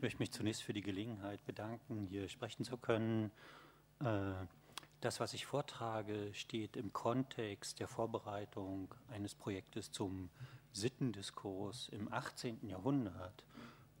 Ich 0.00 0.02
möchte 0.02 0.20
mich 0.20 0.32
zunächst 0.32 0.62
für 0.62 0.72
die 0.72 0.80
Gelegenheit 0.80 1.44
bedanken, 1.44 2.06
hier 2.06 2.26
sprechen 2.30 2.64
zu 2.64 2.78
können. 2.78 3.30
Äh, 4.02 4.32
das, 5.02 5.20
was 5.20 5.34
ich 5.34 5.44
vortrage, 5.44 6.32
steht 6.32 6.78
im 6.78 6.90
Kontext 6.94 7.80
der 7.80 7.86
Vorbereitung 7.86 8.94
eines 9.10 9.34
Projektes 9.34 9.92
zum 9.92 10.30
Sittendiskurs 10.72 11.90
im 11.90 12.10
18. 12.10 12.66
Jahrhundert. 12.66 13.44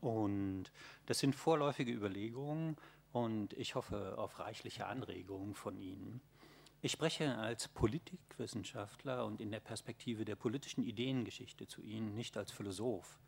Und 0.00 0.72
das 1.04 1.18
sind 1.18 1.34
vorläufige 1.34 1.92
Überlegungen 1.92 2.78
und 3.12 3.52
ich 3.52 3.74
hoffe 3.74 4.16
auf 4.16 4.38
reichliche 4.38 4.86
Anregungen 4.86 5.54
von 5.54 5.76
Ihnen. 5.76 6.22
Ich 6.80 6.92
spreche 6.92 7.36
als 7.36 7.68
Politikwissenschaftler 7.68 9.26
und 9.26 9.42
in 9.42 9.50
der 9.50 9.60
Perspektive 9.60 10.24
der 10.24 10.36
politischen 10.36 10.82
Ideengeschichte 10.82 11.66
zu 11.66 11.82
Ihnen, 11.82 12.14
nicht 12.14 12.38
als 12.38 12.52
Philosoph. 12.52 13.20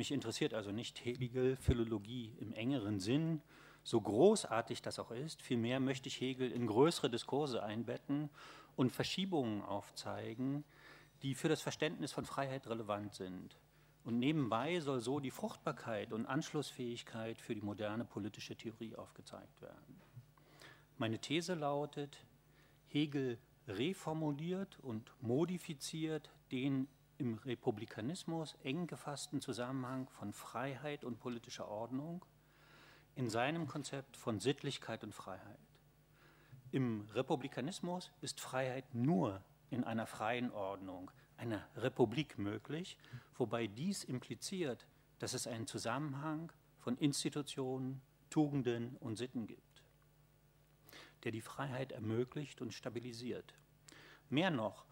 Mich 0.00 0.12
interessiert 0.12 0.54
also 0.54 0.72
nicht 0.72 1.04
Hegel 1.04 1.56
Philologie 1.56 2.32
im 2.40 2.54
engeren 2.54 3.00
Sinn, 3.00 3.42
so 3.84 4.00
großartig 4.00 4.80
das 4.80 4.98
auch 4.98 5.10
ist. 5.10 5.42
Vielmehr 5.42 5.78
möchte 5.78 6.08
ich 6.08 6.18
Hegel 6.22 6.50
in 6.50 6.66
größere 6.66 7.10
Diskurse 7.10 7.62
einbetten 7.62 8.30
und 8.76 8.92
Verschiebungen 8.92 9.60
aufzeigen, 9.60 10.64
die 11.20 11.34
für 11.34 11.50
das 11.50 11.60
Verständnis 11.60 12.12
von 12.12 12.24
Freiheit 12.24 12.66
relevant 12.66 13.12
sind. 13.12 13.58
Und 14.02 14.18
nebenbei 14.18 14.80
soll 14.80 15.00
so 15.00 15.20
die 15.20 15.30
Fruchtbarkeit 15.30 16.14
und 16.14 16.24
Anschlussfähigkeit 16.24 17.38
für 17.38 17.54
die 17.54 17.60
moderne 17.60 18.06
politische 18.06 18.56
Theorie 18.56 18.96
aufgezeigt 18.96 19.60
werden. 19.60 20.00
Meine 20.96 21.18
These 21.18 21.52
lautet, 21.52 22.24
Hegel 22.86 23.36
reformuliert 23.68 24.78
und 24.80 25.12
modifiziert 25.20 26.30
den 26.52 26.88
im 27.20 27.34
Republikanismus 27.34 28.56
eng 28.64 28.86
gefassten 28.86 29.40
Zusammenhang 29.40 30.08
von 30.08 30.32
Freiheit 30.32 31.04
und 31.04 31.20
politischer 31.20 31.68
Ordnung 31.68 32.24
in 33.14 33.28
seinem 33.28 33.68
Konzept 33.68 34.16
von 34.16 34.40
Sittlichkeit 34.40 35.04
und 35.04 35.14
Freiheit. 35.14 35.58
Im 36.72 37.06
Republikanismus 37.12 38.10
ist 38.22 38.40
Freiheit 38.40 38.94
nur 38.94 39.42
in 39.68 39.84
einer 39.84 40.06
freien 40.06 40.50
Ordnung, 40.50 41.10
einer 41.36 41.68
Republik 41.76 42.38
möglich, 42.38 42.96
wobei 43.36 43.66
dies 43.66 44.02
impliziert, 44.02 44.86
dass 45.18 45.34
es 45.34 45.46
einen 45.46 45.66
Zusammenhang 45.66 46.50
von 46.78 46.96
Institutionen, 46.96 48.00
Tugenden 48.30 48.96
und 48.96 49.16
Sitten 49.16 49.46
gibt, 49.46 49.82
der 51.24 51.32
die 51.32 51.42
Freiheit 51.42 51.92
ermöglicht 51.92 52.62
und 52.62 52.72
stabilisiert. 52.72 53.54
Mehr 54.30 54.50
noch, 54.50 54.86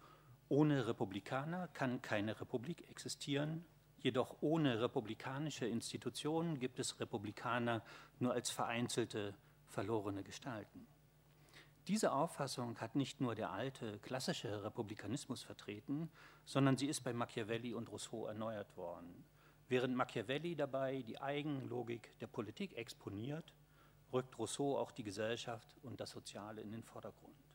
ohne 0.49 0.87
Republikaner 0.87 1.67
kann 1.69 2.01
keine 2.01 2.39
Republik 2.41 2.89
existieren, 2.89 3.63
jedoch 3.99 4.37
ohne 4.41 4.81
republikanische 4.81 5.67
Institutionen 5.67 6.59
gibt 6.59 6.79
es 6.79 6.99
Republikaner 6.99 7.83
nur 8.19 8.33
als 8.33 8.49
vereinzelte, 8.49 9.35
verlorene 9.67 10.23
Gestalten. 10.23 10.87
Diese 11.87 12.11
Auffassung 12.11 12.79
hat 12.79 12.95
nicht 12.95 13.21
nur 13.21 13.35
der 13.35 13.51
alte 13.51 13.99
klassische 13.99 14.63
Republikanismus 14.63 15.43
vertreten, 15.43 16.11
sondern 16.45 16.77
sie 16.77 16.87
ist 16.87 17.01
bei 17.01 17.13
Machiavelli 17.13 17.73
und 17.73 17.89
Rousseau 17.91 18.27
erneuert 18.27 18.75
worden. 18.77 19.25
Während 19.67 19.95
Machiavelli 19.95 20.55
dabei 20.55 21.03
die 21.03 21.21
Eigenlogik 21.21 22.17
der 22.19 22.27
Politik 22.27 22.75
exponiert, 22.75 23.53
rückt 24.11 24.37
Rousseau 24.37 24.77
auch 24.77 24.91
die 24.91 25.03
Gesellschaft 25.03 25.75
und 25.83 25.99
das 25.99 26.11
Soziale 26.11 26.61
in 26.61 26.71
den 26.71 26.83
Vordergrund. 26.83 27.48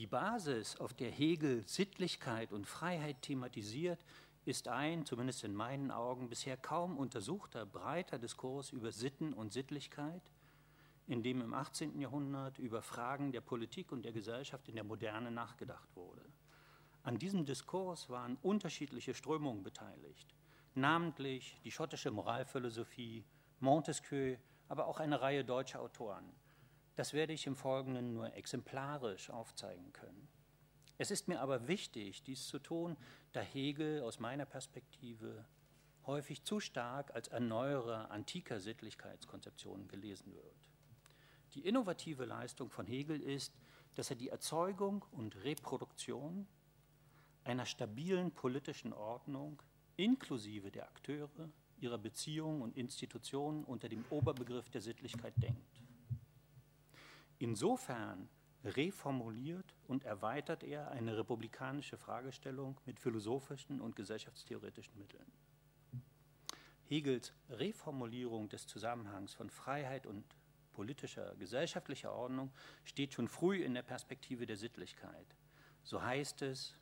Die 0.00 0.06
Basis, 0.06 0.76
auf 0.76 0.94
der 0.94 1.10
Hegel 1.10 1.62
Sittlichkeit 1.68 2.54
und 2.54 2.66
Freiheit 2.66 3.20
thematisiert, 3.20 4.02
ist 4.46 4.66
ein, 4.66 5.04
zumindest 5.04 5.44
in 5.44 5.54
meinen 5.54 5.90
Augen, 5.90 6.30
bisher 6.30 6.56
kaum 6.56 6.96
untersuchter 6.96 7.66
breiter 7.66 8.18
Diskurs 8.18 8.70
über 8.70 8.92
Sitten 8.92 9.34
und 9.34 9.52
Sittlichkeit, 9.52 10.22
in 11.06 11.22
dem 11.22 11.42
im 11.42 11.52
18. 11.52 12.00
Jahrhundert 12.00 12.58
über 12.58 12.80
Fragen 12.80 13.30
der 13.30 13.42
Politik 13.42 13.92
und 13.92 14.02
der 14.02 14.12
Gesellschaft 14.12 14.66
in 14.70 14.76
der 14.76 14.84
Moderne 14.84 15.30
nachgedacht 15.30 15.94
wurde. 15.94 16.24
An 17.02 17.18
diesem 17.18 17.44
Diskurs 17.44 18.08
waren 18.08 18.38
unterschiedliche 18.40 19.12
Strömungen 19.12 19.62
beteiligt, 19.62 20.34
namentlich 20.74 21.60
die 21.62 21.72
schottische 21.72 22.10
Moralphilosophie, 22.10 23.26
Montesquieu, 23.58 24.38
aber 24.66 24.86
auch 24.86 24.98
eine 24.98 25.20
Reihe 25.20 25.44
deutscher 25.44 25.82
Autoren. 25.82 26.32
Das 27.00 27.14
werde 27.14 27.32
ich 27.32 27.46
im 27.46 27.56
Folgenden 27.56 28.12
nur 28.12 28.34
exemplarisch 28.34 29.30
aufzeigen 29.30 29.90
können. 29.94 30.28
Es 30.98 31.10
ist 31.10 31.28
mir 31.28 31.40
aber 31.40 31.66
wichtig, 31.66 32.22
dies 32.24 32.46
zu 32.46 32.58
tun, 32.58 32.94
da 33.32 33.40
Hegel 33.40 34.02
aus 34.02 34.20
meiner 34.20 34.44
Perspektive 34.44 35.46
häufig 36.04 36.44
zu 36.44 36.60
stark 36.60 37.14
als 37.14 37.28
Erneuerer 37.28 38.10
antiker 38.10 38.60
Sittlichkeitskonzeptionen 38.60 39.88
gelesen 39.88 40.34
wird. 40.34 40.68
Die 41.54 41.66
innovative 41.66 42.26
Leistung 42.26 42.68
von 42.68 42.86
Hegel 42.86 43.22
ist, 43.22 43.54
dass 43.94 44.10
er 44.10 44.16
die 44.16 44.28
Erzeugung 44.28 45.02
und 45.10 45.42
Reproduktion 45.42 46.46
einer 47.44 47.64
stabilen 47.64 48.30
politischen 48.30 48.92
Ordnung 48.92 49.62
inklusive 49.96 50.70
der 50.70 50.86
Akteure, 50.86 51.48
ihrer 51.78 51.96
Beziehungen 51.96 52.60
und 52.60 52.76
Institutionen 52.76 53.64
unter 53.64 53.88
dem 53.88 54.04
Oberbegriff 54.10 54.68
der 54.68 54.82
Sittlichkeit 54.82 55.32
denkt. 55.42 55.80
Insofern 57.40 58.28
reformuliert 58.64 59.74
und 59.88 60.04
erweitert 60.04 60.62
er 60.62 60.90
eine 60.90 61.16
republikanische 61.16 61.96
Fragestellung 61.96 62.78
mit 62.84 63.00
philosophischen 63.00 63.80
und 63.80 63.96
gesellschaftstheoretischen 63.96 64.98
Mitteln. 64.98 65.24
Hegels 66.84 67.32
Reformulierung 67.48 68.50
des 68.50 68.66
Zusammenhangs 68.66 69.32
von 69.32 69.48
Freiheit 69.48 70.06
und 70.06 70.22
politischer, 70.74 71.34
gesellschaftlicher 71.36 72.12
Ordnung 72.12 72.52
steht 72.84 73.14
schon 73.14 73.26
früh 73.26 73.62
in 73.62 73.72
der 73.72 73.82
Perspektive 73.82 74.44
der 74.44 74.58
Sittlichkeit. 74.58 75.34
So 75.82 76.02
heißt 76.02 76.42
es, 76.42 76.76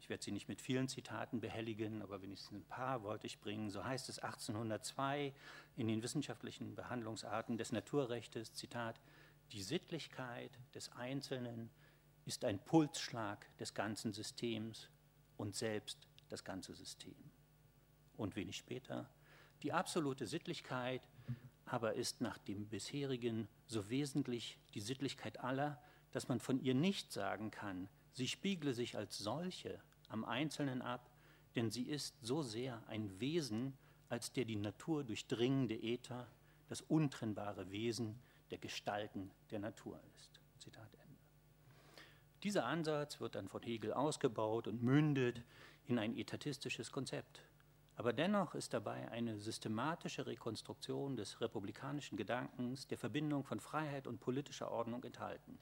ich 0.00 0.08
werde 0.08 0.24
sie 0.24 0.32
nicht 0.32 0.48
mit 0.48 0.60
vielen 0.60 0.88
Zitaten 0.88 1.40
behelligen, 1.40 2.02
aber 2.02 2.22
wenigstens 2.22 2.58
ein 2.58 2.64
paar 2.64 3.04
wollte 3.04 3.28
ich 3.28 3.38
bringen, 3.38 3.70
so 3.70 3.84
heißt 3.84 4.08
es 4.08 4.18
1802 4.18 5.32
in 5.76 5.86
den 5.86 6.02
wissenschaftlichen 6.02 6.74
Behandlungsarten 6.74 7.56
des 7.56 7.70
Naturrechtes, 7.70 8.52
Zitat, 8.52 8.98
die 9.52 9.62
Sittlichkeit 9.62 10.50
des 10.74 10.90
Einzelnen 10.92 11.70
ist 12.24 12.44
ein 12.44 12.58
Pulsschlag 12.58 13.46
des 13.58 13.74
ganzen 13.74 14.12
Systems 14.12 14.88
und 15.36 15.54
selbst 15.54 16.06
das 16.28 16.44
ganze 16.44 16.74
System. 16.74 17.16
Und 18.16 18.36
wenig 18.36 18.56
später, 18.56 19.08
die 19.62 19.72
absolute 19.72 20.26
Sittlichkeit 20.26 21.02
aber 21.64 21.94
ist 21.94 22.20
nach 22.20 22.38
dem 22.38 22.66
bisherigen 22.66 23.48
so 23.66 23.88
wesentlich 23.88 24.58
die 24.74 24.80
Sittlichkeit 24.80 25.40
aller, 25.40 25.80
dass 26.10 26.28
man 26.28 26.40
von 26.40 26.60
ihr 26.60 26.74
nicht 26.74 27.12
sagen 27.12 27.50
kann, 27.50 27.88
sie 28.12 28.26
spiegle 28.26 28.74
sich 28.74 28.96
als 28.96 29.18
solche 29.18 29.80
am 30.08 30.24
Einzelnen 30.24 30.82
ab, 30.82 31.08
denn 31.54 31.70
sie 31.70 31.84
ist 31.84 32.14
so 32.22 32.42
sehr 32.42 32.82
ein 32.88 33.20
Wesen, 33.20 33.76
als 34.08 34.32
der 34.32 34.44
die 34.44 34.56
Natur 34.56 35.04
durchdringende 35.04 35.76
Äther, 35.76 36.26
das 36.68 36.80
untrennbare 36.80 37.70
Wesen 37.70 38.20
der 38.50 38.58
Gestalten 38.58 39.30
der 39.50 39.60
Natur 39.60 40.00
ist. 40.16 40.40
Zitat 40.58 40.92
Ende. 40.94 41.18
Dieser 42.42 42.64
Ansatz 42.66 43.20
wird 43.20 43.34
dann 43.34 43.48
von 43.48 43.62
Hegel 43.62 43.92
ausgebaut 43.92 44.66
und 44.66 44.82
mündet 44.82 45.42
in 45.86 45.98
ein 45.98 46.16
etatistisches 46.16 46.90
Konzept. 46.90 47.42
Aber 47.96 48.12
dennoch 48.14 48.54
ist 48.54 48.72
dabei 48.72 49.10
eine 49.10 49.38
systematische 49.38 50.26
Rekonstruktion 50.26 51.16
des 51.16 51.40
republikanischen 51.40 52.16
Gedankens, 52.16 52.86
der 52.86 52.96
Verbindung 52.96 53.44
von 53.44 53.60
Freiheit 53.60 54.06
und 54.06 54.20
politischer 54.20 54.70
Ordnung 54.70 55.04
enthalten. 55.04 55.58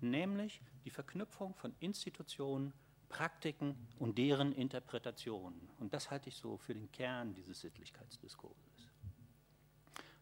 Nämlich 0.00 0.62
die 0.84 0.90
Verknüpfung 0.90 1.54
von 1.54 1.74
Institutionen, 1.80 2.72
Praktiken 3.08 3.88
und 3.98 4.16
deren 4.16 4.52
Interpretationen. 4.52 5.68
Und 5.80 5.92
das 5.92 6.10
halte 6.10 6.28
ich 6.28 6.36
so 6.36 6.56
für 6.56 6.74
den 6.74 6.90
Kern 6.92 7.34
dieses 7.34 7.60
Sittlichkeitsdiskurses. 7.60 8.69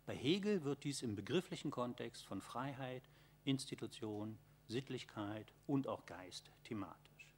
Bei 0.08 0.16
Hegel 0.16 0.64
wird 0.64 0.84
dies 0.84 1.02
im 1.02 1.16
begrifflichen 1.16 1.70
Kontext 1.70 2.24
von 2.24 2.40
Freiheit, 2.40 3.02
Institution, 3.44 4.38
Sittlichkeit 4.66 5.52
und 5.66 5.86
auch 5.86 6.06
Geist 6.06 6.50
thematisch. 6.64 7.36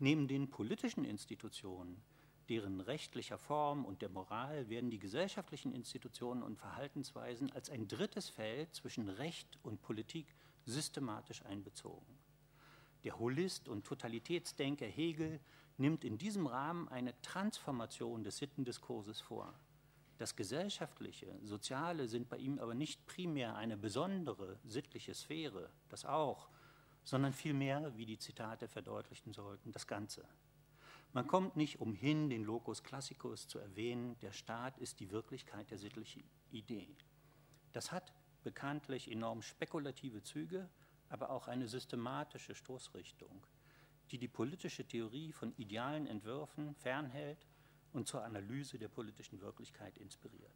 Neben 0.00 0.26
den 0.26 0.50
politischen 0.50 1.04
Institutionen, 1.04 2.02
deren 2.48 2.80
rechtlicher 2.80 3.38
Form 3.38 3.84
und 3.84 4.02
der 4.02 4.08
Moral 4.08 4.68
werden 4.68 4.90
die 4.90 4.98
gesellschaftlichen 4.98 5.72
Institutionen 5.72 6.42
und 6.42 6.58
Verhaltensweisen 6.58 7.52
als 7.52 7.70
ein 7.70 7.86
drittes 7.86 8.28
Feld 8.28 8.74
zwischen 8.74 9.08
Recht 9.08 9.56
und 9.62 9.82
Politik 9.82 10.34
systematisch 10.66 11.46
einbezogen. 11.46 12.18
Der 13.04 13.20
Holist 13.20 13.68
und 13.68 13.86
Totalitätsdenker 13.86 14.86
Hegel 14.86 15.38
nimmt 15.76 16.04
in 16.04 16.18
diesem 16.18 16.48
Rahmen 16.48 16.88
eine 16.88 17.14
Transformation 17.22 18.24
des 18.24 18.38
Sittendiskurses 18.38 19.20
vor. 19.20 19.54
Das 20.20 20.36
Gesellschaftliche, 20.36 21.34
Soziale 21.40 22.06
sind 22.06 22.28
bei 22.28 22.36
ihm 22.36 22.58
aber 22.58 22.74
nicht 22.74 23.06
primär 23.06 23.56
eine 23.56 23.78
besondere 23.78 24.58
sittliche 24.64 25.14
Sphäre, 25.14 25.70
das 25.88 26.04
auch, 26.04 26.50
sondern 27.04 27.32
vielmehr, 27.32 27.96
wie 27.96 28.04
die 28.04 28.18
Zitate 28.18 28.68
verdeutlichen 28.68 29.32
sollten, 29.32 29.72
das 29.72 29.86
Ganze. 29.86 30.28
Man 31.14 31.26
kommt 31.26 31.56
nicht 31.56 31.80
umhin, 31.80 32.28
den 32.28 32.44
Locus 32.44 32.82
Classicus 32.82 33.48
zu 33.48 33.60
erwähnen, 33.60 34.18
der 34.18 34.32
Staat 34.32 34.76
ist 34.76 35.00
die 35.00 35.10
Wirklichkeit 35.10 35.70
der 35.70 35.78
sittlichen 35.78 36.22
Idee. 36.50 36.94
Das 37.72 37.90
hat 37.90 38.12
bekanntlich 38.44 39.10
enorm 39.10 39.40
spekulative 39.40 40.22
Züge, 40.22 40.68
aber 41.08 41.30
auch 41.30 41.48
eine 41.48 41.66
systematische 41.66 42.54
Stoßrichtung, 42.54 43.46
die 44.10 44.18
die 44.18 44.28
politische 44.28 44.86
Theorie 44.86 45.32
von 45.32 45.56
idealen 45.56 46.06
Entwürfen 46.06 46.74
fernhält 46.74 47.46
und 47.92 48.06
zur 48.06 48.24
Analyse 48.24 48.78
der 48.78 48.88
politischen 48.88 49.40
Wirklichkeit 49.40 49.98
inspiriert. 49.98 50.54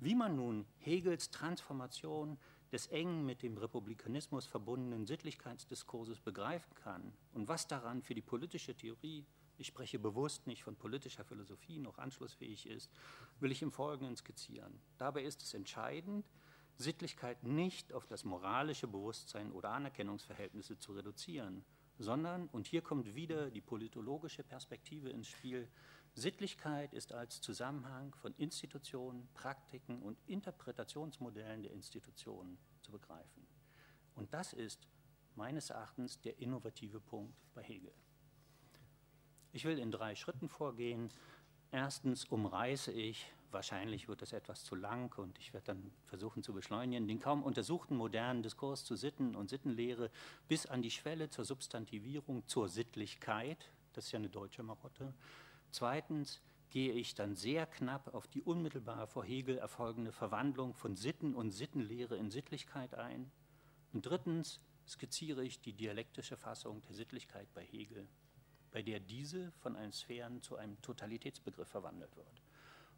Wie 0.00 0.14
man 0.14 0.36
nun 0.36 0.64
Hegels 0.78 1.30
Transformation 1.30 2.38
des 2.70 2.86
eng 2.88 3.24
mit 3.24 3.42
dem 3.42 3.56
Republikanismus 3.56 4.46
verbundenen 4.46 5.06
Sittlichkeitsdiskurses 5.06 6.20
begreifen 6.20 6.74
kann 6.74 7.12
und 7.32 7.48
was 7.48 7.66
daran 7.66 8.02
für 8.02 8.14
die 8.14 8.22
politische 8.22 8.76
Theorie, 8.76 9.26
ich 9.56 9.66
spreche 9.66 9.98
bewusst 9.98 10.46
nicht 10.46 10.62
von 10.62 10.76
politischer 10.76 11.24
Philosophie, 11.24 11.80
noch 11.80 11.98
anschlussfähig 11.98 12.66
ist, 12.66 12.92
will 13.40 13.50
ich 13.50 13.62
im 13.62 13.72
Folgenden 13.72 14.16
skizzieren. 14.16 14.80
Dabei 14.98 15.24
ist 15.24 15.42
es 15.42 15.54
entscheidend, 15.54 16.28
Sittlichkeit 16.76 17.42
nicht 17.42 17.92
auf 17.92 18.06
das 18.06 18.24
moralische 18.24 18.86
Bewusstsein 18.86 19.50
oder 19.50 19.70
Anerkennungsverhältnisse 19.70 20.78
zu 20.78 20.92
reduzieren, 20.92 21.64
sondern, 21.98 22.48
und 22.48 22.66
hier 22.66 22.82
kommt 22.82 23.14
wieder 23.14 23.50
die 23.50 23.60
politologische 23.60 24.42
Perspektive 24.42 25.10
ins 25.10 25.28
Spiel, 25.28 25.68
Sittlichkeit 26.14 26.94
ist 26.94 27.12
als 27.12 27.40
Zusammenhang 27.40 28.14
von 28.14 28.34
Institutionen, 28.38 29.28
Praktiken 29.34 30.02
und 30.02 30.18
Interpretationsmodellen 30.26 31.62
der 31.62 31.72
Institutionen 31.72 32.58
zu 32.80 32.90
begreifen. 32.90 33.46
Und 34.14 34.32
das 34.34 34.52
ist 34.52 34.88
meines 35.36 35.70
Erachtens 35.70 36.20
der 36.20 36.38
innovative 36.40 37.00
Punkt 37.00 37.34
bei 37.54 37.62
Hegel. 37.62 37.92
Ich 39.52 39.64
will 39.64 39.78
in 39.78 39.90
drei 39.90 40.14
Schritten 40.14 40.48
vorgehen. 40.48 41.10
Erstens 41.70 42.24
umreiße 42.24 42.92
ich, 42.92 43.30
wahrscheinlich 43.50 44.08
wird 44.08 44.22
das 44.22 44.32
etwas 44.32 44.64
zu 44.64 44.74
lang 44.74 45.16
und 45.18 45.38
ich 45.38 45.52
werde 45.52 45.66
dann 45.66 45.90
versuchen 46.06 46.42
zu 46.42 46.52
beschleunigen, 46.52 47.06
den 47.08 47.20
kaum 47.20 47.42
untersuchten 47.42 47.96
modernen 47.96 48.42
Diskurs 48.42 48.84
zu 48.84 48.96
Sitten 48.96 49.34
und 49.34 49.48
Sittenlehre 49.48 50.10
bis 50.48 50.66
an 50.66 50.82
die 50.82 50.90
Schwelle 50.90 51.30
zur 51.30 51.44
Substantivierung, 51.44 52.46
zur 52.46 52.68
Sittlichkeit, 52.68 53.70
das 53.92 54.06
ist 54.06 54.12
ja 54.12 54.18
eine 54.18 54.28
deutsche 54.28 54.62
Marotte, 54.62 55.14
Zweitens 55.70 56.40
gehe 56.70 56.92
ich 56.92 57.14
dann 57.14 57.34
sehr 57.34 57.66
knapp 57.66 58.14
auf 58.14 58.26
die 58.26 58.42
unmittelbar 58.42 59.06
vor 59.06 59.24
Hegel 59.24 59.58
erfolgende 59.58 60.12
Verwandlung 60.12 60.74
von 60.74 60.96
Sitten 60.96 61.34
und 61.34 61.50
Sittenlehre 61.50 62.16
in 62.16 62.30
Sittlichkeit 62.30 62.94
ein. 62.94 63.30
Und 63.92 64.06
drittens 64.06 64.60
skizziere 64.86 65.44
ich 65.44 65.60
die 65.60 65.72
dialektische 65.72 66.36
Fassung 66.36 66.82
der 66.82 66.94
Sittlichkeit 66.94 67.52
bei 67.54 67.64
Hegel, 67.64 68.08
bei 68.70 68.82
der 68.82 69.00
diese 69.00 69.50
von 69.52 69.76
einem 69.76 69.92
Sphären 69.92 70.42
zu 70.42 70.56
einem 70.56 70.80
Totalitätsbegriff 70.82 71.68
verwandelt 71.68 72.14
wird. 72.16 72.42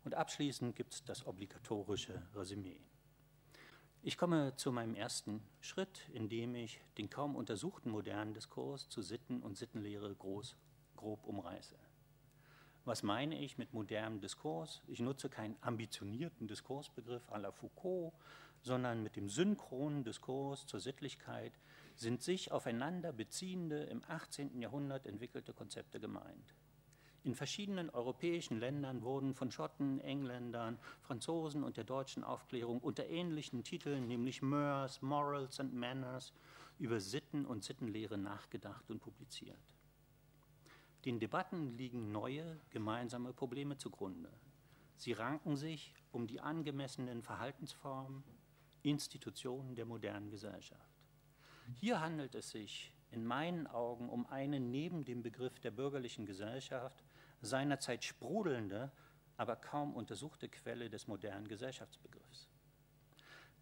Und 0.05 0.15
abschließend 0.15 0.77
gibt 0.77 0.95
es 0.95 1.05
das 1.05 1.27
obligatorische 1.27 2.23
Resümee. 2.35 2.81
Ich 4.03 4.17
komme 4.17 4.57
zu 4.57 4.73
meinem 4.73 4.95
ersten 4.95 5.43
Schritt, 5.61 6.09
indem 6.15 6.55
ich 6.55 6.81
den 6.97 7.11
kaum 7.11 7.37
untersuchten 7.37 7.91
modernen 7.91 8.33
Diskurs 8.33 8.89
zu 8.89 9.03
Sitten 9.03 9.43
und 9.43 9.59
Sittenlehre 9.59 10.15
groß, 10.15 10.57
grob 10.97 11.27
umreiße. 11.27 11.77
Was 12.87 13.03
meine 13.03 13.39
ich 13.39 13.59
mit 13.59 13.75
modernem 13.75 14.23
Diskurs? 14.23 14.81
Ich 14.87 15.01
nutze 15.01 15.29
keinen 15.29 15.57
ambitionierten 15.61 16.49
Diskursbegriff 16.49 17.29
à 17.31 17.39
la 17.39 17.53
Foucault, 17.53 18.15
sondern 18.63 19.03
mit 19.03 19.17
dem 19.17 19.29
synchronen 19.29 20.03
Diskurs 20.03 20.67
zur 20.67 20.81
Sittlichkeit 20.81 21.53
sind 21.95 22.23
sich 22.23 22.53
aufeinander 22.53 23.13
beziehende, 23.13 23.83
im 23.85 24.03
18. 24.09 24.63
Jahrhundert 24.63 25.07
entwickelte 25.07 25.53
Konzepte 25.53 26.01
gemeint. 26.01 26.55
In 27.23 27.35
verschiedenen 27.35 27.91
europäischen 27.91 28.59
Ländern 28.59 29.03
wurden 29.03 29.35
von 29.35 29.51
Schotten, 29.51 30.01
Engländern, 30.01 30.79
Franzosen 31.03 31.65
und 31.65 31.77
der 31.77 31.85
deutschen 31.85 32.25
Aufklärung 32.25 32.81
unter 32.81 33.07
ähnlichen 33.09 33.63
Titeln, 33.63 34.07
nämlich 34.07 34.41
Mœurs, 34.41 35.05
Morals 35.05 35.61
and 35.61 35.75
Manners, 35.75 36.33
über 36.79 36.99
Sitten 36.99 37.45
und 37.45 37.63
Sittenlehre 37.63 38.17
nachgedacht 38.17 38.91
und 38.91 39.01
publiziert. 39.01 39.59
Den 41.05 41.21
Debatten 41.21 41.77
liegen 41.77 42.11
neue 42.11 42.59
gemeinsame 42.71 43.35
Probleme 43.35 43.77
zugrunde. 43.77 44.33
Sie 44.97 45.13
ranken 45.13 45.57
sich 45.57 45.95
um 46.13 46.27
die 46.27 46.41
angemessenen 46.41 47.23
Verhaltensformen, 47.23 48.25
Institutionen 48.83 49.75
der 49.75 49.85
modernen 49.85 50.31
Gesellschaft. 50.31 50.91
Hier 51.75 52.01
handelt 52.01 52.35
es 52.35 52.51
sich 52.51 52.95
in 53.11 53.27
meinen 53.27 53.67
Augen 53.67 54.09
um 54.09 54.27
eine 54.27 54.59
neben 54.59 55.05
dem 55.05 55.23
Begriff 55.23 55.59
der 55.61 55.71
bürgerlichen 55.71 56.27
Gesellschaft 56.27 57.03
seinerzeit 57.41 58.05
sprudelnde, 58.05 58.93
aber 59.37 59.57
kaum 59.57 59.95
untersuchte 59.95 60.49
Quelle 60.49 60.91
des 60.91 61.07
modernen 61.07 61.49
Gesellschaftsbegriffs. 61.49 62.49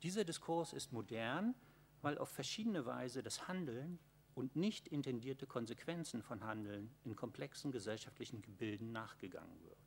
Dieser 0.03 0.25
Diskurs 0.25 0.73
ist 0.73 0.93
modern, 0.93 1.55
weil 2.03 2.19
auf 2.19 2.29
verschiedene 2.29 2.87
Weise 2.87 3.23
das 3.23 3.49
Handeln 3.49 3.99
und 4.35 4.55
nicht 4.55 4.87
intendierte 4.87 5.47
Konsequenzen 5.47 6.23
von 6.23 6.45
Handeln 6.45 6.95
in 7.05 7.17
komplexen 7.17 7.73
gesellschaftlichen 7.73 8.41
Gebilden 8.41 8.93
nachgegangen 8.93 9.61
wird. 9.65 9.79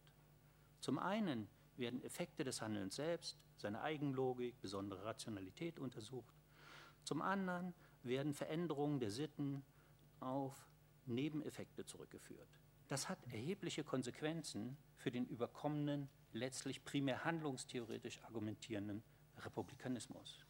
Zum 0.82 1.00
einen 1.00 1.48
werden 1.78 2.02
Effekte 2.04 2.44
des 2.44 2.62
Handelns 2.62 2.96
selbst, 2.96 3.38
seine 3.56 3.82
Eigenlogik, 3.82 4.60
besondere 4.60 5.06
Rationalität 5.06 5.80
untersucht. 5.80 6.36
Zum 7.04 7.22
anderen 7.22 7.74
werden 8.04 8.34
Veränderungen 8.34 9.00
der 9.00 9.12
Sitten 9.12 9.64
auf 10.20 10.68
Nebeneffekte 11.06 11.86
zurückgeführt. 11.86 12.50
Das 12.92 13.08
hat 13.08 13.20
erhebliche 13.32 13.86
Konsequenzen 13.86 14.76
für 14.98 15.12
den 15.12 15.26
überkommenen, 15.26 16.10
letztlich 16.34 16.84
primär 16.84 17.24
handlungstheoretisch 17.24 18.22
argumentierenden 18.24 19.02
Republikanismus. 19.38 20.46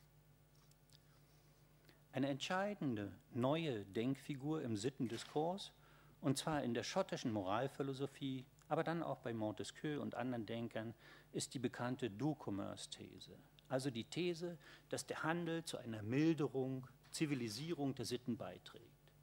Eine 2.12 2.30
entscheidende 2.30 3.14
neue 3.30 3.86
Denkfigur 3.86 4.64
im 4.64 4.76
Sittendiskurs, 4.76 5.72
und 6.20 6.36
zwar 6.36 6.64
in 6.64 6.74
der 6.74 6.82
schottischen 6.82 7.32
Moralphilosophie, 7.32 8.48
aber 8.70 8.84
dann 8.84 9.04
auch 9.04 9.20
bei 9.20 9.36
Montesquieu 9.36 10.02
und 10.02 10.16
anderen 10.16 10.48
Denkern, 10.48 10.96
ist 11.34 11.54
die 11.54 11.60
bekannte 11.60 12.10
Do-Commerce-These. 12.10 13.38
Also 13.70 13.92
die 13.92 14.06
These, 14.06 14.58
dass 14.90 15.06
der 15.06 15.22
Handel 15.22 15.64
zu 15.64 15.78
einer 15.78 16.02
Milderung, 16.02 16.88
Zivilisierung 17.12 17.94
der 17.94 18.06
Sitten 18.06 18.36
beiträgt. 18.36 19.14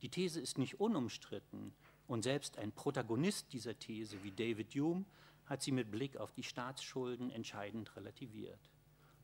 Die 0.00 0.08
These 0.08 0.40
ist 0.40 0.56
nicht 0.56 0.80
unumstritten 0.80 1.74
und 2.06 2.22
selbst 2.22 2.58
ein 2.58 2.72
Protagonist 2.72 3.52
dieser 3.52 3.78
These 3.78 4.22
wie 4.22 4.32
David 4.32 4.74
Hume 4.74 5.04
hat 5.46 5.62
sie 5.62 5.72
mit 5.72 5.90
Blick 5.90 6.16
auf 6.16 6.32
die 6.32 6.42
Staatsschulden 6.42 7.30
entscheidend 7.30 7.94
relativiert. 7.96 8.70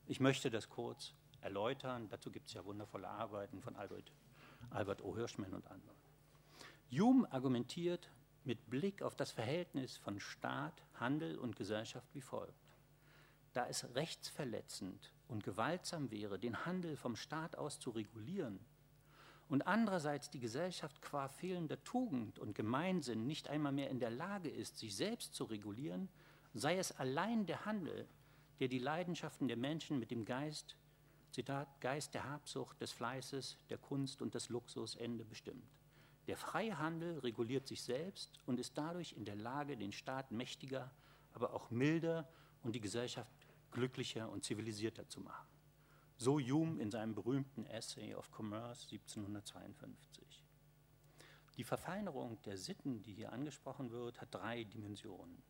Ich 0.06 0.20
möchte 0.20 0.50
das 0.50 0.68
kurz 0.68 1.14
erläutern. 1.40 2.08
Dazu 2.08 2.30
gibt 2.30 2.48
es 2.48 2.54
ja 2.54 2.64
wundervolle 2.64 3.08
Arbeiten 3.08 3.60
von 3.60 3.76
Albert, 3.76 4.12
Albert 4.70 5.02
O. 5.02 5.16
Hirschman 5.16 5.52
und 5.52 5.66
anderen. 5.66 5.96
Hume 6.90 7.30
argumentiert 7.32 8.10
mit 8.44 8.68
Blick 8.68 9.02
auf 9.02 9.16
das 9.16 9.32
Verhältnis 9.32 9.96
von 9.96 10.20
Staat, 10.20 10.82
Handel 10.94 11.38
und 11.38 11.56
Gesellschaft 11.56 12.08
wie 12.14 12.20
folgt. 12.20 12.54
Da 13.52 13.66
es 13.68 13.94
rechtsverletzend 13.94 15.12
und 15.28 15.44
gewaltsam 15.44 16.10
wäre, 16.10 16.38
den 16.38 16.64
Handel 16.64 16.96
vom 16.96 17.16
Staat 17.16 17.56
aus 17.56 17.78
zu 17.78 17.90
regulieren 17.90 18.60
und 19.52 19.66
andererseits 19.66 20.30
die 20.30 20.40
Gesellschaft 20.40 21.02
qua 21.02 21.28
fehlender 21.28 21.85
Tugend 21.85 22.38
und 22.38 22.54
Gemeinsinn 22.54 23.26
nicht 23.26 23.50
einmal 23.50 23.71
mehr 23.71 23.90
in 23.90 24.00
der 24.00 24.09
Lage 24.09 24.49
ist, 24.49 24.78
sich 24.78 24.97
selbst 24.97 25.35
zu 25.35 25.44
regulieren, 25.44 26.09
sei 26.54 26.78
es 26.78 26.90
allein 26.92 27.44
der 27.44 27.66
Handel, 27.66 28.09
der 28.61 28.68
die 28.68 28.78
Leidenschaften 28.78 29.49
der 29.49 29.59
Menschen 29.59 29.99
mit 29.99 30.11
dem 30.11 30.25
Geist 30.25 30.78
Zitat, 31.32 31.68
Geist 31.82 32.14
der 32.14 32.25
Habsucht, 32.30 32.80
des 32.80 32.92
Fleißes, 32.92 33.59
der 33.68 33.76
Kunst 33.76 34.23
und 34.23 34.35
des 34.35 34.49
Luxus, 34.49 34.97
Ende 34.97 35.26
bestimmt. 35.26 35.71
Der 36.28 36.38
freie 36.38 36.78
Handel 36.78 37.18
reguliert 37.18 37.66
sich 37.66 37.82
selbst 37.82 38.40
und 38.47 38.59
ist 38.59 38.78
dadurch 38.78 39.12
in 39.12 39.26
der 39.26 39.37
Lage, 39.37 39.76
den 39.76 39.92
Staat 39.92 40.30
mächtiger, 40.30 40.90
aber 41.35 41.52
auch 41.52 41.71
milder 41.71 42.26
und 42.62 42.75
die 42.75 42.80
Gesellschaft 42.80 43.35
glücklicher 43.71 44.30
und 44.30 44.44
zivilisierter 44.44 45.06
zu 45.11 45.21
machen. 45.21 45.51
So 46.22 46.38
Hume 46.38 46.80
in 46.80 46.92
seinem 46.92 47.16
berühmten 47.16 47.66
Essay 47.66 48.14
of 48.14 48.30
Commerce 48.30 48.86
1752. 48.92 50.44
Die 51.56 51.64
Verfeinerung 51.64 52.40
der 52.42 52.56
Sitten, 52.56 53.02
die 53.02 53.12
hier 53.12 53.32
angesprochen 53.32 53.90
wird, 53.90 54.20
hat 54.20 54.32
drei 54.32 54.62
Dimensionen. 54.62 55.42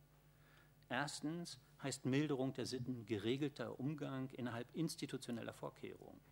Erstens 0.88 1.60
heißt 1.82 2.06
Milderung 2.06 2.54
der 2.54 2.64
Sitten 2.64 3.04
geregelter 3.04 3.78
Umgang 3.78 4.30
innerhalb 4.30 4.74
institutioneller 4.74 5.52
Vorkehrungen. 5.52 6.22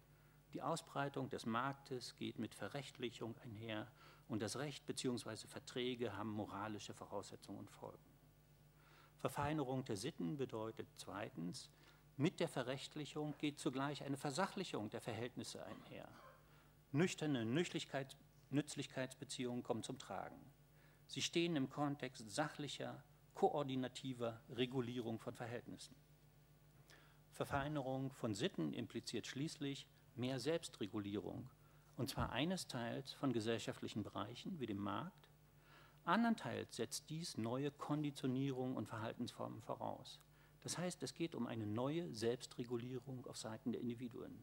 Die 0.54 0.62
Ausbreitung 0.62 1.28
des 1.28 1.44
Marktes 1.44 2.16
geht 2.16 2.38
mit 2.38 2.54
Verrechtlichung 2.54 3.36
einher 3.44 3.92
und 4.26 4.40
das 4.40 4.56
Recht 4.56 4.86
bzw. 4.86 5.48
Verträge 5.48 6.16
haben 6.16 6.30
moralische 6.30 6.94
Voraussetzungen 6.94 7.58
und 7.58 7.70
Folgen. 7.70 8.10
Verfeinerung 9.18 9.84
der 9.84 9.98
Sitten 9.98 10.38
bedeutet 10.38 10.88
zweitens, 10.96 11.68
mit 12.20 12.38
der 12.38 12.48
Verrechtlichung 12.48 13.34
geht 13.38 13.58
zugleich 13.58 14.04
eine 14.04 14.18
Versachlichung 14.18 14.90
der 14.90 15.00
Verhältnisse 15.00 15.64
einher. 15.64 16.06
Nüchterne 16.92 17.46
Nützlichkeitsbeziehungen 17.46 19.62
kommen 19.62 19.82
zum 19.82 19.98
Tragen. 19.98 20.38
Sie 21.06 21.22
stehen 21.22 21.56
im 21.56 21.70
Kontext 21.70 22.30
sachlicher, 22.30 23.02
koordinativer 23.32 24.42
Regulierung 24.50 25.18
von 25.18 25.34
Verhältnissen. 25.34 25.96
Verfeinerung 27.32 28.12
von 28.12 28.34
Sitten 28.34 28.74
impliziert 28.74 29.26
schließlich 29.26 29.88
mehr 30.14 30.40
Selbstregulierung, 30.40 31.48
und 31.96 32.10
zwar 32.10 32.32
eines 32.32 32.66
Teils 32.66 33.14
von 33.14 33.32
gesellschaftlichen 33.32 34.02
Bereichen 34.02 34.60
wie 34.60 34.66
dem 34.66 34.76
Markt, 34.76 35.30
andernteils 36.04 36.76
setzt 36.76 37.08
dies 37.08 37.38
neue 37.38 37.70
Konditionierung 37.70 38.76
und 38.76 38.88
Verhaltensformen 38.88 39.62
voraus. 39.62 40.20
Das 40.62 40.76
heißt, 40.76 41.02
es 41.02 41.14
geht 41.14 41.34
um 41.34 41.46
eine 41.46 41.66
neue 41.66 42.12
Selbstregulierung 42.14 43.26
auf 43.26 43.36
Seiten 43.36 43.72
der 43.72 43.80
Individuen. 43.80 44.42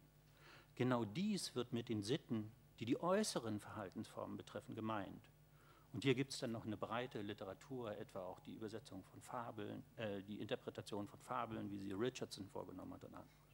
Genau 0.75 1.05
dies 1.05 1.55
wird 1.55 1.73
mit 1.73 1.89
den 1.89 2.03
Sitten, 2.03 2.51
die 2.79 2.85
die 2.85 2.99
äußeren 2.99 3.59
Verhaltensformen 3.59 4.37
betreffen, 4.37 4.75
gemeint. 4.75 5.29
Und 5.93 6.03
hier 6.03 6.15
gibt 6.15 6.33
es 6.33 6.39
dann 6.39 6.51
noch 6.51 6.65
eine 6.65 6.77
breite 6.77 7.21
Literatur, 7.21 7.97
etwa 7.97 8.23
auch 8.23 8.39
die 8.41 8.53
Übersetzung 8.53 9.03
von 9.03 9.21
Fabeln, 9.21 9.83
äh, 9.95 10.21
die 10.23 10.39
Interpretation 10.39 11.07
von 11.07 11.19
Fabeln, 11.19 11.71
wie 11.71 11.79
sie 11.79 11.93
Richardson 11.93 12.47
vorgenommen 12.47 12.93
hat 12.93 13.03
und 13.03 13.15
anderes. 13.15 13.47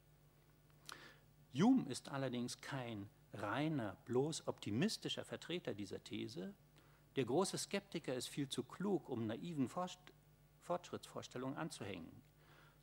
Hume 1.53 1.88
ist 1.89 2.10
allerdings 2.10 2.60
kein 2.60 3.08
reiner, 3.34 3.96
bloß 4.05 4.48
optimistischer 4.48 5.24
Vertreter 5.24 5.74
dieser 5.74 6.03
These. 6.03 6.53
Der 7.15 7.25
große 7.25 7.58
Skeptiker 7.58 8.15
ist 8.15 8.27
viel 8.27 8.50
zu 8.50 8.63
klug, 8.63 9.08
um 9.08 9.27
naiven 9.27 9.70
Fortschrittsvorstellungen 10.62 11.58
anzuhängen. 11.58 12.12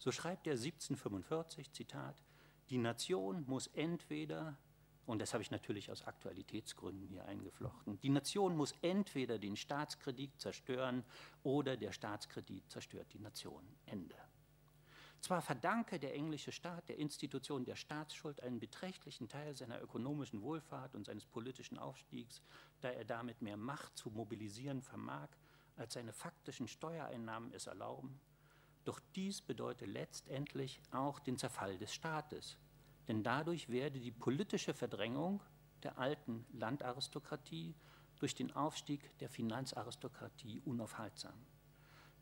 So 0.00 0.10
schreibt 0.12 0.46
er 0.46 0.54
1745, 0.54 1.72
Zitat, 1.72 2.16
die 2.70 2.78
Nation 2.78 3.44
muss 3.46 3.66
entweder, 3.66 4.56
und 5.04 5.18
das 5.18 5.34
habe 5.34 5.42
ich 5.42 5.50
natürlich 5.50 5.90
aus 5.90 6.06
Aktualitätsgründen 6.06 7.06
hier 7.06 7.26
eingeflochten, 7.26 8.00
die 8.00 8.08
Nation 8.08 8.56
muss 8.56 8.72
entweder 8.80 9.38
den 9.38 9.56
Staatskredit 9.56 10.40
zerstören 10.40 11.04
oder 11.42 11.76
der 11.76 11.92
Staatskredit 11.92 12.70
zerstört 12.70 13.12
die 13.12 13.18
Nation. 13.18 13.62
Ende. 13.84 14.16
Zwar 15.20 15.42
verdanke 15.42 15.98
der 15.98 16.14
englische 16.14 16.50
Staat 16.50 16.88
der 16.88 16.96
Institution 16.96 17.66
der 17.66 17.76
Staatsschuld 17.76 18.42
einen 18.42 18.58
beträchtlichen 18.58 19.28
Teil 19.28 19.54
seiner 19.54 19.82
ökonomischen 19.82 20.40
Wohlfahrt 20.40 20.94
und 20.94 21.04
seines 21.04 21.26
politischen 21.26 21.76
Aufstiegs, 21.76 22.40
da 22.80 22.88
er 22.88 23.04
damit 23.04 23.42
mehr 23.42 23.58
Macht 23.58 23.98
zu 23.98 24.08
mobilisieren 24.08 24.80
vermag, 24.80 25.28
als 25.76 25.92
seine 25.92 26.14
faktischen 26.14 26.68
Steuereinnahmen 26.68 27.52
es 27.52 27.66
erlauben, 27.66 28.18
doch 28.84 29.00
dies 29.14 29.40
bedeutet 29.40 29.88
letztendlich 29.88 30.80
auch 30.90 31.18
den 31.20 31.36
Zerfall 31.36 31.78
des 31.78 31.92
Staates, 31.92 32.56
denn 33.08 33.22
dadurch 33.22 33.68
werde 33.68 34.00
die 34.00 34.12
politische 34.12 34.74
Verdrängung 34.74 35.42
der 35.82 35.98
alten 35.98 36.46
Landaristokratie 36.52 37.74
durch 38.16 38.34
den 38.34 38.54
Aufstieg 38.54 39.16
der 39.18 39.28
Finanzaristokratie 39.28 40.60
unaufhaltsam. 40.64 41.34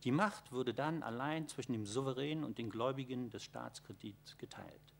Die 0.05 0.13
Macht 0.13 0.53
würde 0.53 0.75
dann 0.75 1.03
allein 1.03 1.49
zwischen 1.49 1.73
dem 1.73 1.85
Souverän 1.85 2.45
und 2.45 2.59
den 2.59 2.71
Gläubigen 2.71 3.31
des 3.31 3.43
Staatskredits 3.43 4.39
geteilt. 4.39 4.95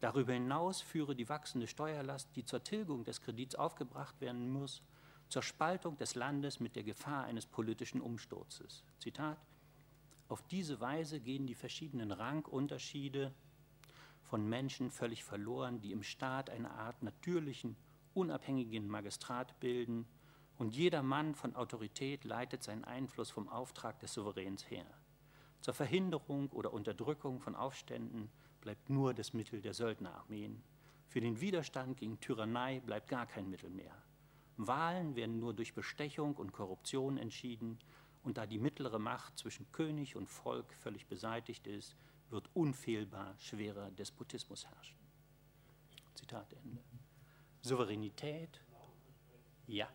Darüber 0.00 0.32
hinaus 0.32 0.80
führe 0.80 1.16
die 1.16 1.28
wachsende 1.28 1.66
Steuerlast, 1.66 2.34
die 2.36 2.44
zur 2.44 2.62
Tilgung 2.62 3.04
des 3.04 3.20
Kredits 3.20 3.56
aufgebracht 3.56 4.20
werden 4.20 4.48
muss, 4.48 4.82
zur 5.28 5.42
Spaltung 5.42 5.96
des 5.96 6.14
Landes 6.14 6.60
mit 6.60 6.76
der 6.76 6.84
Gefahr 6.84 7.24
eines 7.24 7.46
politischen 7.46 8.00
Umsturzes. 8.00 8.84
Zitat 8.98 9.38
auf 10.30 10.42
diese 10.42 10.80
Weise 10.80 11.20
gehen 11.20 11.46
die 11.46 11.54
verschiedenen 11.54 12.12
Rangunterschiede 12.12 13.34
von 14.22 14.48
Menschen 14.48 14.90
völlig 14.90 15.24
verloren, 15.24 15.80
die 15.80 15.92
im 15.92 16.02
Staat 16.02 16.50
eine 16.50 16.70
Art 16.70 17.02
natürlichen, 17.02 17.76
unabhängigen 18.14 18.86
Magistrat 18.86 19.58
bilden, 19.60 20.06
und 20.56 20.76
jeder 20.76 21.02
Mann 21.02 21.34
von 21.34 21.56
Autorität 21.56 22.24
leitet 22.24 22.62
seinen 22.62 22.84
Einfluss 22.84 23.30
vom 23.30 23.48
Auftrag 23.48 23.98
des 24.00 24.12
Souveräns 24.12 24.70
her. 24.70 24.84
Zur 25.62 25.72
Verhinderung 25.72 26.50
oder 26.50 26.72
Unterdrückung 26.72 27.40
von 27.40 27.56
Aufständen 27.56 28.30
bleibt 28.60 28.90
nur 28.90 29.14
das 29.14 29.32
Mittel 29.32 29.62
der 29.62 29.72
Söldnerarmeen. 29.72 30.62
Für 31.08 31.20
den 31.20 31.40
Widerstand 31.40 31.96
gegen 31.96 32.20
Tyrannei 32.20 32.80
bleibt 32.80 33.08
gar 33.08 33.26
kein 33.26 33.48
Mittel 33.48 33.70
mehr. 33.70 33.94
Wahlen 34.58 35.16
werden 35.16 35.40
nur 35.40 35.54
durch 35.54 35.74
Bestechung 35.74 36.36
und 36.36 36.52
Korruption 36.52 37.16
entschieden, 37.16 37.78
und 38.22 38.36
da 38.36 38.46
die 38.46 38.58
mittlere 38.58 38.98
Macht 38.98 39.38
zwischen 39.38 39.70
König 39.72 40.16
und 40.16 40.28
Volk 40.28 40.72
völlig 40.74 41.06
beseitigt 41.06 41.66
ist, 41.66 41.96
wird 42.30 42.48
unfehlbar 42.54 43.34
schwerer 43.38 43.90
Despotismus 43.90 44.66
herrschen. 44.66 44.98
Zitat 46.14 46.52
Ende. 46.52 46.82
Souveränität, 47.62 48.60
ja. 49.66 49.88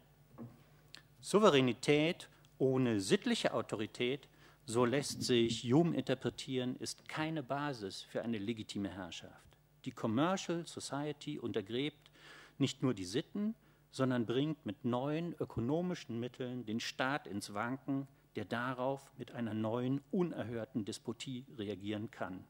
Souveränität 1.20 2.30
ohne 2.58 3.00
sittliche 3.00 3.54
Autorität, 3.54 4.28
so 4.66 4.86
lässt 4.86 5.22
sich 5.24 5.64
Hume 5.64 5.96
interpretieren, 5.96 6.76
ist 6.78 7.08
keine 7.08 7.44
Basis 7.44 8.02
für 8.02 8.22
eine 8.22 8.38
legitime 8.38 8.90
Herrschaft. 8.90 9.58
Die 9.86 9.92
Commercial 9.92 10.66
Society 10.66 11.40
untergräbt 11.40 12.12
nicht 12.58 12.82
nur 12.82 12.94
die 12.94 13.06
Sitten, 13.06 13.56
sondern 13.96 14.26
bringt 14.26 14.66
mit 14.66 14.84
neuen 14.84 15.34
ökonomischen 15.40 16.20
Mitteln 16.20 16.66
den 16.66 16.82
Staat 16.82 17.28
ins 17.28 17.54
Wanken, 17.54 18.10
der 18.36 18.44
darauf 18.44 19.10
mit 19.18 19.32
einer 19.32 19.54
neuen, 19.54 20.02
unerhörten 20.12 20.84
Despotie 20.84 21.46
reagieren 21.58 22.12
kann. 22.12 22.44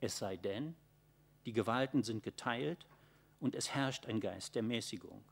Es 0.00 0.16
sei 0.16 0.38
denn, 0.38 0.74
die 1.44 1.52
Gewalten 1.52 2.02
sind 2.04 2.22
geteilt 2.22 2.86
und 3.38 3.54
es 3.54 3.74
herrscht 3.74 4.06
ein 4.06 4.18
Geist 4.18 4.54
der 4.54 4.62
Mäßigung. 4.62 5.22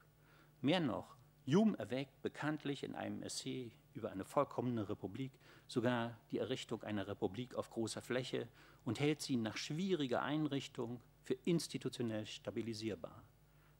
Mehr 0.61 0.81
noch, 0.81 1.17
Hume 1.47 1.79
erwägt 1.79 2.21
bekanntlich 2.21 2.83
in 2.83 2.95
einem 2.95 3.23
Essay 3.23 3.73
über 3.95 4.11
eine 4.11 4.27
vollkommene 4.27 4.91
Republik 4.91 5.33
sogar 5.69 6.21
die 6.33 6.39
Errichtung 6.39 6.83
einer 6.83 7.09
Republik 7.09 7.55
auf 7.55 7.71
großer 7.71 8.03
Fläche 8.03 8.47
und 8.85 9.01
hält 9.01 9.23
sie 9.23 9.39
nach 9.39 9.57
schwieriger 9.57 10.21
Einrichtung 10.21 11.01
für 11.23 11.39
institutionell 11.47 12.27
stabilisierbar. 12.27 13.26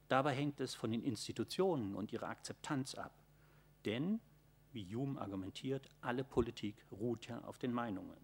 Dabei 0.07 0.33
hängt 0.33 0.59
es 0.61 0.73
von 0.73 0.91
den 0.91 1.03
Institutionen 1.03 1.95
und 1.95 2.13
ihrer 2.13 2.29
Akzeptanz 2.29 2.95
ab. 2.95 3.13
Denn, 3.85 4.19
wie 4.71 4.95
Hume 4.95 5.19
argumentiert, 5.19 5.89
alle 6.01 6.23
Politik 6.23 6.85
ruht 6.91 7.27
ja 7.27 7.41
auf 7.43 7.57
den 7.57 7.73
Meinungen. 7.73 8.17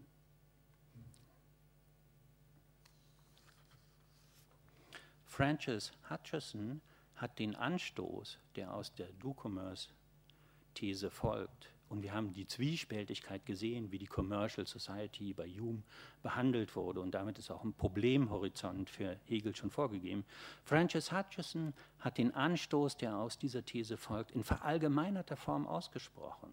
Francis 5.26 5.92
Hutcheson 6.08 6.80
hat 7.16 7.38
den 7.40 7.56
Anstoß, 7.56 8.38
der 8.54 8.72
aus 8.72 8.94
der 8.94 9.12
Do-Commerce-These 9.14 11.10
folgt, 11.10 11.73
und 11.94 12.02
wir 12.02 12.12
haben 12.12 12.32
die 12.32 12.46
Zwiespältigkeit 12.46 13.46
gesehen, 13.46 13.92
wie 13.92 13.98
die 13.98 14.06
Commercial 14.06 14.66
Society 14.66 15.32
bei 15.32 15.48
Hume 15.48 15.82
behandelt 16.22 16.74
wurde. 16.74 17.00
Und 17.00 17.12
damit 17.12 17.38
ist 17.38 17.52
auch 17.52 17.62
ein 17.62 17.72
Problemhorizont 17.72 18.90
für 18.90 19.16
Hegel 19.26 19.54
schon 19.54 19.70
vorgegeben. 19.70 20.24
Francis 20.64 21.12
Hutcheson 21.12 21.72
hat 22.00 22.18
den 22.18 22.34
Anstoß, 22.34 22.96
der 22.96 23.16
aus 23.16 23.38
dieser 23.38 23.64
These 23.64 23.96
folgt, 23.96 24.32
in 24.32 24.42
verallgemeinerter 24.42 25.36
Form 25.36 25.68
ausgesprochen. 25.68 26.50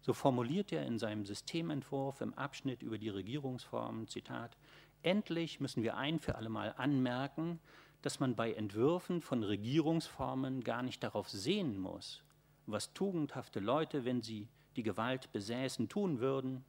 So 0.00 0.14
formuliert 0.14 0.72
er 0.72 0.86
in 0.86 0.98
seinem 0.98 1.26
Systementwurf 1.26 2.22
im 2.22 2.32
Abschnitt 2.32 2.82
über 2.82 2.96
die 2.96 3.10
Regierungsformen, 3.10 4.08
Zitat, 4.08 4.56
Endlich 5.02 5.60
müssen 5.60 5.82
wir 5.82 5.96
ein 5.96 6.18
für 6.18 6.36
allemal 6.36 6.74
anmerken, 6.76 7.60
dass 8.02 8.18
man 8.18 8.34
bei 8.34 8.52
Entwürfen 8.54 9.20
von 9.20 9.42
Regierungsformen 9.42 10.64
gar 10.64 10.82
nicht 10.82 11.02
darauf 11.02 11.28
sehen 11.28 11.78
muss, 11.78 12.22
was 12.70 12.92
tugendhafte 12.92 13.60
Leute, 13.60 14.04
wenn 14.04 14.22
sie 14.22 14.48
die 14.76 14.82
Gewalt 14.82 15.32
besäßen, 15.32 15.88
tun 15.88 16.20
würden. 16.20 16.64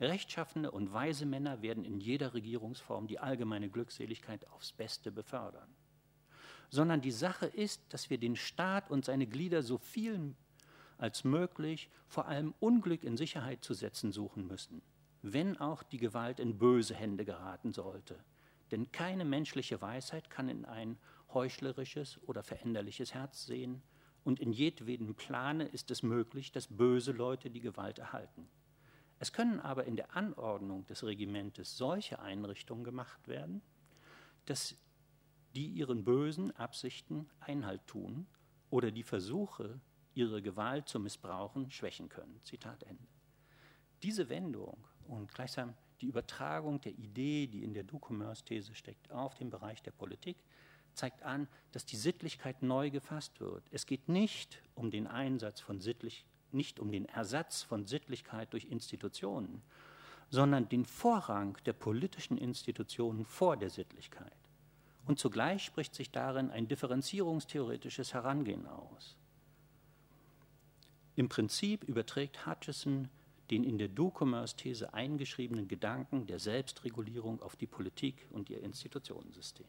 Rechtschaffene 0.00 0.70
und 0.70 0.92
weise 0.92 1.26
Männer 1.26 1.62
werden 1.62 1.84
in 1.84 2.00
jeder 2.00 2.34
Regierungsform 2.34 3.06
die 3.06 3.18
allgemeine 3.18 3.68
Glückseligkeit 3.68 4.48
aufs 4.50 4.72
Beste 4.72 5.12
befördern. 5.12 5.68
Sondern 6.70 7.00
die 7.00 7.10
Sache 7.10 7.46
ist, 7.46 7.82
dass 7.90 8.10
wir 8.10 8.18
den 8.18 8.36
Staat 8.36 8.90
und 8.90 9.04
seine 9.04 9.26
Glieder 9.26 9.62
so 9.62 9.78
viel 9.78 10.34
als 10.98 11.24
möglich 11.24 11.90
vor 12.06 12.26
allem 12.26 12.54
Unglück 12.60 13.04
in 13.04 13.16
Sicherheit 13.16 13.62
zu 13.64 13.74
setzen 13.74 14.12
suchen 14.12 14.46
müssen, 14.46 14.82
wenn 15.22 15.58
auch 15.58 15.82
die 15.82 15.98
Gewalt 15.98 16.40
in 16.40 16.58
böse 16.58 16.94
Hände 16.94 17.24
geraten 17.24 17.72
sollte. 17.72 18.18
Denn 18.70 18.90
keine 18.92 19.24
menschliche 19.24 19.80
Weisheit 19.80 20.30
kann 20.30 20.48
in 20.48 20.64
ein 20.64 20.98
heuchlerisches 21.32 22.20
oder 22.26 22.42
veränderliches 22.42 23.12
Herz 23.14 23.44
sehen, 23.44 23.82
und 24.24 24.40
in 24.40 24.52
jedwedem 24.52 25.14
Plane 25.14 25.66
ist 25.66 25.90
es 25.90 26.02
möglich, 26.02 26.50
dass 26.50 26.66
böse 26.66 27.12
Leute 27.12 27.50
die 27.50 27.60
Gewalt 27.60 27.98
erhalten. 27.98 28.48
Es 29.18 29.32
können 29.32 29.60
aber 29.60 29.84
in 29.84 29.96
der 29.96 30.16
Anordnung 30.16 30.86
des 30.86 31.04
Regimentes 31.04 31.76
solche 31.76 32.18
Einrichtungen 32.18 32.84
gemacht 32.84 33.28
werden, 33.28 33.62
dass 34.46 34.74
die 35.54 35.66
ihren 35.66 36.04
bösen 36.04 36.50
Absichten 36.56 37.28
Einhalt 37.40 37.86
tun 37.86 38.26
oder 38.70 38.90
die 38.90 39.04
Versuche, 39.04 39.80
ihre 40.14 40.42
Gewalt 40.42 40.88
zu 40.88 40.98
missbrauchen, 40.98 41.70
schwächen 41.70 42.08
können. 42.08 42.40
Zitat 42.42 42.82
Ende. 42.84 43.06
Diese 44.02 44.28
Wendung 44.28 44.76
und 45.06 45.32
gleichsam 45.32 45.74
die 46.00 46.06
Übertragung 46.06 46.80
der 46.80 46.92
Idee, 46.92 47.46
die 47.46 47.62
in 47.62 47.72
der 47.72 47.84
Do-Commerce-These 47.84 48.74
steckt, 48.74 49.10
auf 49.10 49.34
den 49.34 49.50
Bereich 49.50 49.82
der 49.82 49.92
Politik, 49.92 50.36
zeigt 50.94 51.22
an, 51.22 51.48
dass 51.72 51.84
die 51.84 51.96
Sittlichkeit 51.96 52.62
neu 52.62 52.90
gefasst 52.90 53.40
wird. 53.40 53.64
Es 53.70 53.86
geht 53.86 54.08
nicht 54.08 54.62
um 54.74 54.90
den 54.90 55.06
Einsatz 55.06 55.60
von 55.60 55.80
sittlichen 55.80 56.24
nicht 56.54 56.80
um 56.80 56.90
den 56.90 57.06
Ersatz 57.06 57.62
von 57.62 57.84
Sittlichkeit 57.84 58.52
durch 58.52 58.66
Institutionen, 58.66 59.62
sondern 60.30 60.68
den 60.68 60.84
Vorrang 60.84 61.58
der 61.66 61.74
politischen 61.74 62.38
Institutionen 62.38 63.24
vor 63.26 63.56
der 63.56 63.70
Sittlichkeit. 63.70 64.32
Und 65.06 65.18
zugleich 65.18 65.64
spricht 65.64 65.94
sich 65.94 66.10
darin 66.10 66.50
ein 66.50 66.66
differenzierungstheoretisches 66.66 68.14
Herangehen 68.14 68.66
aus. 68.66 69.16
Im 71.16 71.28
Prinzip 71.28 71.84
überträgt 71.84 72.46
Hutchison 72.46 73.10
den 73.50 73.62
in 73.62 73.76
der 73.76 73.88
Do-Commerce-These 73.88 74.94
eingeschriebenen 74.94 75.68
Gedanken 75.68 76.26
der 76.26 76.38
Selbstregulierung 76.38 77.42
auf 77.42 77.56
die 77.56 77.66
Politik 77.66 78.26
und 78.30 78.48
ihr 78.48 78.62
Institutionensystem. 78.62 79.66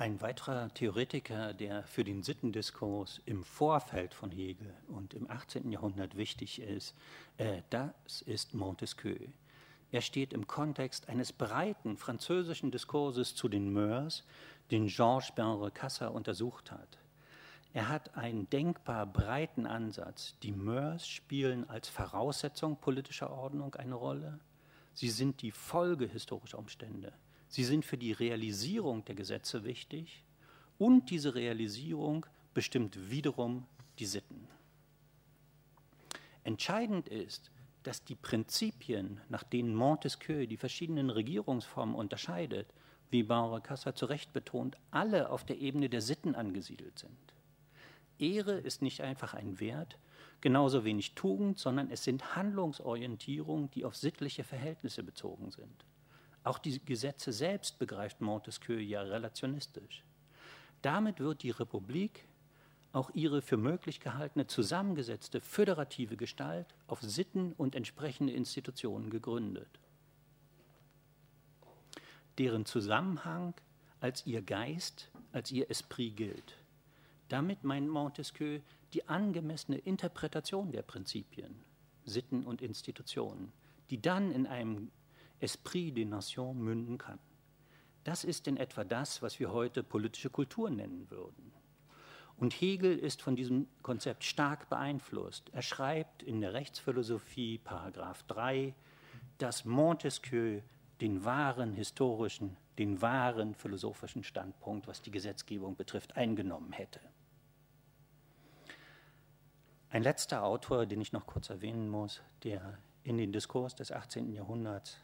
Ein 0.00 0.22
weiterer 0.22 0.72
Theoretiker, 0.72 1.52
der 1.52 1.82
für 1.82 2.04
den 2.04 2.22
Sittendiskurs 2.22 3.20
im 3.26 3.44
Vorfeld 3.44 4.14
von 4.14 4.30
Hegel 4.30 4.72
und 4.88 5.12
im 5.12 5.30
18. 5.30 5.70
Jahrhundert 5.70 6.16
wichtig 6.16 6.58
ist, 6.62 6.94
äh, 7.36 7.60
das 7.68 8.22
ist 8.22 8.54
Montesquieu. 8.54 9.18
Er 9.92 10.00
steht 10.00 10.32
im 10.32 10.46
Kontext 10.46 11.10
eines 11.10 11.34
breiten 11.34 11.98
französischen 11.98 12.70
Diskurses 12.70 13.34
zu 13.34 13.50
den 13.50 13.76
Mœurs, 13.76 14.22
den 14.70 14.86
Georges 14.86 15.32
Benre 15.32 15.70
Cassa 15.70 16.08
untersucht 16.08 16.70
hat. 16.70 16.96
Er 17.74 17.90
hat 17.90 18.16
einen 18.16 18.48
denkbar 18.48 19.04
breiten 19.04 19.66
Ansatz. 19.66 20.34
Die 20.42 20.54
Mœurs 20.54 21.04
spielen 21.04 21.68
als 21.68 21.90
Voraussetzung 21.90 22.78
politischer 22.78 23.30
Ordnung 23.30 23.74
eine 23.74 23.96
Rolle. 23.96 24.40
Sie 24.94 25.10
sind 25.10 25.42
die 25.42 25.50
Folge 25.50 26.06
historischer 26.06 26.58
Umstände. 26.58 27.12
Sie 27.50 27.64
sind 27.64 27.84
für 27.84 27.98
die 27.98 28.12
Realisierung 28.12 29.04
der 29.04 29.16
Gesetze 29.16 29.64
wichtig 29.64 30.22
und 30.78 31.10
diese 31.10 31.34
Realisierung 31.34 32.24
bestimmt 32.54 33.10
wiederum 33.10 33.66
die 33.98 34.06
Sitten. 34.06 34.46
Entscheidend 36.44 37.08
ist, 37.08 37.50
dass 37.82 38.04
die 38.04 38.14
Prinzipien, 38.14 39.20
nach 39.28 39.42
denen 39.42 39.74
Montesquieu 39.74 40.46
die 40.46 40.56
verschiedenen 40.56 41.10
Regierungsformen 41.10 41.96
unterscheidet, 41.96 42.68
wie 43.10 43.24
Bauer 43.24 43.60
Casser 43.60 43.96
zu 43.96 44.06
Recht 44.06 44.32
betont, 44.32 44.76
alle 44.92 45.28
auf 45.30 45.44
der 45.44 45.58
Ebene 45.58 45.88
der 45.88 46.02
Sitten 46.02 46.36
angesiedelt 46.36 47.00
sind. 47.00 47.34
Ehre 48.20 48.52
ist 48.52 48.80
nicht 48.80 49.00
einfach 49.00 49.34
ein 49.34 49.58
Wert, 49.58 49.98
genauso 50.40 50.84
wenig 50.84 51.16
Tugend, 51.16 51.58
sondern 51.58 51.90
es 51.90 52.04
sind 52.04 52.36
Handlungsorientierungen, 52.36 53.72
die 53.72 53.84
auf 53.84 53.96
sittliche 53.96 54.44
Verhältnisse 54.44 55.02
bezogen 55.02 55.50
sind. 55.50 55.84
Auch 56.42 56.58
die 56.58 56.84
Gesetze 56.84 57.32
selbst 57.32 57.78
begreift 57.78 58.20
Montesquieu 58.20 58.78
ja 58.78 59.02
relationistisch. 59.02 60.04
Damit 60.82 61.20
wird 61.20 61.42
die 61.42 61.50
Republik 61.50 62.24
auch 62.92 63.10
ihre 63.14 63.42
für 63.42 63.56
möglich 63.56 64.00
gehaltene 64.00 64.46
zusammengesetzte 64.46 65.40
föderative 65.40 66.16
Gestalt 66.16 66.74
auf 66.86 67.00
Sitten 67.02 67.52
und 67.52 67.74
entsprechende 67.74 68.32
Institutionen 68.32 69.10
gegründet, 69.10 69.68
deren 72.38 72.64
Zusammenhang 72.64 73.54
als 74.00 74.26
ihr 74.26 74.42
Geist, 74.42 75.10
als 75.32 75.52
ihr 75.52 75.70
Esprit 75.70 76.16
gilt. 76.16 76.56
Damit 77.28 77.62
meint 77.62 77.88
Montesquieu 77.88 78.60
die 78.92 79.08
angemessene 79.08 79.78
Interpretation 79.78 80.72
der 80.72 80.82
Prinzipien, 80.82 81.54
Sitten 82.04 82.44
und 82.44 82.60
Institutionen, 82.60 83.52
die 83.90 84.00
dann 84.00 84.32
in 84.32 84.46
einem 84.46 84.90
Esprit 85.40 85.96
des 85.96 86.06
Nations 86.06 86.58
münden 86.58 86.98
kann. 86.98 87.18
Das 88.04 88.24
ist 88.24 88.46
in 88.46 88.56
etwa 88.56 88.84
das, 88.84 89.22
was 89.22 89.38
wir 89.40 89.52
heute 89.52 89.82
politische 89.82 90.30
Kultur 90.30 90.70
nennen 90.70 91.10
würden. 91.10 91.52
Und 92.36 92.54
Hegel 92.54 92.98
ist 92.98 93.20
von 93.20 93.36
diesem 93.36 93.68
Konzept 93.82 94.24
stark 94.24 94.70
beeinflusst. 94.70 95.50
Er 95.52 95.60
schreibt 95.60 96.22
in 96.22 96.40
der 96.40 96.54
Rechtsphilosophie, 96.54 97.58
Paragraph 97.58 98.22
3, 98.24 98.74
dass 99.36 99.66
Montesquieu 99.66 100.62
den 101.02 101.24
wahren 101.24 101.74
historischen, 101.74 102.56
den 102.78 103.02
wahren 103.02 103.54
philosophischen 103.54 104.24
Standpunkt, 104.24 104.86
was 104.86 105.02
die 105.02 105.10
Gesetzgebung 105.10 105.76
betrifft, 105.76 106.16
eingenommen 106.16 106.72
hätte. 106.72 107.00
Ein 109.90 110.02
letzter 110.02 110.44
Autor, 110.44 110.86
den 110.86 111.00
ich 111.00 111.12
noch 111.12 111.26
kurz 111.26 111.50
erwähnen 111.50 111.88
muss, 111.88 112.22
der 112.42 112.78
in 113.02 113.18
den 113.18 113.32
Diskurs 113.32 113.74
des 113.74 113.92
18. 113.92 114.32
Jahrhunderts 114.32 114.98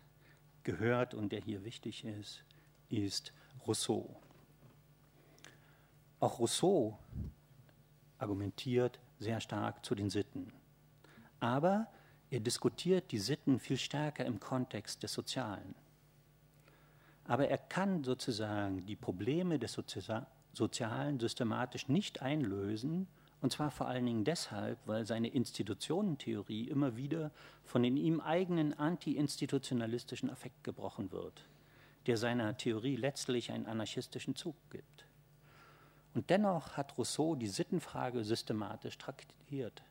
gehört 0.66 1.14
und 1.14 1.31
der 1.31 1.40
hier 1.40 1.64
wichtig 1.64 2.05
ist, 2.05 2.44
ist 2.90 3.33
Rousseau. 3.66 4.20
Auch 6.20 6.40
Rousseau 6.40 6.98
argumentiert 8.18 8.98
sehr 9.18 9.40
stark 9.40 9.85
zu 9.85 9.94
den 9.94 10.11
Sitten. 10.11 10.52
Aber 11.40 11.87
er 12.31 12.40
diskutiert 12.40 13.12
die 13.12 13.20
Sitten 13.20 13.61
viel 13.61 13.76
stärker 13.76 14.26
im 14.26 14.40
Kontext 14.40 15.02
des 15.05 15.12
Sozialen. 15.12 15.74
Aber 17.24 17.48
er 17.48 17.59
kann 17.59 18.02
sozusagen 18.02 18.85
die 18.87 18.96
Probleme 18.96 19.59
des 19.59 19.79
Sozialen 20.52 21.20
systematisch 21.20 21.88
nicht 21.88 22.22
einlösen, 22.22 23.07
und 23.40 23.53
zwar 23.53 23.70
vor 23.70 23.87
allen 23.87 24.07
Dingen 24.07 24.25
deshalb, 24.25 24.79
weil 24.87 25.05
seine 25.05 25.29
Institutionentheorie 25.29 26.68
immer 26.68 26.96
wieder 26.96 27.31
von 27.64 27.83
den 27.83 27.96
ihm 27.96 28.20
eigenen 28.20 28.72
anti-institutionalistischen 28.75 30.31
Affekt 30.31 30.64
gebrochen 30.64 31.12
wird, 31.12 31.44
der 32.07 32.16
seiner 32.16 32.57
Theorie 32.57 32.96
letztlich 32.96 33.53
einen 33.53 33.66
anarchistischen 33.66 34.37
Zug 34.37 34.57
gibt. 34.70 35.07
Und 36.14 36.31
dennoch 36.31 36.77
hat 36.79 36.96
Rousseau 36.96 37.35
die 37.35 37.46
Sittenfrage 37.46 38.25
systematisch 38.25 38.96
traktiert. 38.96 39.83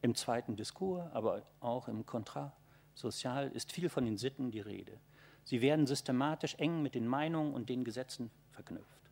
Im 0.00 0.14
zweiten 0.14 0.56
Diskurs, 0.56 1.12
aber 1.12 1.42
auch 1.60 1.88
im 1.88 2.06
Kontrat 2.06 2.52
Sozial 2.94 3.50
ist 3.50 3.72
viel 3.72 3.88
von 3.88 4.04
den 4.04 4.16
Sitten 4.16 4.50
die 4.50 4.60
Rede. 4.60 4.98
Sie 5.42 5.60
werden 5.60 5.86
systematisch 5.86 6.54
eng 6.54 6.80
mit 6.80 6.94
den 6.94 7.06
Meinungen 7.06 7.52
und 7.52 7.68
den 7.68 7.84
Gesetzen 7.84 8.30
verknüpft. 8.52 9.03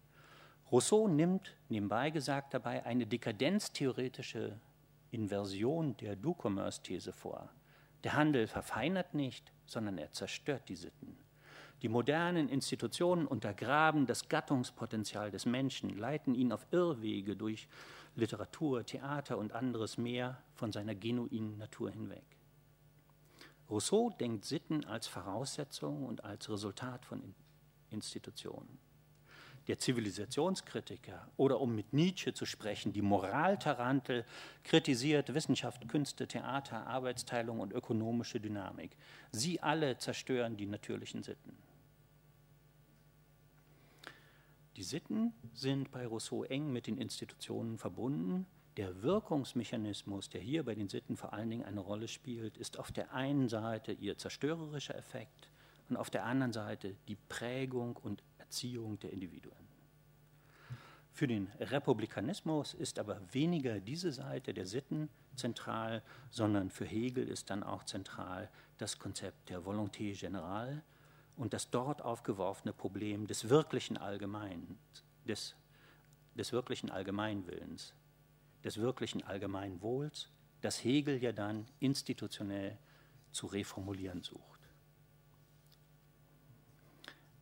Rousseau 0.72 1.06
nimmt 1.06 1.54
nebenbei 1.68 2.08
gesagt 2.08 2.54
dabei 2.54 2.86
eine 2.86 3.06
dekadenztheoretische 3.06 4.58
Inversion 5.10 5.94
der 5.98 6.16
Do-Commerce-These 6.16 7.12
vor. 7.12 7.50
Der 8.04 8.14
Handel 8.14 8.46
verfeinert 8.46 9.12
nicht, 9.12 9.52
sondern 9.66 9.98
er 9.98 10.12
zerstört 10.12 10.70
die 10.70 10.76
Sitten. 10.76 11.18
Die 11.82 11.90
modernen 11.90 12.48
Institutionen 12.48 13.26
untergraben 13.26 14.06
das 14.06 14.30
Gattungspotenzial 14.30 15.30
des 15.30 15.44
Menschen, 15.44 15.90
leiten 15.90 16.34
ihn 16.34 16.52
auf 16.52 16.66
Irrwege 16.70 17.36
durch 17.36 17.68
Literatur, 18.14 18.86
Theater 18.86 19.36
und 19.36 19.52
anderes 19.52 19.98
mehr 19.98 20.42
von 20.54 20.72
seiner 20.72 20.94
genuinen 20.94 21.58
Natur 21.58 21.90
hinweg. 21.90 22.24
Rousseau 23.68 24.08
denkt 24.08 24.46
Sitten 24.46 24.86
als 24.86 25.06
Voraussetzung 25.06 26.06
und 26.06 26.24
als 26.24 26.48
Resultat 26.48 27.04
von 27.04 27.34
Institutionen 27.90 28.78
der 29.68 29.78
Zivilisationskritiker 29.78 31.28
oder 31.36 31.60
um 31.60 31.74
mit 31.74 31.92
Nietzsche 31.92 32.34
zu 32.34 32.46
sprechen, 32.46 32.92
die 32.92 33.02
Moraltarantel 33.02 34.24
kritisiert 34.64 35.34
Wissenschaft, 35.34 35.88
Künste, 35.88 36.26
Theater, 36.26 36.86
Arbeitsteilung 36.86 37.60
und 37.60 37.72
ökonomische 37.72 38.40
Dynamik. 38.40 38.96
Sie 39.30 39.60
alle 39.60 39.98
zerstören 39.98 40.56
die 40.56 40.66
natürlichen 40.66 41.22
Sitten. 41.22 41.56
Die 44.76 44.82
Sitten 44.82 45.34
sind 45.52 45.90
bei 45.90 46.06
Rousseau 46.06 46.44
eng 46.44 46.72
mit 46.72 46.86
den 46.86 46.98
Institutionen 46.98 47.78
verbunden. 47.78 48.46
Der 48.78 49.02
Wirkungsmechanismus, 49.02 50.30
der 50.30 50.40
hier 50.40 50.64
bei 50.64 50.74
den 50.74 50.88
Sitten 50.88 51.16
vor 51.16 51.34
allen 51.34 51.50
Dingen 51.50 51.64
eine 51.64 51.80
Rolle 51.80 52.08
spielt, 52.08 52.56
ist 52.56 52.78
auf 52.78 52.90
der 52.90 53.12
einen 53.12 53.48
Seite 53.48 53.92
ihr 53.92 54.16
zerstörerischer 54.16 54.96
Effekt 54.96 55.50
und 55.90 55.98
auf 55.98 56.08
der 56.08 56.24
anderen 56.24 56.54
Seite 56.54 56.96
die 57.06 57.16
Prägung 57.28 57.98
und 57.98 58.22
Erziehung 58.52 58.98
der 59.00 59.14
Individuen. 59.14 59.66
Für 61.10 61.26
den 61.26 61.46
Republikanismus 61.58 62.74
ist 62.74 62.98
aber 62.98 63.18
weniger 63.32 63.80
diese 63.80 64.12
Seite 64.12 64.52
der 64.52 64.66
Sitten 64.66 65.08
zentral, 65.36 66.02
sondern 66.28 66.68
für 66.68 66.84
Hegel 66.84 67.26
ist 67.28 67.48
dann 67.48 67.62
auch 67.62 67.84
zentral 67.84 68.50
das 68.76 68.98
Konzept 68.98 69.48
der 69.48 69.62
Volonté 69.62 70.14
générale 70.14 70.82
und 71.34 71.54
das 71.54 71.70
dort 71.70 72.02
aufgeworfene 72.02 72.74
Problem 72.74 73.26
des 73.26 73.48
wirklichen 73.48 73.96
Allgemeins, 73.96 75.02
des, 75.26 75.56
des 76.34 76.52
wirklichen 76.52 76.90
Allgemeinwillens, 76.90 77.94
des 78.64 78.76
wirklichen 78.76 79.22
Allgemeinwohls, 79.22 80.28
das 80.60 80.84
Hegel 80.84 81.22
ja 81.22 81.32
dann 81.32 81.64
institutionell 81.80 82.76
zu 83.30 83.46
reformulieren 83.46 84.22
sucht 84.22 84.51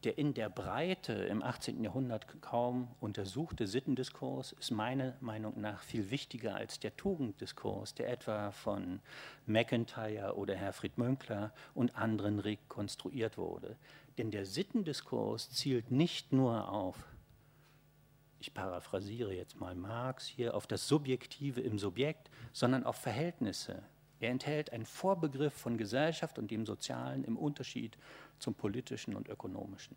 der 0.04 0.18
in 0.18 0.34
der 0.34 0.48
Breite 0.48 1.12
im 1.12 1.42
18. 1.42 1.84
Jahrhundert 1.84 2.40
kaum 2.40 2.88
untersuchte 3.00 3.66
Sittendiskurs 3.66 4.52
ist 4.52 4.70
meiner 4.70 5.14
Meinung 5.20 5.60
nach 5.60 5.82
viel 5.82 6.10
wichtiger 6.10 6.54
als 6.54 6.80
der 6.80 6.96
Tugenddiskurs, 6.96 7.94
der 7.94 8.10
etwa 8.10 8.50
von 8.50 9.00
McIntyre 9.46 10.36
oder 10.36 10.54
Herfried 10.54 10.96
Münkler 10.96 11.52
und 11.74 11.96
anderen 11.96 12.38
rekonstruiert 12.38 13.36
wurde. 13.36 13.76
Denn 14.16 14.30
der 14.30 14.46
Sittendiskurs 14.46 15.50
zielt 15.50 15.90
nicht 15.90 16.32
nur 16.32 16.70
auf 16.70 17.06
ich 18.40 18.54
paraphrasiere 18.54 19.34
jetzt 19.34 19.60
mal 19.60 19.74
Marx 19.74 20.26
hier, 20.26 20.54
auf 20.54 20.66
das 20.66 20.88
Subjektive 20.88 21.60
im 21.60 21.78
Subjekt, 21.78 22.30
sondern 22.54 22.84
auf 22.84 22.96
Verhältnisse. 22.96 23.82
Er 24.20 24.30
enthält 24.30 24.72
einen 24.72 24.84
Vorbegriff 24.84 25.54
von 25.54 25.78
Gesellschaft 25.78 26.38
und 26.38 26.50
dem 26.50 26.66
Sozialen 26.66 27.24
im 27.24 27.36
Unterschied 27.36 27.96
zum 28.38 28.54
Politischen 28.54 29.16
und 29.16 29.28
Ökonomischen. 29.28 29.96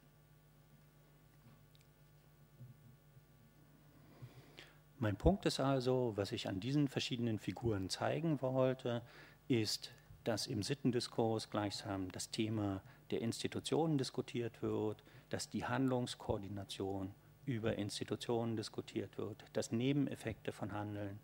Mein 4.97 5.17
Punkt 5.17 5.45
ist 5.45 5.59
also, 5.59 6.13
was 6.15 6.31
ich 6.31 6.47
an 6.47 6.61
diesen 6.61 6.87
verschiedenen 6.87 7.37
Figuren 7.37 7.89
zeigen 7.89 8.41
wollte, 8.41 9.01
ist, 9.49 9.91
dass 10.23 10.47
im 10.47 10.63
Sittendiskurs 10.63 11.49
gleichsam 11.49 12.09
das 12.13 12.31
Thema 12.31 12.81
der 13.11 13.19
Institutionen 13.19 13.97
diskutiert 13.97 14.61
wird, 14.61 15.03
dass 15.29 15.49
die 15.49 15.65
Handlungskoordination 15.65 17.13
über 17.45 17.75
Institutionen 17.75 18.55
diskutiert 18.55 19.17
wird, 19.17 19.43
dass 19.51 19.73
Nebeneffekte 19.73 20.53
von 20.53 20.71
Handeln 20.71 21.19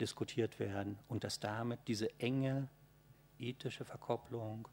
diskutiert 0.00 0.58
werden 0.58 0.98
und 1.08 1.24
dass 1.24 1.40
damit 1.40 1.80
diese 1.86 2.18
enge 2.18 2.68
ethische 3.38 3.84
Verkopplung 3.84 4.68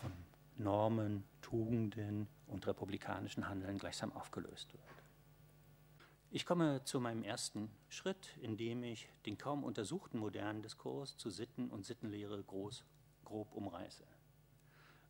von 0.00 0.12
Normen, 0.56 1.24
Tugenden 1.40 2.28
und 2.46 2.66
republikanischen 2.66 3.48
Handeln 3.48 3.78
gleichsam 3.78 4.12
aufgelöst 4.12 4.72
wird. 4.72 4.82
Ich 6.30 6.44
komme 6.44 6.84
zu 6.84 7.00
meinem 7.00 7.22
ersten 7.22 7.70
Schritt, 7.88 8.36
indem 8.42 8.82
ich 8.82 9.08
den 9.24 9.38
kaum 9.38 9.64
untersuchten 9.64 10.18
modernen 10.18 10.62
Diskurs 10.62 11.16
zu 11.16 11.30
Sitten 11.30 11.70
und 11.70 11.86
Sittenlehre 11.86 12.42
groß, 12.42 12.84
grob 13.24 13.54
umreiße. 13.54 14.04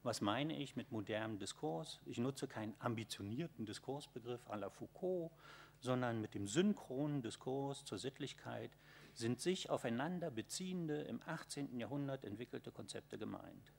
Was 0.04 0.20
meine 0.20 0.56
ich 0.56 0.76
mit 0.76 0.92
modernem 0.92 1.40
Diskurs? 1.40 1.98
Ich 2.06 2.18
nutze 2.18 2.46
keinen 2.46 2.74
ambitionierten 2.78 3.66
Diskursbegriff 3.66 4.48
à 4.48 4.56
la 4.56 4.70
Foucault, 4.70 5.32
sondern 5.80 6.20
mit 6.20 6.34
dem 6.34 6.46
synchronen 6.46 7.20
Diskurs 7.20 7.84
zur 7.84 7.98
Sittlichkeit 7.98 8.70
sind 9.18 9.40
sich 9.40 9.68
aufeinander 9.68 10.30
beziehende, 10.30 11.02
im 11.02 11.20
18. 11.26 11.76
Jahrhundert 11.76 12.24
entwickelte 12.24 12.70
Konzepte 12.70 13.18
gemeint. 13.18 13.72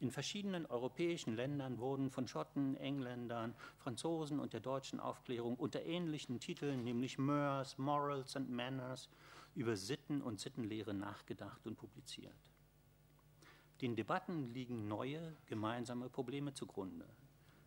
In 0.00 0.10
verschiedenen 0.10 0.66
europäischen 0.66 1.34
Ländern 1.34 1.78
wurden 1.78 2.10
von 2.10 2.28
Schotten, 2.28 2.76
Engländern, 2.76 3.54
Franzosen 3.78 4.38
und 4.38 4.52
der 4.52 4.60
deutschen 4.60 5.00
Aufklärung 5.00 5.56
unter 5.56 5.82
ähnlichen 5.86 6.40
Titeln, 6.40 6.84
nämlich 6.84 7.16
Mœurs, 7.16 7.80
Morals 7.80 8.36
and 8.36 8.50
Manners, 8.50 9.08
über 9.54 9.76
Sitten 9.76 10.20
und 10.20 10.40
Sittenlehre 10.40 10.92
nachgedacht 10.92 11.66
und 11.66 11.76
publiziert. 11.76 12.52
Den 13.80 13.96
Debatten 13.96 14.50
liegen 14.50 14.88
neue 14.88 15.34
gemeinsame 15.46 16.10
Probleme 16.10 16.52
zugrunde. 16.52 17.08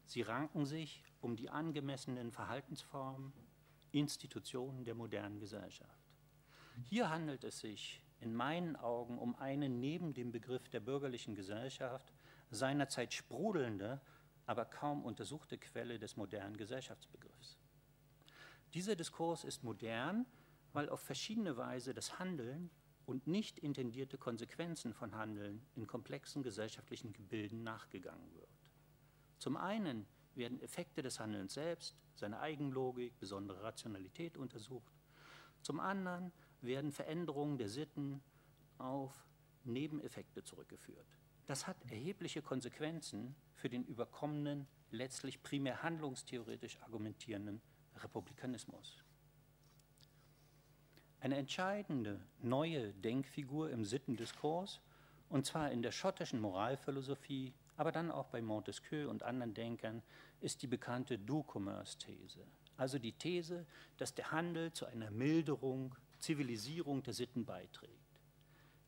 Sie 0.06 0.22
ranken 0.22 0.68
sich 0.68 1.04
um 1.22 1.36
die 1.36 1.50
angemessenen 1.50 2.32
Verhaltensformen, 2.32 3.34
Institutionen 3.92 4.86
der 4.86 4.94
modernen 4.94 5.40
Gesellschaft. 5.40 5.99
Hier 6.86 7.10
handelt 7.10 7.44
es 7.44 7.60
sich 7.60 8.02
in 8.20 8.34
meinen 8.34 8.76
Augen 8.76 9.18
um 9.18 9.36
eine 9.36 9.70
neben 9.70 10.14
dem 10.14 10.32
Begriff 10.32 10.70
der 10.70 10.80
bürgerlichen 10.80 11.36
Gesellschaft 11.36 12.14
seinerzeit 12.52 13.14
sprudelnde, 13.14 14.02
aber 14.46 14.66
kaum 14.66 15.04
untersuchte 15.06 15.58
Quelle 15.58 16.00
des 16.00 16.18
modernen 16.18 16.58
Gesellschaftsbegriffs. 16.58 17.58
Dieser 18.74 18.96
Diskurs 18.96 19.44
ist 19.44 19.64
modern, 19.64 20.26
weil 20.74 20.90
auf 20.90 21.02
verschiedene 21.02 21.58
Weise 21.58 21.94
das 21.94 22.20
Handeln 22.20 22.70
und 23.06 23.28
nicht 23.28 23.58
intendierte 23.60 24.18
Konsequenzen 24.18 24.94
von 24.94 25.16
Handeln 25.16 25.66
in 25.76 25.88
komplexen 25.88 26.44
gesellschaftlichen 26.44 27.14
Gebilden 27.14 27.64
nachgegangen 27.64 28.34
wird. 28.36 28.50
Zum 29.40 29.58
einen 29.58 30.06
werden 30.36 30.60
Effekte 30.62 31.02
des 31.02 31.20
Handelns 31.20 31.54
selbst, 31.54 31.96
seine 32.16 32.40
Eigenlogik, 32.40 33.18
besondere 33.18 33.64
Rationalität 33.64 34.38
untersucht. 34.38 34.94
Zum 35.62 35.80
anderen 35.80 36.32
werden 36.62 36.92
Veränderungen 36.92 37.58
der 37.58 37.70
Sitten 37.70 38.22
auf 38.78 39.28
Nebeneffekte 39.64 40.44
zurückgeführt. 40.44 41.08
Das 41.46 41.68
hat 41.68 41.78
erhebliche 41.90 42.42
Konsequenzen 42.42 43.36
für 43.56 43.70
den 43.70 43.84
überkommenen, 43.86 44.68
letztlich 44.92 45.42
primär 45.42 45.84
handlungstheoretisch 45.84 46.80
argumentierenden 46.82 47.62
Republikanismus. 47.96 49.04
Eine 51.22 51.38
entscheidende 51.38 52.22
neue 52.42 52.94
Denkfigur 52.94 53.70
im 53.72 53.84
Sittendiskurs, 53.84 54.80
und 55.28 55.46
zwar 55.46 55.72
in 55.72 55.82
der 55.82 55.92
schottischen 55.92 56.40
Moralphilosophie, 56.40 57.54
aber 57.76 57.92
dann 57.92 58.10
auch 58.12 58.28
bei 58.28 58.42
Montesquieu 58.42 59.10
und 59.10 59.24
anderen 59.24 59.54
Denkern, 59.54 60.02
ist 60.42 60.62
die 60.62 60.68
bekannte 60.68 61.20
Do-Commerce-These. 61.20 62.46
Also 62.78 63.00
die 63.00 63.14
These, 63.14 63.66
dass 63.98 64.14
der 64.14 64.32
Handel 64.32 64.72
zu 64.72 64.86
einer 64.86 65.12
Milderung, 65.12 65.96
Zivilisierung 66.20 67.04
der 67.04 67.14
Sitten 67.14 67.46
beiträgt. 67.46 68.22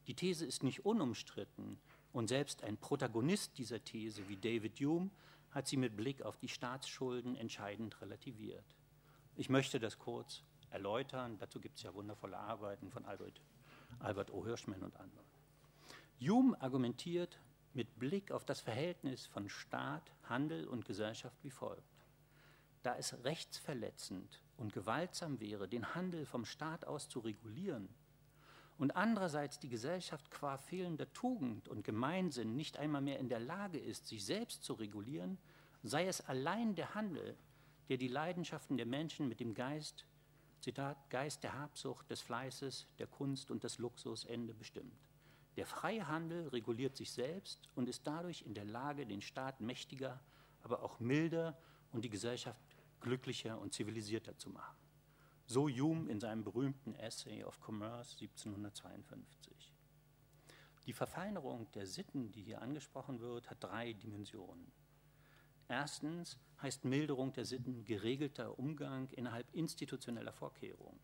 Die 0.07 0.15
These 0.15 0.45
ist 0.45 0.63
nicht 0.63 0.85
unumstritten 0.85 1.79
und 2.11 2.27
selbst 2.27 2.63
ein 2.63 2.77
Protagonist 2.77 3.57
dieser 3.57 3.83
These 3.83 4.27
wie 4.27 4.37
David 4.37 4.79
Hume 4.79 5.11
hat 5.51 5.67
sie 5.67 5.77
mit 5.77 5.95
Blick 5.95 6.21
auf 6.21 6.37
die 6.37 6.47
Staatsschulden 6.47 7.35
entscheidend 7.35 8.01
relativiert. 8.01 8.75
Ich 9.35 9.49
möchte 9.49 9.79
das 9.79 9.97
kurz 9.99 10.43
erläutern. 10.69 11.37
Dazu 11.37 11.59
gibt 11.59 11.77
es 11.77 11.83
ja 11.83 11.93
wundervolle 11.93 12.37
Arbeiten 12.37 12.89
von 12.89 13.05
Albert, 13.05 13.41
Albert 13.99 14.31
O. 14.31 14.45
Hirschman 14.45 14.81
und 14.81 14.95
anderen. 14.97 15.25
Hume 16.19 16.59
argumentiert 16.61 17.39
mit 17.73 17.97
Blick 17.99 18.31
auf 18.31 18.45
das 18.45 18.61
Verhältnis 18.61 19.25
von 19.25 19.49
Staat, 19.49 20.11
Handel 20.23 20.67
und 20.67 20.85
Gesellschaft 20.85 21.37
wie 21.43 21.49
folgt. 21.49 21.90
Da 22.83 22.95
es 22.97 23.23
rechtsverletzend 23.23 24.41
und 24.57 24.73
gewaltsam 24.73 25.39
wäre, 25.39 25.67
den 25.67 25.93
Handel 25.93 26.25
vom 26.25 26.45
Staat 26.45 26.85
aus 26.85 27.09
zu 27.09 27.19
regulieren, 27.19 27.89
und 28.81 28.95
andererseits 28.95 29.59
die 29.59 29.69
Gesellschaft 29.69 30.31
qua 30.31 30.57
fehlender 30.57 31.13
Tugend 31.13 31.67
und 31.67 31.83
Gemeinsinn 31.83 32.55
nicht 32.55 32.77
einmal 32.77 33.01
mehr 33.01 33.19
in 33.19 33.29
der 33.29 33.39
Lage 33.39 33.77
ist, 33.77 34.07
sich 34.07 34.25
selbst 34.25 34.63
zu 34.63 34.73
regulieren, 34.73 35.37
sei 35.83 36.07
es 36.07 36.21
allein 36.21 36.73
der 36.73 36.95
Handel, 36.95 37.37
der 37.89 37.97
die 37.97 38.07
Leidenschaften 38.07 38.77
der 38.77 38.87
Menschen 38.87 39.27
mit 39.27 39.39
dem 39.39 39.53
Geist, 39.53 40.07
Zitat, 40.61 40.97
Geist 41.11 41.43
der 41.43 41.59
Habsucht, 41.59 42.09
des 42.09 42.21
Fleißes, 42.21 42.87
der 42.97 43.05
Kunst 43.05 43.51
und 43.51 43.63
des 43.63 43.77
Luxus 43.77 44.25
Ende 44.25 44.55
bestimmt. 44.55 44.99
Der 45.57 45.67
freie 45.67 46.07
Handel 46.07 46.47
reguliert 46.47 46.97
sich 46.97 47.11
selbst 47.11 47.69
und 47.75 47.87
ist 47.87 48.07
dadurch 48.07 48.41
in 48.41 48.55
der 48.55 48.65
Lage, 48.65 49.05
den 49.05 49.21
Staat 49.21 49.61
mächtiger, 49.61 50.19
aber 50.63 50.81
auch 50.81 50.99
milder 50.99 51.55
und 51.91 52.03
die 52.03 52.09
Gesellschaft 52.09 52.59
glücklicher 53.01 53.59
und 53.59 53.73
zivilisierter 53.73 54.37
zu 54.37 54.49
machen. 54.49 54.77
So 55.45 55.67
Hume 55.67 56.09
in 56.09 56.19
seinem 56.19 56.43
berühmten 56.43 56.95
Essay 56.95 57.43
of 57.43 57.59
Commerce 57.59 58.17
1752. 58.21 59.73
Die 60.85 60.93
Verfeinerung 60.93 61.69
der 61.73 61.85
Sitten, 61.85 62.31
die 62.31 62.41
hier 62.41 62.61
angesprochen 62.61 63.19
wird, 63.19 63.49
hat 63.49 63.63
drei 63.63 63.93
Dimensionen. 63.93 64.71
Erstens 65.67 66.39
heißt 66.61 66.85
Milderung 66.85 67.33
der 67.33 67.45
Sitten 67.45 67.85
geregelter 67.85 68.57
Umgang 68.57 69.09
innerhalb 69.11 69.53
institutioneller 69.53 70.33
Vorkehrungen. 70.33 70.99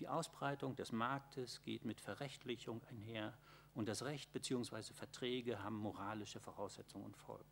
Die 0.00 0.08
Ausbreitung 0.08 0.76
des 0.76 0.92
Marktes 0.92 1.62
geht 1.62 1.84
mit 1.84 2.00
Verrechtlichung 2.00 2.84
einher 2.84 3.36
und 3.74 3.88
das 3.88 4.02
Recht 4.02 4.32
bzw. 4.32 4.92
Verträge 4.92 5.62
haben 5.62 5.76
moralische 5.76 6.40
Voraussetzungen 6.40 7.06
und 7.06 7.16
Folgen. 7.16 7.50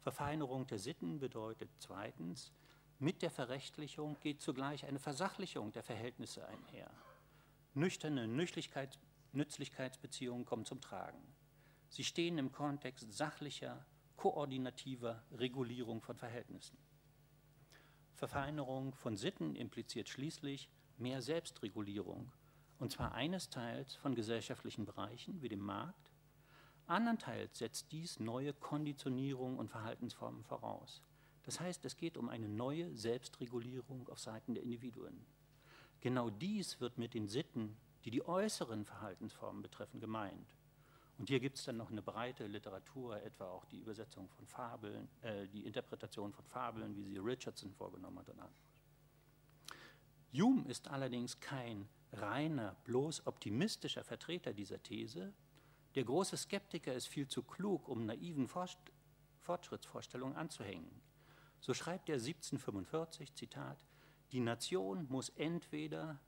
Verfeinerung 0.00 0.66
der 0.66 0.78
Sitten 0.78 1.18
bedeutet 1.18 1.70
zweitens 1.78 2.52
mit 3.02 3.20
der 3.20 3.32
Verrechtlichung 3.32 4.16
geht 4.20 4.40
zugleich 4.40 4.86
eine 4.86 5.00
Versachlichung 5.00 5.72
der 5.72 5.82
Verhältnisse 5.82 6.46
einher. 6.46 6.88
Nüchterne 7.74 8.28
Nützlichkeits 8.28 9.00
Nützlichkeitsbeziehungen 9.32 10.44
kommen 10.44 10.64
zum 10.64 10.80
Tragen. 10.80 11.20
Sie 11.88 12.04
stehen 12.04 12.38
im 12.38 12.52
Kontext 12.52 13.12
sachlicher, 13.12 13.84
koordinativer 14.14 15.24
Regulierung 15.32 16.00
von 16.00 16.16
Verhältnissen. 16.16 16.78
Verfeinerung 18.14 18.94
von 18.94 19.16
Sitten 19.16 19.56
impliziert 19.56 20.08
schließlich 20.08 20.70
mehr 20.96 21.22
Selbstregulierung, 21.22 22.30
und 22.78 22.92
zwar 22.92 23.14
eines 23.14 23.50
Teils 23.50 23.96
von 23.96 24.14
gesellschaftlichen 24.14 24.84
Bereichen 24.84 25.42
wie 25.42 25.48
dem 25.48 25.58
Markt, 25.58 26.12
andernteils 26.86 27.58
setzt 27.58 27.90
dies 27.90 28.20
neue 28.20 28.52
Konditionierung 28.52 29.58
und 29.58 29.70
Verhaltensformen 29.70 30.44
voraus. 30.44 31.02
Das 31.44 31.60
heißt, 31.60 31.84
es 31.84 31.96
geht 31.96 32.16
um 32.16 32.28
eine 32.28 32.48
neue 32.48 32.94
Selbstregulierung 32.96 34.08
auf 34.08 34.20
Seiten 34.20 34.54
der 34.54 34.62
Individuen. 34.62 35.24
Genau 36.00 36.30
dies 36.30 36.80
wird 36.80 36.98
mit 36.98 37.14
den 37.14 37.28
Sitten, 37.28 37.76
die 38.04 38.10
die 38.10 38.24
äußeren 38.26 38.84
Verhaltensformen 38.84 39.62
betreffen, 39.62 40.00
gemeint. 40.00 40.56
Und 41.18 41.28
hier 41.28 41.40
gibt 41.40 41.58
es 41.58 41.64
dann 41.64 41.76
noch 41.76 41.90
eine 41.90 42.02
breite 42.02 42.46
Literatur, 42.46 43.22
etwa 43.22 43.48
auch 43.50 43.64
die 43.66 43.78
Übersetzung 43.78 44.28
von 44.30 44.46
Fabeln, 44.46 45.08
äh, 45.22 45.46
die 45.48 45.66
Interpretation 45.66 46.32
von 46.32 46.44
Fabeln, 46.46 46.96
wie 46.96 47.04
sie 47.04 47.18
Richardson 47.18 47.72
vorgenommen 47.72 48.18
hat 48.18 48.28
und 48.28 48.40
anderes. 48.40 48.66
Hume 50.32 50.68
ist 50.68 50.88
allerdings 50.88 51.38
kein 51.40 51.88
reiner, 52.12 52.74
bloß 52.84 53.26
optimistischer 53.26 54.02
Vertreter 54.02 54.52
dieser 54.52 54.82
These. 54.82 55.32
Der 55.94 56.04
große 56.04 56.36
Skeptiker 56.36 56.94
ist 56.94 57.06
viel 57.06 57.28
zu 57.28 57.42
klug, 57.42 57.86
um 57.88 58.06
naiven 58.06 58.48
Fortschrittsvorstellungen 59.42 60.36
anzuhängen. 60.36 60.90
So 61.62 61.74
schreibt 61.74 62.08
er 62.08 62.16
1745, 62.16 63.34
Zitat, 63.34 63.78
Die 64.32 64.40
Nation 64.40 65.06
muss 65.08 65.28
entweder, 65.28 66.18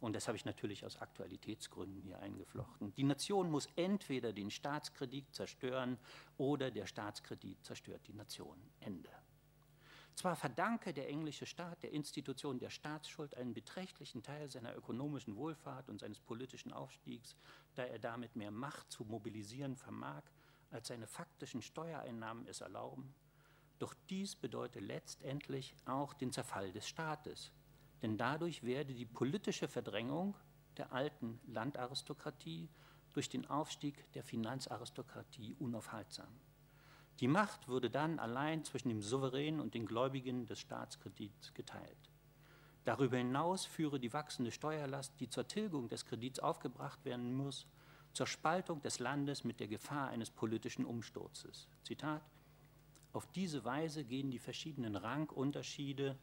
und 0.00 0.14
das 0.14 0.28
habe 0.28 0.36
ich 0.36 0.44
natürlich 0.44 0.86
aus 0.86 0.96
Aktualitätsgründen 0.96 2.00
hier 2.00 2.20
eingeflochten, 2.20 2.94
die 2.94 3.02
Nation 3.02 3.50
muss 3.50 3.68
entweder 3.74 4.32
den 4.32 4.52
Staatskredit 4.52 5.34
zerstören 5.34 5.98
oder 6.38 6.70
der 6.70 6.86
Staatskredit 6.86 7.64
zerstört 7.64 8.06
die 8.06 8.12
Nation. 8.12 8.56
Ende. 8.78 9.10
Zwar 10.14 10.36
verdanke 10.36 10.94
der 10.94 11.08
englische 11.08 11.44
Staat 11.44 11.82
der 11.82 11.90
Institution 11.90 12.60
der 12.60 12.70
Staatsschuld 12.70 13.36
einen 13.36 13.52
beträchtlichen 13.52 14.22
Teil 14.22 14.48
seiner 14.48 14.76
ökonomischen 14.76 15.34
Wohlfahrt 15.34 15.88
und 15.88 15.98
seines 15.98 16.20
politischen 16.20 16.72
Aufstiegs, 16.72 17.34
da 17.74 17.82
er 17.82 17.98
damit 17.98 18.36
mehr 18.36 18.52
Macht 18.52 18.92
zu 18.92 19.04
mobilisieren 19.04 19.74
vermag, 19.74 20.22
als 20.70 20.86
seine 20.86 21.08
faktischen 21.08 21.62
Steuereinnahmen 21.62 22.46
es 22.46 22.60
erlauben, 22.60 23.12
doch 23.78 23.94
dies 24.08 24.36
bedeutet 24.36 24.82
letztendlich 24.82 25.74
auch 25.84 26.14
den 26.14 26.32
Zerfall 26.32 26.72
des 26.72 26.88
Staates, 26.88 27.52
denn 28.02 28.16
dadurch 28.16 28.62
werde 28.62 28.94
die 28.94 29.06
politische 29.06 29.68
Verdrängung 29.68 30.36
der 30.76 30.92
alten 30.92 31.40
Landaristokratie 31.46 32.68
durch 33.12 33.28
den 33.28 33.48
Aufstieg 33.48 34.12
der 34.12 34.24
Finanzaristokratie 34.24 35.54
unaufhaltsam. 35.58 36.28
Die 37.20 37.28
Macht 37.28 37.68
würde 37.68 37.90
dann 37.90 38.18
allein 38.18 38.64
zwischen 38.64 38.88
dem 38.88 39.00
Souverän 39.00 39.60
und 39.60 39.74
den 39.74 39.86
Gläubigen 39.86 40.46
des 40.46 40.58
Staatskredits 40.58 41.54
geteilt. 41.54 42.10
Darüber 42.84 43.16
hinaus 43.16 43.64
führe 43.64 44.00
die 44.00 44.12
wachsende 44.12 44.50
Steuerlast, 44.50 45.18
die 45.20 45.28
zur 45.28 45.46
Tilgung 45.46 45.88
des 45.88 46.04
Kredits 46.04 46.40
aufgebracht 46.40 47.04
werden 47.04 47.32
muss, 47.32 47.66
zur 48.12 48.26
Spaltung 48.26 48.82
des 48.82 48.98
Landes 48.98 49.44
mit 49.44 49.60
der 49.60 49.68
Gefahr 49.68 50.08
eines 50.08 50.30
politischen 50.30 50.84
Umsturzes. 50.84 51.68
Zitat 51.82 52.22
Auf 53.14 53.28
diese 53.28 53.64
Weise 53.64 54.02
gehen 54.04 54.32
die 54.32 54.40
verschiedenen 54.40 54.96
Rangunterschiede 54.96 56.18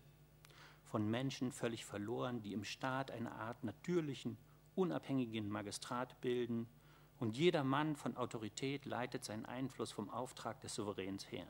von 0.84 1.10
Menschen 1.10 1.54
völlig 1.54 1.86
verloren, 1.86 2.42
die 2.42 2.52
im 2.52 2.66
Staat 2.66 3.12
eine 3.12 3.32
Art 3.32 3.64
natürlichen, 3.64 4.38
unabhängigen 4.76 5.50
Magistrat 5.50 6.20
bilden, 6.20 6.68
und 7.18 7.38
jeder 7.38 7.64
Mann 7.64 7.96
von 7.96 8.18
Autorität 8.18 8.86
leitet 8.86 9.24
seinen 9.24 9.46
Einfluss 9.46 9.94
vom 9.94 10.10
Auftrag 10.10 10.60
des 10.60 10.76
Souveräns 10.76 11.32
her. 11.32 11.48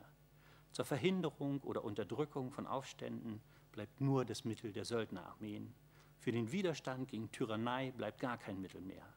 Zur 0.74 0.86
Verhinderung 0.86 1.62
oder 1.62 1.84
Unterdrückung 1.84 2.52
von 2.52 2.68
Aufständen 2.68 3.42
bleibt 3.72 4.00
nur 4.00 4.26
das 4.26 4.46
Mittel 4.46 4.72
der 4.72 4.86
Söldnerarmeen. 4.86 5.74
Für 6.20 6.32
den 6.32 6.52
Widerstand 6.52 7.08
gegen 7.08 7.32
Tyrannei 7.32 7.90
bleibt 7.92 8.20
gar 8.20 8.38
kein 8.38 8.62
Mittel 8.62 8.82
mehr. 8.82 9.12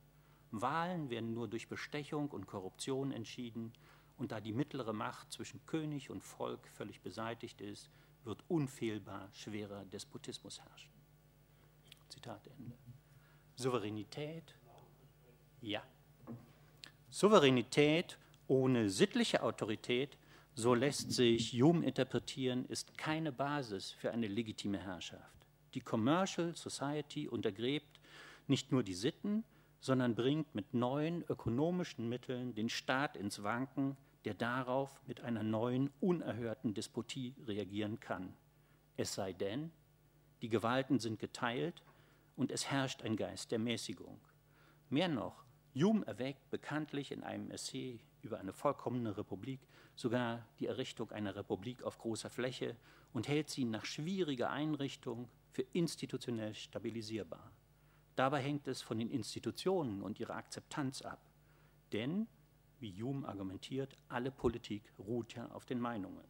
Wahlen 0.53 1.11
werden 1.11 1.35
nur 1.35 1.49
durch 1.49 1.69
Bestechung 1.69 2.31
und 2.31 2.47
Korruption 2.47 3.13
entschieden, 3.13 3.73
und 4.17 4.33
da 4.33 4.41
die 4.41 4.53
mittlere 4.53 4.93
Macht 4.93 5.33
zwischen 5.33 5.65
König 5.67 6.11
und 6.11 6.23
Volk 6.23 6.69
völlig 6.69 7.01
beseitigt 7.01 7.61
ist, 7.61 7.91
wird 8.25 8.43
unfehlbar 8.49 9.29
schwerer 9.33 9.85
Despotismus 9.87 10.61
herrschen. 10.61 10.91
Zitat 12.09 12.47
Ende. 12.47 12.77
Souveränität, 13.57 14.55
ja. 15.61 15.83
Souveränität 17.11 18.19
ohne 18.49 18.91
sittliche 18.91 19.43
Autorität, 19.43 20.17
so 20.55 20.75
lässt 20.75 21.13
sich 21.13 21.53
Hume 21.53 21.85
interpretieren, 21.85 22.67
ist 22.67 22.97
keine 22.97 23.33
Basis 23.33 23.91
für 23.93 24.11
eine 24.13 24.29
legitime 24.29 24.79
Herrschaft. 24.79 25.47
Die 25.75 25.81
Commercial 25.81 26.55
Society 26.57 27.29
untergräbt 27.29 28.01
nicht 28.47 28.71
nur 28.71 28.83
die 28.83 28.95
Sitten, 28.95 29.45
sondern 29.85 30.15
bringt 30.15 30.55
mit 30.55 30.73
neuen 30.73 31.25
ökonomischen 31.29 32.09
Mitteln 32.09 32.55
den 32.55 32.71
Staat 32.71 33.19
ins 33.19 33.43
Wanken, 33.43 33.99
der 34.25 34.33
darauf 34.33 34.99
mit 35.07 35.21
einer 35.21 35.43
neuen, 35.43 35.91
unerhörten 36.01 36.73
Despotie 36.73 37.35
reagieren 37.47 38.01
kann. 38.01 38.33
Es 38.97 39.15
sei 39.15 39.35
denn, 39.35 39.71
die 40.41 40.49
Gewalten 40.49 41.01
sind 41.01 41.19
geteilt 41.19 41.83
und 42.35 42.51
es 42.51 42.71
herrscht 42.71 43.03
ein 43.03 43.15
Geist 43.15 43.53
der 43.53 43.59
Mäßigung. 43.59 44.19
Mehr 44.89 45.09
noch, 45.09 45.45
Hume 45.75 46.07
erwägt 46.07 46.49
bekanntlich 46.49 47.13
in 47.13 47.23
einem 47.23 47.51
Essay 47.51 48.01
über 48.23 48.41
eine 48.41 48.55
vollkommene 48.55 49.19
Republik 49.19 49.61
sogar 49.97 50.49
die 50.61 50.67
Errichtung 50.67 51.11
einer 51.11 51.37
Republik 51.37 51.83
auf 51.83 51.99
großer 51.99 52.31
Fläche 52.31 52.75
und 53.13 53.29
hält 53.29 53.51
sie 53.51 53.67
nach 53.67 53.85
schwieriger 53.85 54.49
Einrichtung 54.49 55.29
für 55.51 55.67
institutionell 55.75 56.55
stabilisierbar. 56.55 57.53
Dabei 58.17 58.41
hängt 58.41 58.69
es 58.69 58.81
von 58.83 58.99
den 58.99 59.11
Institutionen 59.11 60.03
und 60.03 60.21
ihrer 60.21 60.37
Akzeptanz 60.37 61.03
ab. 61.03 61.21
Denn, 61.93 62.29
wie 62.79 63.03
Hume 63.03 63.27
argumentiert, 63.27 63.97
alle 64.09 64.31
Politik 64.31 64.93
ruht 64.99 65.35
ja 65.35 65.51
auf 65.51 65.65
den 65.65 65.81
Meinungen. 65.81 66.25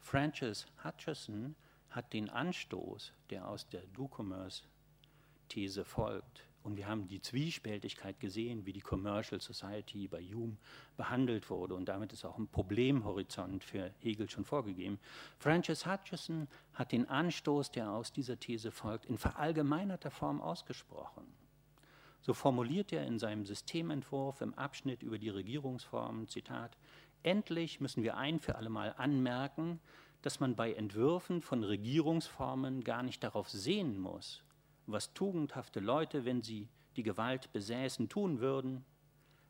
Francis 0.00 0.66
Hutcheson 0.82 1.54
hat 1.90 2.12
den 2.14 2.30
Anstoß, 2.30 3.12
der 3.30 3.46
aus 3.46 3.68
der 3.68 3.86
Do-Commerce-These 3.88 5.84
folgt, 5.84 6.47
und 6.68 6.76
wir 6.76 6.86
haben 6.86 7.08
die 7.08 7.22
Zwiespältigkeit 7.22 8.20
gesehen, 8.20 8.66
wie 8.66 8.74
die 8.74 8.80
Commercial 8.80 9.40
Society 9.40 10.06
bei 10.06 10.22
Hume 10.22 10.58
behandelt 10.98 11.48
wurde. 11.48 11.74
Und 11.74 11.88
damit 11.88 12.12
ist 12.12 12.26
auch 12.26 12.36
ein 12.36 12.46
Problemhorizont 12.46 13.64
für 13.64 13.90
Hegel 14.00 14.28
schon 14.28 14.44
vorgegeben. 14.44 14.98
Francis 15.38 15.86
Hutcheson 15.86 16.46
hat 16.74 16.92
den 16.92 17.08
Anstoß, 17.08 17.70
der 17.70 17.90
aus 17.90 18.12
dieser 18.12 18.38
These 18.38 18.70
folgt, 18.70 19.06
in 19.06 19.16
verallgemeinerter 19.16 20.10
Form 20.10 20.42
ausgesprochen. 20.42 21.24
So 22.20 22.34
formuliert 22.34 22.92
er 22.92 23.06
in 23.06 23.18
seinem 23.18 23.46
Systementwurf 23.46 24.42
im 24.42 24.52
Abschnitt 24.52 25.02
über 25.02 25.18
die 25.18 25.30
Regierungsformen, 25.30 26.28
Zitat, 26.28 26.76
Endlich 27.22 27.80
müssen 27.80 28.02
wir 28.02 28.18
ein 28.18 28.38
für 28.40 28.56
allemal 28.56 28.94
anmerken, 28.98 29.80
dass 30.20 30.38
man 30.38 30.54
bei 30.54 30.74
Entwürfen 30.74 31.40
von 31.40 31.64
Regierungsformen 31.64 32.84
gar 32.84 33.02
nicht 33.02 33.24
darauf 33.24 33.48
sehen 33.48 33.98
muss, 33.98 34.42
was 34.92 35.12
tugendhafte 35.14 35.80
Leute, 35.80 36.24
wenn 36.24 36.42
sie 36.42 36.68
die 36.96 37.02
Gewalt 37.02 37.52
besäßen, 37.52 38.08
tun 38.08 38.40
würden. 38.40 38.84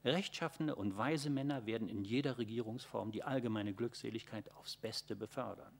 Rechtschaffene 0.04 0.74
und 0.74 0.96
weise 0.96 1.30
Männer 1.30 1.66
werden 1.66 1.88
in 1.88 2.04
jeder 2.04 2.38
Regierungsform 2.38 3.10
die 3.12 3.24
allgemeine 3.24 3.74
Glückseligkeit 3.74 4.50
aufs 4.54 4.76
Beste 4.76 5.16
befördern. 5.16 5.72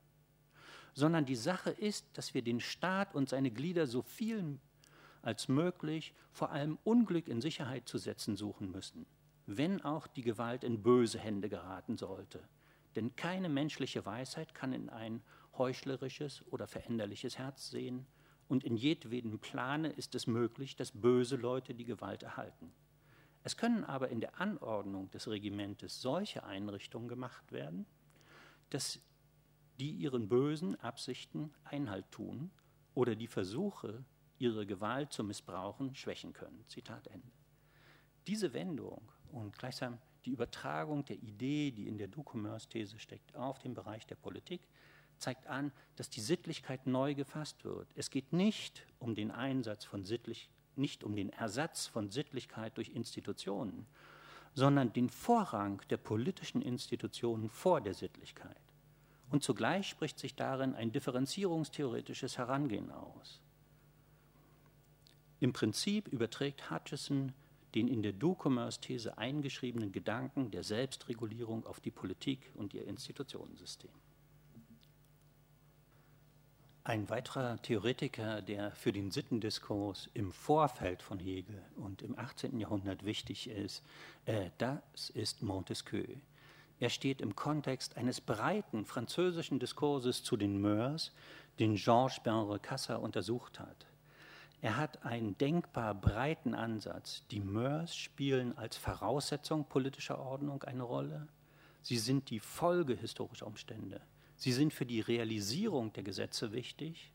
Sondern 0.94 1.24
die 1.24 1.36
Sache 1.36 1.70
ist, 1.70 2.06
dass 2.14 2.34
wir 2.34 2.42
den 2.42 2.60
Staat 2.60 3.14
und 3.14 3.28
seine 3.28 3.50
Glieder 3.50 3.86
so 3.86 4.02
viel 4.02 4.58
als 5.22 5.48
möglich 5.48 6.14
vor 6.32 6.50
allem 6.50 6.78
Unglück 6.84 7.28
in 7.28 7.40
Sicherheit 7.40 7.88
zu 7.88 7.98
setzen 7.98 8.36
suchen 8.36 8.70
müssen, 8.70 9.06
wenn 9.46 9.82
auch 9.82 10.06
die 10.06 10.22
Gewalt 10.22 10.64
in 10.64 10.82
böse 10.82 11.18
Hände 11.18 11.48
geraten 11.48 11.96
sollte 11.96 12.40
denn 12.98 13.14
keine 13.14 13.48
menschliche 13.48 14.04
Weisheit 14.04 14.54
kann 14.54 14.72
in 14.72 14.88
ein 14.88 15.22
heuchlerisches 15.56 16.44
oder 16.50 16.66
veränderliches 16.66 17.38
Herz 17.38 17.70
sehen, 17.70 18.06
und 18.48 18.64
in 18.64 18.76
jedwedem 18.76 19.38
Plane 19.38 19.90
ist 19.90 20.14
es 20.14 20.26
möglich, 20.26 20.74
dass 20.76 20.90
böse 20.92 21.36
Leute 21.36 21.74
die 21.74 21.84
Gewalt 21.84 22.22
erhalten. 22.22 22.72
Es 23.44 23.56
können 23.56 23.84
aber 23.84 24.08
in 24.08 24.20
der 24.20 24.40
Anordnung 24.40 25.10
des 25.10 25.28
Regimentes 25.28 26.00
solche 26.00 26.44
Einrichtungen 26.44 27.08
gemacht 27.08 27.52
werden, 27.52 27.86
dass 28.70 29.00
die 29.78 29.90
ihren 29.90 30.28
bösen 30.28 30.78
Absichten 30.80 31.52
Einhalt 31.64 32.10
tun 32.10 32.50
oder 32.94 33.14
die 33.14 33.28
Versuche, 33.28 34.04
ihre 34.38 34.66
Gewalt 34.66 35.12
zu 35.12 35.22
missbrauchen, 35.24 35.94
schwächen 35.94 36.32
können. 36.32 36.64
Zitat 36.68 37.06
Ende. 37.08 37.30
Diese 38.26 38.52
Wendung 38.52 39.00
und 39.32 39.56
gleichsam 39.56 39.98
die 40.24 40.30
Übertragung 40.30 41.04
der 41.04 41.16
Idee, 41.16 41.70
die 41.70 41.88
in 41.88 41.96
der 41.96 42.08
Do-Commerce-These 42.08 42.98
steckt, 42.98 43.34
auf 43.36 43.58
den 43.58 43.74
Bereich 43.74 44.06
der 44.06 44.16
Politik, 44.16 44.60
zeigt 45.18 45.46
an, 45.46 45.72
dass 45.96 46.10
die 46.10 46.20
Sittlichkeit 46.20 46.86
neu 46.86 47.14
gefasst 47.14 47.64
wird. 47.64 47.88
Es 47.94 48.10
geht 48.10 48.32
nicht 48.32 48.86
um 48.98 49.14
den 49.14 49.30
Einsatz 49.30 49.84
von 49.84 50.04
Sittlich, 50.04 50.50
nicht 50.76 51.04
um 51.04 51.16
den 51.16 51.30
Ersatz 51.30 51.86
von 51.86 52.10
Sittlichkeit 52.10 52.76
durch 52.76 52.90
Institutionen, 52.90 53.86
sondern 54.54 54.92
den 54.92 55.08
Vorrang 55.08 55.82
der 55.90 55.96
politischen 55.96 56.62
Institutionen 56.62 57.48
vor 57.48 57.80
der 57.80 57.94
Sittlichkeit. 57.94 58.56
Und 59.30 59.42
zugleich 59.42 59.88
spricht 59.88 60.18
sich 60.18 60.34
darin 60.34 60.74
ein 60.74 60.92
differenzierungstheoretisches 60.92 62.38
Herangehen 62.38 62.90
aus. 62.90 63.40
Im 65.40 65.52
Prinzip 65.52 66.08
überträgt 66.08 66.70
Hutchison 66.70 67.32
den 67.74 67.88
in 67.88 68.02
der 68.02 68.12
Do-Commerce-These 68.12 69.18
eingeschriebenen 69.18 69.92
Gedanken 69.92 70.50
der 70.50 70.64
Selbstregulierung 70.64 71.66
auf 71.66 71.80
die 71.80 71.90
Politik 71.90 72.50
und 72.54 72.72
ihr 72.74 72.86
Institutionensystem. 72.86 73.90
Ein 76.88 77.10
weiterer 77.10 77.60
Theoretiker, 77.60 78.40
der 78.40 78.70
für 78.70 78.92
den 78.92 79.10
Sittendiskurs 79.10 80.08
im 80.14 80.32
Vorfeld 80.32 81.02
von 81.02 81.18
Hegel 81.18 81.62
und 81.76 82.00
im 82.00 82.18
18. 82.18 82.58
Jahrhundert 82.58 83.04
wichtig 83.04 83.50
ist, 83.50 83.82
äh, 84.24 84.48
das 84.56 85.10
ist 85.10 85.42
Montesquieu. 85.42 86.06
Er 86.80 86.88
steht 86.88 87.20
im 87.20 87.36
Kontext 87.36 87.98
eines 87.98 88.22
breiten 88.22 88.86
französischen 88.86 89.58
Diskurses 89.58 90.24
zu 90.24 90.38
den 90.38 90.64
Mœurs, 90.64 91.10
den 91.58 91.74
Georges 91.74 92.20
Benrecassa 92.20 92.96
untersucht 92.96 93.60
hat. 93.60 93.86
Er 94.62 94.78
hat 94.78 95.04
einen 95.04 95.36
denkbar 95.36 95.94
breiten 95.94 96.54
Ansatz. 96.54 97.22
Die 97.30 97.42
Mœurs 97.42 97.98
spielen 97.98 98.56
als 98.56 98.78
Voraussetzung 98.78 99.66
politischer 99.66 100.18
Ordnung 100.18 100.62
eine 100.62 100.84
Rolle. 100.84 101.28
Sie 101.82 101.98
sind 101.98 102.30
die 102.30 102.40
Folge 102.40 102.94
historischer 102.94 103.46
Umstände. 103.46 104.00
Sie 104.38 104.52
sind 104.52 104.72
für 104.72 104.86
die 104.86 105.00
Realisierung 105.00 105.92
der 105.92 106.04
Gesetze 106.04 106.52
wichtig 106.52 107.12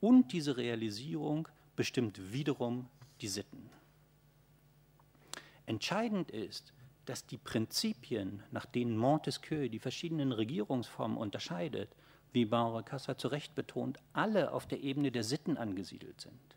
und 0.00 0.32
diese 0.32 0.56
Realisierung 0.56 1.46
bestimmt 1.76 2.32
wiederum 2.32 2.88
die 3.20 3.28
Sitten. 3.28 3.68
Entscheidend 5.66 6.30
ist, 6.30 6.72
dass 7.04 7.26
die 7.26 7.36
Prinzipien, 7.36 8.42
nach 8.50 8.64
denen 8.64 8.96
Montesquieu 8.96 9.68
die 9.68 9.78
verschiedenen 9.80 10.32
Regierungsformen 10.32 11.18
unterscheidet, 11.18 11.90
wie 12.32 12.46
Bauer 12.46 12.82
Kassa 12.82 13.18
zu 13.18 13.28
Recht 13.28 13.54
betont, 13.54 13.98
alle 14.14 14.52
auf 14.52 14.66
der 14.66 14.80
Ebene 14.80 15.12
der 15.12 15.24
Sitten 15.24 15.58
angesiedelt 15.58 16.22
sind. 16.22 16.56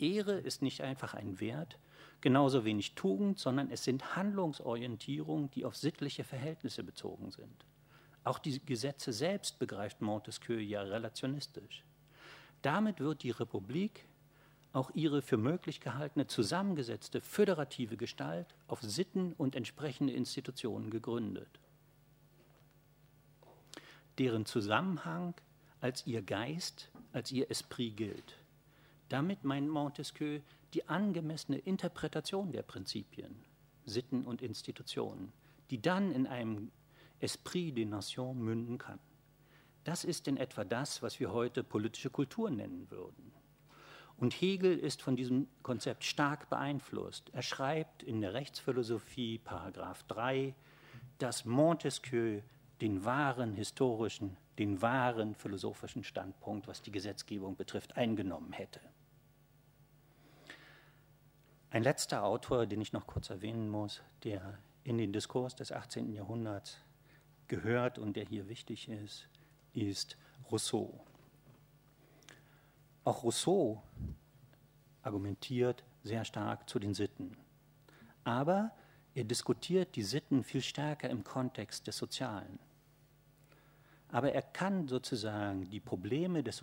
Ehre 0.00 0.32
ist 0.32 0.60
nicht 0.60 0.80
einfach 0.80 1.14
ein 1.14 1.38
Wert, 1.38 1.78
genauso 2.20 2.64
wenig 2.64 2.96
Tugend, 2.96 3.38
sondern 3.38 3.70
es 3.70 3.84
sind 3.84 4.16
Handlungsorientierungen, 4.16 5.52
die 5.52 5.64
auf 5.64 5.76
sittliche 5.76 6.24
Verhältnisse 6.24 6.82
bezogen 6.82 7.30
sind. 7.30 7.64
Auch 8.24 8.38
die 8.38 8.64
Gesetze 8.64 9.12
selbst 9.12 9.58
begreift 9.58 10.02
Montesquieu 10.02 10.58
ja 10.58 10.82
relationistisch. 10.82 11.84
Damit 12.62 13.00
wird 13.00 13.22
die 13.22 13.30
Republik 13.30 14.04
auch 14.72 14.90
ihre 14.94 15.22
für 15.22 15.36
möglich 15.36 15.80
gehaltene 15.80 16.26
zusammengesetzte 16.26 17.20
föderative 17.20 17.96
Gestalt 17.96 18.54
auf 18.68 18.82
Sitten 18.82 19.32
und 19.32 19.56
entsprechende 19.56 20.12
Institutionen 20.12 20.90
gegründet, 20.90 21.48
deren 24.18 24.46
Zusammenhang 24.46 25.34
als 25.80 26.06
ihr 26.06 26.22
Geist, 26.22 26.90
als 27.12 27.32
ihr 27.32 27.50
Esprit 27.50 27.96
gilt. 27.96 28.36
Damit 29.08 29.42
meint 29.42 29.68
Montesquieu 29.68 30.40
die 30.74 30.88
angemessene 30.88 31.58
Interpretation 31.58 32.52
der 32.52 32.62
Prinzipien, 32.62 33.34
Sitten 33.86 34.24
und 34.24 34.40
Institutionen, 34.40 35.32
die 35.70 35.82
dann 35.82 36.12
in 36.12 36.28
einem 36.28 36.70
Esprit 37.20 37.76
des 37.76 37.86
Nations 37.86 38.38
münden 38.38 38.78
kann. 38.78 38.98
Das 39.84 40.04
ist 40.04 40.28
in 40.28 40.36
etwa 40.36 40.64
das, 40.64 41.02
was 41.02 41.20
wir 41.20 41.32
heute 41.32 41.64
politische 41.64 42.10
Kultur 42.10 42.50
nennen 42.50 42.90
würden. 42.90 43.32
Und 44.16 44.34
Hegel 44.34 44.78
ist 44.78 45.00
von 45.00 45.16
diesem 45.16 45.48
Konzept 45.62 46.04
stark 46.04 46.50
beeinflusst. 46.50 47.30
Er 47.32 47.42
schreibt 47.42 48.02
in 48.02 48.20
der 48.20 48.34
Rechtsphilosophie, 48.34 49.38
Paragraph 49.38 50.02
3, 50.04 50.54
dass 51.16 51.46
Montesquieu 51.46 52.42
den 52.82 53.04
wahren 53.04 53.54
historischen, 53.54 54.36
den 54.58 54.82
wahren 54.82 55.34
philosophischen 55.34 56.04
Standpunkt, 56.04 56.68
was 56.68 56.82
die 56.82 56.90
Gesetzgebung 56.90 57.56
betrifft, 57.56 57.96
eingenommen 57.96 58.52
hätte. 58.52 58.80
Ein 61.70 61.82
letzter 61.82 62.24
Autor, 62.24 62.66
den 62.66 62.80
ich 62.80 62.92
noch 62.92 63.06
kurz 63.06 63.30
erwähnen 63.30 63.68
muss, 63.68 64.02
der 64.24 64.58
in 64.82 64.98
den 64.98 65.12
Diskurs 65.12 65.54
des 65.54 65.72
18. 65.72 66.12
Jahrhunderts 66.12 66.78
gehört 67.50 67.98
und 67.98 68.16
der 68.16 68.24
hier 68.24 68.48
wichtig 68.48 68.88
ist, 68.88 69.28
ist 69.74 70.16
Rousseau. 70.50 71.04
Auch 73.04 73.22
Rousseau 73.24 73.82
argumentiert 75.02 75.84
sehr 76.02 76.24
stark 76.24 76.70
zu 76.70 76.78
den 76.78 76.94
Sitten. 76.94 77.36
Aber 78.24 78.70
er 79.14 79.24
diskutiert 79.24 79.96
die 79.96 80.04
Sitten 80.04 80.44
viel 80.44 80.62
stärker 80.62 81.10
im 81.10 81.24
Kontext 81.24 81.86
des 81.86 81.96
Sozialen. 81.96 82.58
Aber 84.08 84.32
er 84.32 84.42
kann 84.42 84.86
sozusagen 84.88 85.68
die 85.70 85.80
Probleme 85.80 86.42
des 86.42 86.62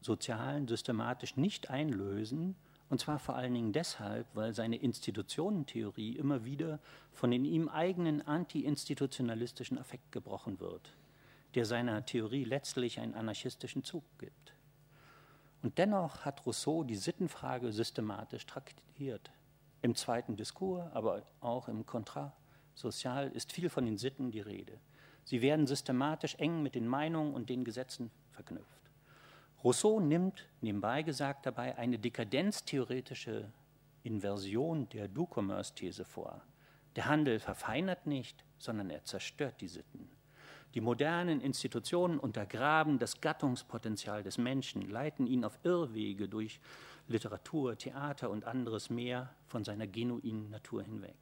Sozialen 0.00 0.68
systematisch 0.68 1.36
nicht 1.36 1.70
einlösen, 1.70 2.56
und 2.90 3.00
zwar 3.00 3.18
vor 3.18 3.36
allen 3.36 3.54
Dingen 3.54 3.72
deshalb, 3.72 4.26
weil 4.34 4.52
seine 4.52 4.76
Institutionentheorie 4.76 6.16
immer 6.16 6.44
wieder 6.44 6.80
von 7.12 7.30
den 7.30 7.44
ihm 7.44 7.68
eigenen 7.68 8.22
anti-institutionalistischen 8.22 9.78
Affekt 9.78 10.12
gebrochen 10.12 10.60
wird, 10.60 10.94
der 11.54 11.64
seiner 11.64 12.04
Theorie 12.04 12.44
letztlich 12.44 13.00
einen 13.00 13.14
anarchistischen 13.14 13.84
Zug 13.84 14.04
gibt. 14.18 14.54
Und 15.62 15.78
dennoch 15.78 16.24
hat 16.26 16.44
Rousseau 16.44 16.84
die 16.84 16.94
Sittenfrage 16.94 17.72
systematisch 17.72 18.44
traktiert. 18.44 19.30
Im 19.80 19.94
zweiten 19.94 20.36
Diskurs, 20.36 20.92
aber 20.92 21.22
auch 21.40 21.68
im 21.68 21.86
Contrat 21.86 22.32
Social 22.74 23.28
ist 23.30 23.52
viel 23.52 23.70
von 23.70 23.86
den 23.86 23.96
Sitten 23.96 24.30
die 24.30 24.40
Rede. 24.40 24.78
Sie 25.24 25.40
werden 25.40 25.66
systematisch 25.66 26.34
eng 26.36 26.62
mit 26.62 26.74
den 26.74 26.86
Meinungen 26.86 27.32
und 27.32 27.48
den 27.48 27.64
Gesetzen 27.64 28.10
verknüpft. 28.32 28.83
Rousseau 29.64 29.98
nimmt, 29.98 30.46
nebenbei 30.60 31.02
gesagt, 31.02 31.46
dabei 31.46 31.78
eine 31.78 31.98
dekadenztheoretische 31.98 33.50
Inversion 34.02 34.90
der 34.90 35.08
Du-Commerce-These 35.08 36.04
vor. 36.04 36.42
Der 36.96 37.06
Handel 37.06 37.40
verfeinert 37.40 38.06
nicht, 38.06 38.44
sondern 38.58 38.90
er 38.90 39.04
zerstört 39.04 39.62
die 39.62 39.68
Sitten. 39.68 40.10
Die 40.74 40.82
modernen 40.82 41.40
Institutionen 41.40 42.18
untergraben 42.18 42.98
das 42.98 43.22
Gattungspotenzial 43.22 44.22
des 44.22 44.36
Menschen, 44.36 44.82
leiten 44.82 45.26
ihn 45.26 45.44
auf 45.44 45.58
Irrwege 45.62 46.28
durch 46.28 46.60
Literatur, 47.08 47.78
Theater 47.78 48.28
und 48.28 48.44
anderes 48.44 48.90
mehr 48.90 49.34
von 49.46 49.64
seiner 49.64 49.86
genuinen 49.86 50.50
Natur 50.50 50.82
hinweg. 50.82 51.16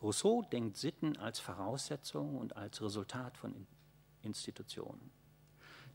Rousseau 0.00 0.42
denkt 0.42 0.78
Sitten 0.78 1.18
als 1.18 1.38
Voraussetzung 1.38 2.38
und 2.38 2.56
als 2.56 2.80
Resultat 2.80 3.36
von 3.36 3.66
Institutionen. 4.22 5.10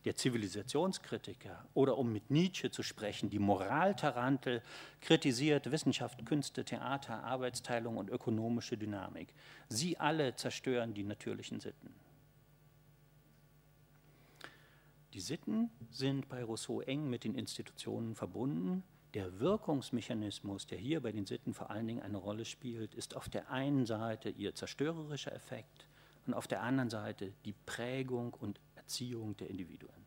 Der 0.05 0.15
Zivilisationskritiker 0.15 1.65
oder 1.73 1.97
um 1.97 2.13
mit 2.13 2.31
Nietzsche 2.31 2.71
zu 2.71 2.83
sprechen, 2.83 3.29
die 3.29 3.39
Moraltarantel 3.39 4.61
kritisiert 5.01 5.71
Wissenschaft, 5.71 6.25
Künste, 6.25 6.63
Theater, 6.63 7.23
Arbeitsteilung 7.23 7.97
und 7.97 8.09
ökonomische 8.09 8.77
Dynamik. 8.77 9.33
Sie 9.67 9.97
alle 9.97 10.35
zerstören 10.35 10.93
die 10.93 11.03
natürlichen 11.03 11.59
Sitten. 11.59 11.93
Die 15.13 15.19
Sitten 15.19 15.69
sind 15.89 16.29
bei 16.29 16.43
Rousseau 16.43 16.81
eng 16.81 17.09
mit 17.09 17.23
den 17.23 17.35
Institutionen 17.35 18.15
verbunden. 18.15 18.83
Der 19.15 19.39
Wirkungsmechanismus, 19.39 20.67
der 20.67 20.77
hier 20.77 21.01
bei 21.01 21.11
den 21.11 21.25
Sitten 21.25 21.53
vor 21.53 21.71
allen 21.71 21.87
Dingen 21.87 22.03
eine 22.03 22.17
Rolle 22.17 22.45
spielt, 22.45 22.93
ist 22.93 23.15
auf 23.15 23.27
der 23.27 23.49
einen 23.49 23.85
Seite 23.85 24.29
ihr 24.29 24.53
zerstörerischer 24.53 25.33
Effekt 25.33 25.87
und 26.27 26.35
auf 26.35 26.47
der 26.47 26.61
anderen 26.61 26.91
Seite 26.91 27.33
die 27.43 27.55
Prägung 27.65 28.35
und 28.35 28.59
Erziehung 28.89 29.37
der 29.37 29.51
Individuen. 29.51 30.03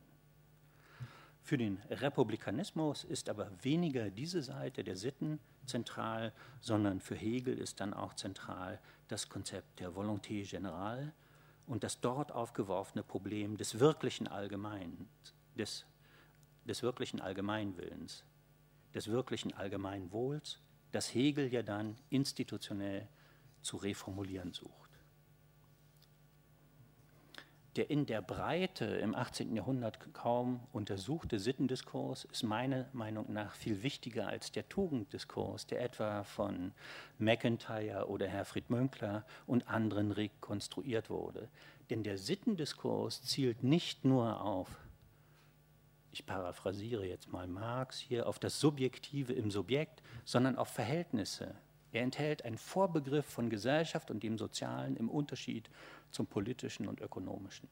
Für 1.40 1.57
den 1.57 1.79
Republikanismus 1.88 3.05
ist 3.05 3.29
aber 3.29 3.49
weniger 3.62 4.11
diese 4.11 4.42
Seite 4.42 4.83
der 4.83 4.97
Sitten 4.97 5.38
zentral, 5.66 6.33
sondern 6.61 6.99
für 6.99 7.14
Hegel 7.14 7.57
ist 7.59 7.79
dann 7.79 7.95
auch 7.95 8.14
zentral 8.14 8.81
das 9.07 9.29
Konzept 9.29 9.79
der 9.79 9.92
Volonté 9.92 10.45
générale, 10.45 11.12
und 11.68 11.85
das 11.85 12.01
dort 12.01 12.33
aufgeworfene 12.33 13.05
Problem 13.05 13.57
des 13.57 13.79
wirklichen 13.79 14.27
Allgemeins, 14.27 15.33
des, 15.57 15.87
des 16.64 16.83
wirklichen 16.83 17.21
Allgemeinwillens, 17.21 18.25
des 18.95 19.07
wirklichen 19.07 19.55
Allgemeinwohls, 19.55 20.59
das 20.90 21.14
Hegel 21.14 21.53
ja 21.53 21.62
dann 21.62 21.97
institutionell 22.11 23.09
zu 23.62 23.77
reformulieren 23.77 24.53
sucht. 24.53 24.82
Der 27.77 27.89
in 27.89 28.05
der 28.05 28.21
Breite 28.21 28.85
im 28.85 29.15
18. 29.15 29.57
Jahrhundert 29.57 30.13
kaum 30.13 30.61
untersuchte 30.73 31.39
Sittendiskurs 31.39 32.27
ist 32.27 32.43
meiner 32.43 32.87
Meinung 32.93 33.33
nach 33.33 33.55
viel 33.55 33.83
wichtiger 33.83 34.27
als 34.27 34.53
der 34.53 34.69
Tugenddiskurs, 34.69 35.67
der 35.67 35.81
etwa 35.83 36.23
von 36.23 36.73
McIntyre 37.19 38.11
oder 38.11 38.29
Herfried 38.29 38.69
Münkler 38.69 39.25
und 39.47 39.69
anderen 39.69 40.13
rekonstruiert 40.13 41.09
wurde. 41.09 41.49
Denn 41.89 42.03
der 42.03 42.19
Sittendiskurs 42.19 43.23
zielt 43.23 43.63
nicht 43.63 44.05
nur 44.05 44.43
auf, 44.43 44.69
ich 46.11 46.27
paraphrasiere 46.27 47.07
jetzt 47.07 47.33
mal 47.33 47.47
Marx 47.47 47.99
hier, 47.99 48.27
auf 48.27 48.39
das 48.39 48.61
Subjektive 48.61 49.33
im 49.33 49.51
Subjekt, 49.51 50.03
sondern 50.27 50.57
auf 50.57 50.69
Verhältnisse, 50.69 51.55
er 51.92 52.02
enthält 52.02 52.44
einen 52.44 52.59
Vorbegriff 52.59 53.26
von 53.26 53.50
Gesellschaft 53.50 54.11
und 54.11 54.22
dem 54.22 54.38
Sozialen 54.38 54.96
im 54.96 55.11
Unterschied 55.11 55.70
zum 56.11 56.26
Politischen 56.26 56.88
und 56.88 57.01
Ökonomischen. 57.01 57.68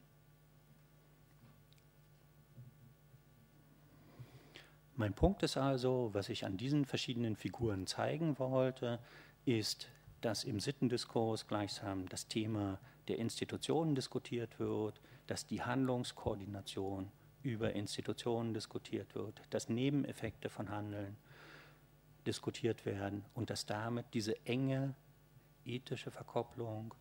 Mein 4.95 5.15
Punkt 5.15 5.43
ist 5.43 5.57
also, 5.57 6.11
was 6.13 6.29
ich 6.29 6.45
an 6.45 6.59
diesen 6.59 6.85
verschiedenen 6.85 7.35
Figuren 7.35 7.87
zeigen 7.87 8.39
wollte, 8.39 8.99
ist, 9.47 9.89
dass 10.21 10.45
im 10.45 10.61
Sittendiskurs 10.61 11.47
gleichsam 11.47 12.07
das 12.11 12.29
Thema 12.29 12.79
der 13.09 13.19
Institutionen 13.19 13.95
diskutiert 13.95 14.59
wird, 14.59 15.01
dass 15.27 15.47
die 15.47 15.63
Handlungskoordination 15.63 17.11
über 17.43 17.73
Institutionen 17.73 18.53
diskutiert 18.53 19.15
wird, 19.15 19.41
dass 19.49 19.71
Nebeneffekte 19.71 20.51
von 20.51 20.69
Handeln 20.69 21.17
diskutiert 22.27 22.87
werden 22.87 23.25
und 23.35 23.51
dass 23.51 23.67
damit 23.67 24.07
diese 24.15 24.35
enge 24.47 24.95
ethische 25.65 26.11
Verkopplung 26.11 26.95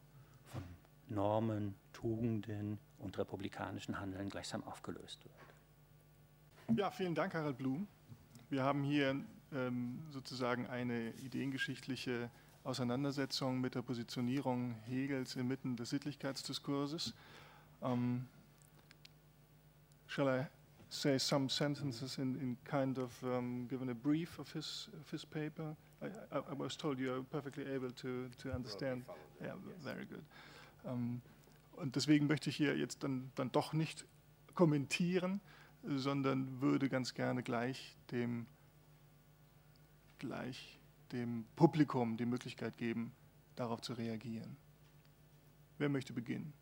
von 0.52 0.64
Normen, 1.08 1.76
Tugenden 1.94 2.80
und 3.00 3.18
republikanischen 3.18 4.00
Handeln 4.00 4.30
gleichsam 4.30 4.64
aufgelöst 4.64 5.20
wird. 5.24 6.78
Ja, 6.78 6.92
vielen 6.92 7.16
Dank, 7.16 7.34
Harald 7.34 7.58
Blum. 7.58 7.88
Wir 8.50 8.64
haben 8.64 8.84
hier 8.84 9.16
ähm, 9.54 10.04
sozusagen 10.12 10.68
eine 10.68 11.12
ideengeschichtliche 11.16 12.30
Auseinandersetzung 12.64 13.60
mit 13.60 13.76
der 13.76 13.82
Positionierung 13.82 14.76
Hegels 14.86 15.36
inmitten 15.36 15.76
des 15.76 15.90
Sittlichkeitsdiskurses. 15.90 17.14
Um, 17.82 18.28
shall 20.08 20.28
I 20.28 20.46
say 20.90 21.18
some 21.18 21.50
sentences 21.50 22.18
in, 22.18 22.36
in 22.42 22.58
kind 22.64 22.98
of 22.98 23.12
um, 23.24 23.68
given 23.70 23.90
a 23.90 23.94
brief 23.94 24.40
of 24.40 24.52
his, 24.52 24.90
of 25.00 25.10
his 25.12 25.26
paper? 25.26 25.76
I, 26.02 26.08
I, 26.36 26.40
I, 26.40 26.54
was 26.54 26.76
told 26.76 27.00
you 27.00 27.14
are 27.14 27.22
perfectly 27.22 27.66
able 27.74 27.92
to, 27.92 28.30
to 28.42 28.52
understand. 28.52 29.04
Yeah, 29.42 29.54
very 29.84 30.06
good. 30.06 30.24
Um, 30.86 31.22
und 31.74 31.96
deswegen 31.96 32.28
möchte 32.28 32.50
ich 32.50 32.58
hier 32.58 32.78
jetzt 32.78 33.04
dann, 33.04 33.32
dann 33.36 33.52
doch 33.52 33.74
nicht 33.74 34.06
kommentieren, 34.54 35.40
sondern 35.84 36.62
würde 36.62 36.90
ganz 36.90 37.14
gerne 37.14 37.44
gleich 37.44 37.96
dem, 38.12 38.48
gleich 40.18 40.80
dem 41.12 41.46
Publikum 41.56 42.18
die 42.18 42.26
Möglichkeit 42.26 42.78
geben, 42.78 43.14
darauf 43.56 43.82
zu 43.82 43.94
reagieren. 43.94 44.58
Wer 45.78 45.90
möchte 45.90 46.14
beginnen? 46.14 46.54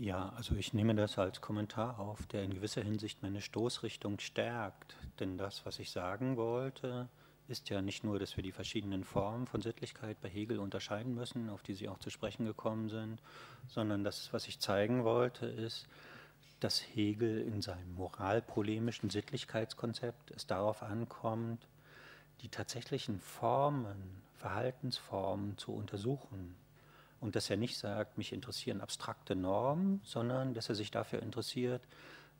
Ja, 0.00 0.32
also 0.36 0.54
ich 0.54 0.74
nehme 0.74 0.94
das 0.94 1.18
als 1.18 1.40
Kommentar 1.40 1.98
auf, 1.98 2.24
der 2.28 2.44
in 2.44 2.54
gewisser 2.54 2.82
Hinsicht 2.82 3.20
meine 3.20 3.40
Stoßrichtung 3.40 4.20
stärkt. 4.20 4.94
Denn 5.18 5.36
das, 5.38 5.66
was 5.66 5.80
ich 5.80 5.90
sagen 5.90 6.36
wollte, 6.36 7.08
ist 7.48 7.68
ja 7.68 7.82
nicht 7.82 8.04
nur, 8.04 8.20
dass 8.20 8.36
wir 8.36 8.44
die 8.44 8.52
verschiedenen 8.52 9.02
Formen 9.02 9.48
von 9.48 9.60
Sittlichkeit 9.60 10.20
bei 10.20 10.28
Hegel 10.28 10.60
unterscheiden 10.60 11.16
müssen, 11.16 11.50
auf 11.50 11.64
die 11.64 11.74
Sie 11.74 11.88
auch 11.88 11.98
zu 11.98 12.10
sprechen 12.10 12.46
gekommen 12.46 12.88
sind, 12.90 13.20
sondern 13.66 14.04
das, 14.04 14.32
was 14.32 14.46
ich 14.46 14.60
zeigen 14.60 15.02
wollte, 15.02 15.46
ist, 15.46 15.88
dass 16.60 16.80
Hegel 16.80 17.40
in 17.40 17.60
seinem 17.60 17.96
moralpolemischen 17.96 19.10
Sittlichkeitskonzept 19.10 20.30
es 20.30 20.46
darauf 20.46 20.84
ankommt, 20.84 21.66
die 22.42 22.48
tatsächlichen 22.48 23.18
Formen, 23.18 24.22
Verhaltensformen 24.36 25.58
zu 25.58 25.72
untersuchen 25.72 26.54
und 27.20 27.36
dass 27.36 27.50
er 27.50 27.56
nicht 27.56 27.78
sagt, 27.78 28.18
mich 28.18 28.32
interessieren 28.32 28.80
abstrakte 28.80 29.34
Normen, 29.34 30.00
sondern 30.04 30.54
dass 30.54 30.68
er 30.68 30.74
sich 30.74 30.90
dafür 30.90 31.22
interessiert, 31.22 31.82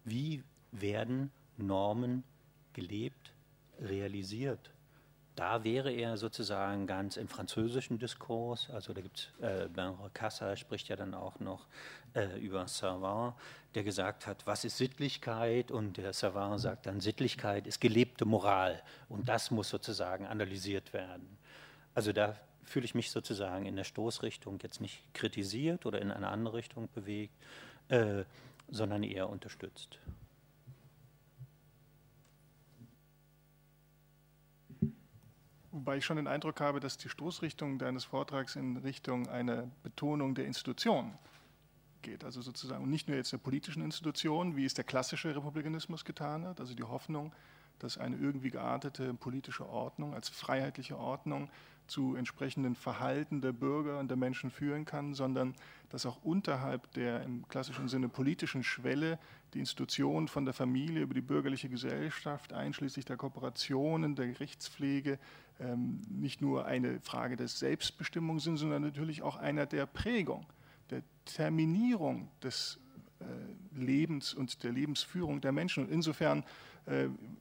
wie 0.05 0.45
werden 0.73 1.31
Normen 1.57 2.25
gelebt, 2.73 3.33
realisiert. 3.81 4.71
Da 5.35 5.63
wäre 5.63 5.93
er 5.93 6.17
sozusagen 6.17 6.89
ganz 6.89 7.17
im 7.17 7.29
französischen 7.29 8.01
Diskurs, 8.01 8.71
also 8.71 8.93
da 8.93 9.01
gibt 9.01 9.31
es, 9.41 9.45
äh, 9.45 9.69
Benre 9.69 10.11
Cassa 10.13 10.57
spricht 10.57 10.89
ja 10.89 10.97
dann 10.97 11.15
auch 11.15 11.39
noch 11.39 11.69
äh, 12.15 12.39
über 12.41 12.67
Savant, 12.67 13.35
der 13.77 13.85
gesagt 13.85 14.27
hat, 14.27 14.47
was 14.49 14.65
ist 14.65 14.79
Sittlichkeit? 14.79 15.71
Und 15.71 15.97
der 15.97 16.13
Savant 16.13 16.61
sagt 16.61 16.87
dann, 16.87 17.01
Sittlichkeit 17.01 17.69
ist 17.69 17.81
gelebte 17.81 18.25
Moral 18.25 18.83
und 19.09 19.29
das 19.29 19.53
muss 19.53 19.69
sozusagen 19.69 20.27
analysiert 20.27 20.93
werden. 20.93 21.39
Also 21.95 22.13
da 22.13 22.37
fühle 22.69 22.85
ich 22.85 22.95
mich 22.95 23.11
sozusagen 23.11 23.67
in 23.67 23.77
der 23.77 23.85
Stoßrichtung 23.85 24.59
jetzt 24.63 24.81
nicht 24.81 25.03
kritisiert 25.15 25.87
oder 25.87 26.01
in 26.01 26.11
eine 26.11 26.29
andere 26.29 26.57
Richtung 26.57 26.89
bewegt, 26.95 27.35
äh, 27.89 28.25
sondern 28.69 29.03
eher 29.03 29.29
unterstützt. 29.29 29.99
Wobei 35.71 35.99
ich 35.99 36.05
schon 36.05 36.17
den 36.17 36.27
Eindruck 36.27 36.61
habe, 36.61 36.81
dass 36.81 36.99
die 36.99 37.09
Stoßrichtung 37.09 37.79
deines 37.79 38.05
Vortrags 38.05 38.57
in 38.57 38.79
Richtung 38.79 39.29
einer 39.29 39.71
Betonung 39.83 40.35
der 40.35 40.47
Institution 40.47 41.17
geht. 42.03 42.25
Also 42.25 42.41
sozusagen 42.41 42.89
nicht 42.89 43.09
nur 43.09 43.17
jetzt 43.17 43.33
der 43.33 43.39
politischen 43.39 43.83
Institution, 43.83 44.57
wie 44.57 44.65
es 44.65 44.75
der 44.75 44.85
klassische 44.85 45.35
Republikanismus 45.35 46.05
getan 46.05 46.45
hat, 46.45 46.61
also 46.61 46.75
die 46.75 46.85
Hoffnung, 46.85 47.33
dass 47.79 47.99
eine 47.99 48.17
irgendwie 48.17 48.51
geartete 48.51 49.15
politische 49.15 49.69
Ordnung 49.69 50.15
als 50.15 50.29
freiheitliche 50.29 50.99
Ordnung 50.99 51.51
zu 51.89 52.15
entsprechenden 52.15 52.75
Verhalten 52.75 53.41
der 53.41 53.53
Bürger 53.53 53.99
und 53.99 54.09
der 54.09 54.17
Menschen 54.17 54.51
führen 54.51 54.85
kann, 54.85 55.15
sondern 55.15 55.55
dass 55.89 56.07
auch 56.07 56.23
unterhalb 56.23 56.93
der 56.93 57.23
im 57.23 57.49
klassischen 57.49 57.89
Sinne 57.89 58.09
politischen 58.09 58.63
Schwelle 58.63 59.19
die 59.55 59.61
Institutionen 59.61 60.29
von 60.29 60.45
der 60.45 60.55
Familie 60.55 61.03
über 61.03 61.15
die 61.15 61.21
bürgerliche 61.23 61.69
Gesellschaft, 61.69 62.53
einschließlich 62.53 63.05
der 63.05 63.17
Kooperationen, 63.17 64.15
der 64.15 64.29
Gerichtspflege, 64.29 65.19
ähm, 65.61 66.03
nicht 66.09 66.41
nur 66.41 66.67
eine 66.67 67.01
Frage 67.01 67.37
der 67.37 67.49
Selbstbestimmung 67.49 68.39
sind, 68.39 68.59
sondern 68.59 68.83
natürlich 68.83 69.23
auch 69.23 69.37
einer 69.37 69.67
der 69.67 69.87
Prägung, 69.87 70.47
der 70.91 71.03
Terminierung 71.25 72.29
des 72.43 72.79
äh, 73.21 73.25
Lebens 73.77 74.35
und 74.35 74.63
der 74.63 74.73
Lebensführung 74.73 75.41
der 75.41 75.53
Menschen. 75.53 75.85
Und 75.85 75.91
insofern 75.93 76.45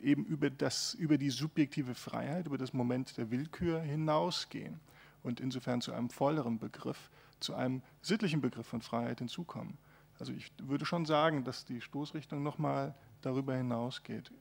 eben 0.02 0.26
über, 0.26 0.50
das, 0.50 0.94
über 0.96 1.18
die 1.18 1.30
subjektive 1.30 1.96
Freiheit, 1.96 2.48
über 2.48 2.58
das 2.58 2.74
Moment 2.74 3.18
der 3.18 3.32
Willkür 3.32 3.82
hinausgehen 3.82 4.80
und 5.24 5.40
insofern 5.40 5.82
zu 5.82 5.94
einem 5.94 6.10
volleren 6.10 6.60
Begriff, 6.60 7.10
zu 7.40 7.56
einem 7.56 7.82
sittlichen 8.02 8.42
Begriff 8.42 8.68
von 8.68 8.82
Freiheit 8.82 9.20
hinzukommen. 9.20 9.78
Also 10.20 10.34
ich 10.34 10.52
würde 10.62 10.86
schon 10.86 11.06
sagen, 11.06 11.44
dass 11.44 11.66
die 11.66 11.82
Stoßrichtung 11.82 12.42
nochmal 12.44 12.96
darüber 13.22 13.56
hinausgeht. 13.56 14.32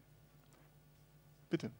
Bitte. 1.50 1.70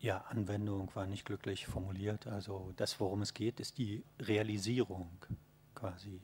Ja, 0.00 0.24
Anwendung 0.30 0.90
war 0.94 1.06
nicht 1.06 1.26
glücklich 1.26 1.66
formuliert. 1.66 2.26
Also 2.26 2.72
das, 2.76 2.98
worum 3.00 3.20
es 3.20 3.34
geht, 3.34 3.60
ist 3.60 3.76
die 3.76 4.02
Realisierung 4.18 5.10
quasi. 5.74 6.22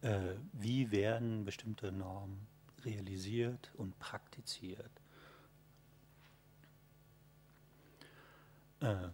Äh, 0.00 0.36
wie 0.54 0.90
werden 0.90 1.44
bestimmte 1.44 1.92
Normen 1.92 2.46
realisiert 2.82 3.70
und 3.76 3.98
praktiziert? 3.98 4.90
Äh, 8.80 9.08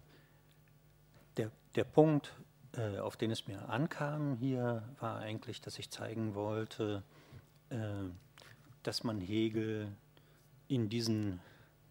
der, 1.35 1.51
der 1.75 1.83
Punkt, 1.83 2.33
äh, 2.77 2.99
auf 2.99 3.17
den 3.17 3.29
es 3.29 3.45
mir 3.45 3.67
ankam 3.67 4.37
hier, 4.37 4.87
war 5.01 5.19
eigentlich, 5.19 5.59
dass 5.59 5.77
ich 5.79 5.89
zeigen 5.89 6.33
wollte, 6.33 7.03
äh, 7.69 8.05
dass 8.83 9.03
man 9.03 9.19
Hegel 9.19 9.93
in 10.69 10.87
diesen 10.87 11.41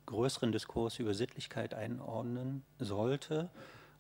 größeren 0.07 0.53
Diskurs 0.53 0.99
über 0.99 1.15
Sittlichkeit 1.15 1.75
einordnen 1.75 2.65
sollte 2.79 3.51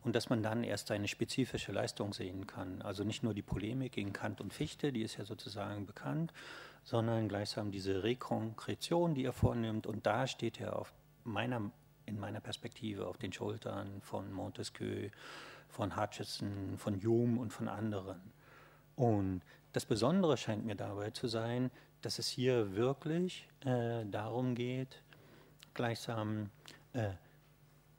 und 0.02 0.14
dass 0.14 0.30
man 0.30 0.42
dann 0.42 0.62
erst 0.62 0.86
seine 0.86 1.08
spezifische 1.08 1.72
Leistung 1.72 2.12
sehen 2.12 2.46
kann. 2.46 2.80
Also 2.82 3.02
nicht 3.02 3.22
nur 3.24 3.34
die 3.34 3.42
Polemik 3.42 3.92
gegen 3.92 4.12
Kant 4.12 4.40
und 4.40 4.54
Fichte, 4.54 4.92
die 4.92 5.02
ist 5.02 5.16
ja 5.16 5.24
sozusagen 5.24 5.84
bekannt, 5.84 6.32
sondern 6.84 7.28
gleichsam 7.28 7.72
diese 7.72 8.04
Rekonkretion, 8.04 9.14
die 9.14 9.24
er 9.24 9.32
vornimmt. 9.32 9.86
Und 9.86 10.06
da 10.06 10.28
steht 10.28 10.60
er 10.60 10.78
auf 10.78 10.94
meiner, 11.24 11.72
in 12.04 12.20
meiner 12.20 12.40
Perspektive 12.40 13.08
auf 13.08 13.18
den 13.18 13.32
Schultern 13.32 14.00
von 14.00 14.32
Montesquieu, 14.32 15.08
von 15.68 15.96
Hutchison, 15.96 16.78
von 16.78 17.02
Hume 17.02 17.40
und 17.40 17.52
von 17.52 17.66
anderen. 17.66 18.32
Und 18.94 19.42
das 19.72 19.84
Besondere 19.84 20.36
scheint 20.36 20.64
mir 20.64 20.76
dabei 20.76 21.10
zu 21.10 21.26
sein, 21.26 21.72
dass 22.02 22.20
es 22.20 22.28
hier 22.28 22.76
wirklich 22.76 23.48
äh, 23.64 24.04
darum 24.06 24.54
geht, 24.54 25.02
gleichsam 25.76 26.50
äh, 26.92 27.10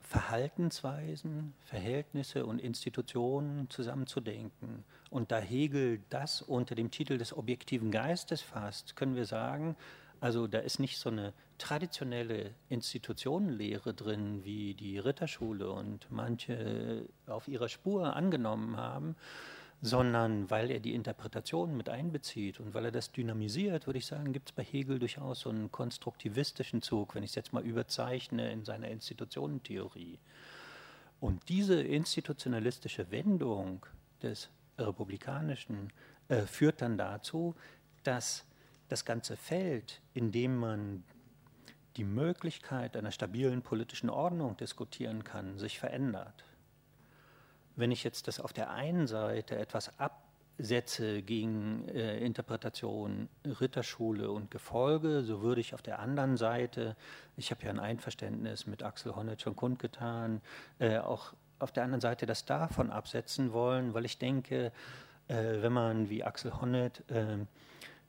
Verhaltensweisen, 0.02 1.54
Verhältnisse 1.60 2.46
und 2.46 2.60
Institutionen 2.60 3.70
zusammenzudenken. 3.70 4.86
Und 5.10 5.32
da 5.32 5.40
Hegel 5.40 6.02
das 6.10 6.42
unter 6.42 6.76
dem 6.76 6.92
Titel 6.92 7.18
des 7.18 7.36
objektiven 7.36 7.92
Geistes 7.92 8.42
fasst, 8.42 8.96
können 8.96 9.16
wir 9.16 9.26
sagen, 9.26 9.76
also 10.20 10.48
da 10.48 10.60
ist 10.60 10.80
nicht 10.80 10.98
so 10.98 11.10
eine 11.10 11.34
traditionelle 11.58 12.52
Institutionenlehre 12.70 13.94
drin, 13.94 14.44
wie 14.44 14.74
die 14.74 14.98
Ritterschule 14.98 15.70
und 15.70 16.08
manche 16.10 17.06
auf 17.28 17.48
ihrer 17.48 17.70
Spur 17.70 18.16
angenommen 18.16 18.78
haben, 18.78 19.16
sondern 19.82 20.50
weil 20.50 20.72
er 20.72 20.80
die 20.80 20.96
Interpretation 20.96 21.78
mit 21.78 21.90
einbezieht 21.90 22.60
und 22.60 22.74
weil 22.74 22.86
er 22.86 22.92
das 22.92 23.12
dynamisiert, 23.12 23.86
würde 23.86 24.00
ich 24.00 24.08
sagen, 24.08 24.34
gibt 24.34 24.50
es 24.50 24.56
bei 24.56 24.64
Hegel 24.64 24.98
durchaus 24.98 25.42
so 25.42 25.50
einen 25.50 25.72
konstruktivistischen 25.72 26.82
Zug, 26.82 27.14
wenn 27.14 27.24
ich 27.24 27.32
es 27.32 27.36
jetzt 27.36 27.54
mal 27.54 27.64
überzeichne 27.64 28.52
in 28.52 28.66
seiner 28.66 28.88
Institutionentheorie. 28.88 30.20
Und 31.20 31.50
diese 31.50 31.82
institutionalistische 31.82 33.12
Wendung 33.12 33.86
des 34.22 34.50
Republikanischen 34.78 35.92
äh, 36.28 36.42
führt 36.42 36.82
dann 36.82 36.98
dazu, 36.98 37.56
dass 38.04 38.46
das 38.90 39.06
ganze 39.06 39.36
Feld, 39.36 40.02
in 40.14 40.32
dem 40.32 40.58
man 40.58 41.04
die 41.98 42.04
Möglichkeit 42.04 42.96
einer 42.96 43.12
stabilen 43.12 43.62
politischen 43.62 44.10
Ordnung 44.10 44.56
diskutieren 44.58 45.24
kann, 45.24 45.58
sich 45.58 45.80
verändert. 45.80 46.47
Wenn 47.78 47.92
ich 47.92 48.04
jetzt 48.04 48.28
das 48.28 48.40
auf 48.40 48.54
der 48.54 48.72
einen 48.72 49.06
Seite 49.06 49.56
etwas 49.56 49.92
absetze 50.00 51.22
gegen 51.22 51.88
äh, 51.90 52.18
Interpretation 52.18 53.30
Ritterschule 53.46 54.32
und 54.32 54.50
Gefolge, 54.50 55.22
so 55.22 55.44
würde 55.44 55.62
ich 55.62 55.76
auf 55.76 55.84
der 55.84 56.00
anderen 56.00 56.38
Seite, 56.38 56.96
ich 57.38 57.52
habe 57.52 57.64
ja 57.64 57.70
ein 57.70 57.80
Einverständnis 57.80 58.66
mit 58.66 58.82
Axel 58.82 59.16
Honneth 59.16 59.44
schon 59.44 59.56
kundgetan, 59.56 60.42
äh, 60.80 60.98
auch 60.98 61.34
auf 61.60 61.72
der 61.72 61.84
anderen 61.84 62.02
Seite 62.02 62.26
das 62.26 62.46
davon 62.46 62.90
absetzen 62.90 63.54
wollen, 63.54 63.94
weil 63.94 64.06
ich 64.06 64.18
denke, 64.18 64.72
äh, 65.28 65.62
wenn 65.62 65.74
man 65.74 66.10
wie 66.10 66.24
Axel 66.24 66.60
Honneth 66.60 67.08
äh, 67.12 67.38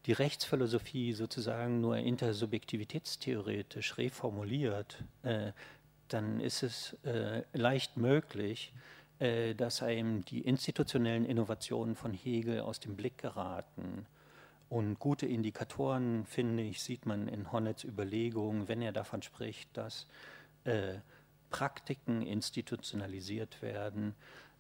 die 0.07 0.13
Rechtsphilosophie 0.13 1.13
sozusagen 1.13 1.83
nur 1.83 1.99
intersubjektivitätstheoretisch 1.99 3.99
reformuliert, 3.99 5.05
äh, 5.25 5.53
dann 6.09 6.41
ist 6.41 6.63
es 6.63 6.97
äh, 7.05 7.43
leicht 7.53 7.99
möglich, 7.99 8.73
dass 9.19 9.83
einem 9.83 10.25
die 10.25 10.43
institutionellen 10.43 11.25
Innovationen 11.25 11.97
von 11.97 12.13
Hegel 12.13 12.61
aus 12.61 12.79
dem 12.79 12.95
Blick 12.95 13.19
geraten. 13.19 14.07
Und 14.69 14.99
gute 14.99 15.27
Indikatoren, 15.27 16.25
finde 16.25 16.63
ich, 16.63 16.83
sieht 16.83 17.05
man 17.05 17.27
in 17.27 17.51
Honnets 17.51 17.83
Überlegungen, 17.85 18.69
wenn 18.69 18.81
er 18.81 18.93
davon 18.93 19.23
spricht, 19.23 19.77
dass 19.77 20.07
äh, 20.65 20.99
Praktiken 21.51 22.23
institutionalisiert 22.23 23.61
werden, 23.63 24.15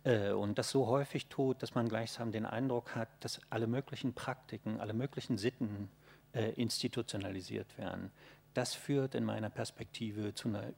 äh, 0.04 0.30
und 0.30 0.58
das 0.58 0.70
so 0.70 0.86
häufig 0.86 1.26
tut, 1.26 1.62
dass 1.62 1.74
man 1.74 1.88
gleichsam 1.88 2.32
den 2.32 2.46
Eindruck 2.46 2.94
hat, 2.94 3.08
dass 3.20 3.40
alle 3.50 3.66
möglichen 3.66 4.14
Praktiken, 4.14 4.80
alle 4.80 4.94
möglichen 4.94 5.38
Sitten 5.38 5.90
äh, 6.32 6.52
institutionalisiert 6.52 7.76
werden. 7.78 8.10
Das 8.54 8.74
führt 8.74 9.14
in 9.14 9.24
meiner 9.24 9.50
Perspektive 9.50 10.34
zu 10.34 10.48
einer 10.48 10.72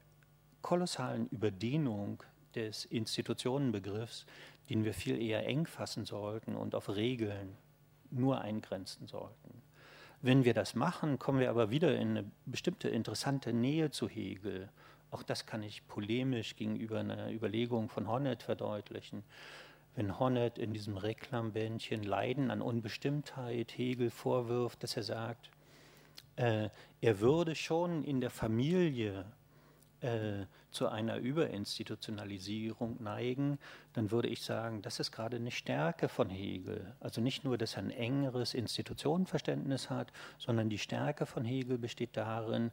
kolossalen 0.62 1.28
Überdehnung 1.28 2.22
des 2.54 2.84
Institutionenbegriffs, 2.84 4.26
den 4.68 4.84
wir 4.84 4.94
viel 4.94 5.20
eher 5.20 5.46
eng 5.46 5.66
fassen 5.66 6.04
sollten 6.04 6.56
und 6.56 6.74
auf 6.74 6.88
Regeln 6.88 7.56
nur 8.10 8.40
eingrenzen 8.40 9.06
sollten. 9.06 9.62
Wenn 10.22 10.44
wir 10.44 10.54
das 10.54 10.74
machen, 10.74 11.18
kommen 11.18 11.40
wir 11.40 11.50
aber 11.50 11.70
wieder 11.70 11.96
in 11.96 12.10
eine 12.10 12.30
bestimmte 12.44 12.88
interessante 12.88 13.52
Nähe 13.52 13.90
zu 13.90 14.08
Hegel 14.08 14.68
auch 15.10 15.22
das 15.22 15.46
kann 15.46 15.62
ich 15.62 15.86
polemisch 15.88 16.56
gegenüber 16.56 17.00
einer 17.00 17.30
Überlegung 17.32 17.88
von 17.88 18.08
Honneth 18.08 18.42
verdeutlichen. 18.42 19.24
Wenn 19.96 20.18
Honneth 20.20 20.58
in 20.58 20.72
diesem 20.72 20.96
Reklambändchen 20.96 22.04
Leiden 22.04 22.50
an 22.50 22.62
Unbestimmtheit 22.62 23.76
Hegel 23.76 24.10
vorwirft, 24.10 24.82
dass 24.84 24.96
er 24.96 25.02
sagt, 25.02 25.50
äh, 26.36 26.68
er 27.00 27.20
würde 27.20 27.56
schon 27.56 28.04
in 28.04 28.20
der 28.20 28.30
Familie 28.30 29.24
äh, 30.00 30.46
zu 30.70 30.88
einer 30.88 31.16
Überinstitutionalisierung 31.16 33.02
neigen, 33.02 33.58
dann 33.92 34.10
würde 34.10 34.28
ich 34.28 34.42
sagen, 34.42 34.82
das 34.82 35.00
ist 35.00 35.12
gerade 35.12 35.36
eine 35.36 35.50
Stärke 35.50 36.08
von 36.08 36.30
Hegel. 36.30 36.94
Also 37.00 37.20
nicht 37.20 37.44
nur, 37.44 37.58
dass 37.58 37.74
er 37.74 37.82
ein 37.82 37.90
engeres 37.90 38.54
Institutionenverständnis 38.54 39.90
hat, 39.90 40.12
sondern 40.38 40.70
die 40.70 40.78
Stärke 40.78 41.26
von 41.26 41.44
Hegel 41.44 41.78
besteht 41.78 42.16
darin, 42.16 42.70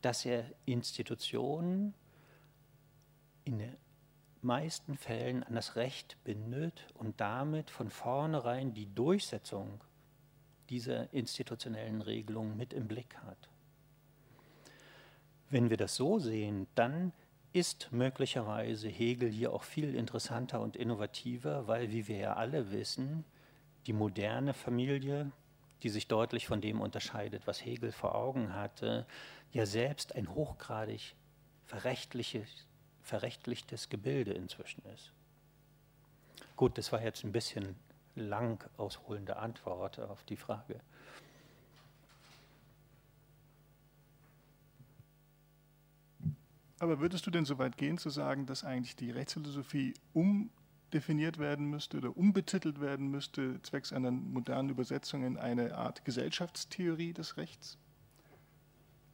dass 0.00 0.24
er 0.24 0.44
Institutionen 0.64 1.94
in 3.44 3.58
den 3.58 3.76
meisten 4.40 4.96
Fällen 4.96 5.42
an 5.44 5.54
das 5.54 5.76
Recht 5.76 6.16
bindet 6.24 6.86
und 6.94 7.20
damit 7.20 7.70
von 7.70 7.90
vornherein 7.90 8.74
die 8.74 8.92
Durchsetzung 8.94 9.80
dieser 10.70 11.12
institutionellen 11.12 12.02
Regelung 12.02 12.56
mit 12.56 12.72
im 12.72 12.88
Blick 12.88 13.16
hat. 13.18 13.51
Wenn 15.52 15.68
wir 15.68 15.76
das 15.76 15.96
so 15.96 16.18
sehen, 16.18 16.66
dann 16.74 17.12
ist 17.52 17.92
möglicherweise 17.92 18.88
Hegel 18.88 19.28
hier 19.28 19.52
auch 19.52 19.64
viel 19.64 19.94
interessanter 19.94 20.62
und 20.62 20.76
innovativer, 20.76 21.68
weil, 21.68 21.92
wie 21.92 22.08
wir 22.08 22.16
ja 22.16 22.36
alle 22.36 22.72
wissen, 22.72 23.26
die 23.86 23.92
moderne 23.92 24.54
Familie, 24.54 25.30
die 25.82 25.90
sich 25.90 26.08
deutlich 26.08 26.46
von 26.46 26.62
dem 26.62 26.80
unterscheidet, 26.80 27.46
was 27.46 27.62
Hegel 27.62 27.92
vor 27.92 28.14
Augen 28.14 28.54
hatte, 28.54 29.06
ja 29.52 29.66
selbst 29.66 30.16
ein 30.16 30.34
hochgradig 30.34 31.14
verrechtlichtes 31.66 32.64
Gebilde 33.90 34.32
inzwischen 34.32 34.82
ist. 34.94 35.12
Gut, 36.56 36.78
das 36.78 36.92
war 36.92 37.02
jetzt 37.02 37.24
ein 37.24 37.32
bisschen 37.32 37.76
lang 38.14 38.64
ausholende 38.78 39.36
Antwort 39.36 40.00
auf 40.00 40.24
die 40.24 40.36
Frage. 40.36 40.80
Aber 46.82 46.98
würdest 46.98 47.24
du 47.28 47.30
denn 47.30 47.44
so 47.44 47.58
weit 47.58 47.76
gehen 47.76 47.96
zu 47.96 48.10
sagen, 48.10 48.44
dass 48.44 48.64
eigentlich 48.64 48.96
die 48.96 49.12
Rechtsphilosophie 49.12 49.94
umdefiniert 50.14 51.38
werden 51.38 51.70
müsste 51.70 51.98
oder 51.98 52.16
umbetitelt 52.16 52.80
werden 52.80 53.08
müsste, 53.08 53.62
zwecks 53.62 53.92
einer 53.92 54.10
modernen 54.10 54.68
Übersetzung 54.68 55.22
in 55.22 55.36
eine 55.36 55.76
Art 55.76 56.04
Gesellschaftstheorie 56.04 57.12
des 57.12 57.36
Rechts? 57.36 57.78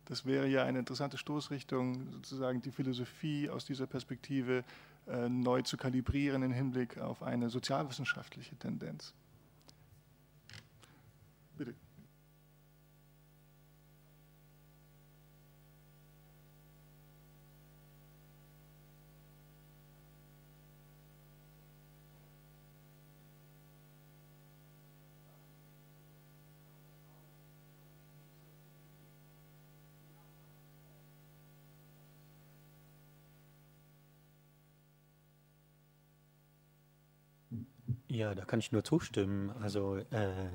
Das 0.07 0.25
wäre 0.25 0.49
ja 0.49 0.65
eine 0.65 0.79
interessante 0.79 1.19
Stoßrichtung, 1.19 2.11
sozusagen 2.11 2.63
die 2.63 2.73
Philosophie 2.73 3.51
aus 3.51 3.67
dieser 3.67 3.87
Perspektive 3.87 4.65
äh, 5.07 5.29
neu 5.29 5.61
zu 5.61 5.77
kalibrieren 5.77 6.43
im 6.43 6.53
Hinblick 6.53 6.97
auf 6.97 7.23
eine 7.23 7.51
sozialwissenschaftliche 7.51 8.57
Tendenz. 8.57 9.13
Bitte. 11.59 11.75
Ja, 38.19 38.35
da 38.35 38.45
kann 38.45 38.59
ich 38.59 38.73
nur 38.73 38.83
zustimmen. 38.83 39.53
Also 39.63 39.95
äh, 39.95 40.49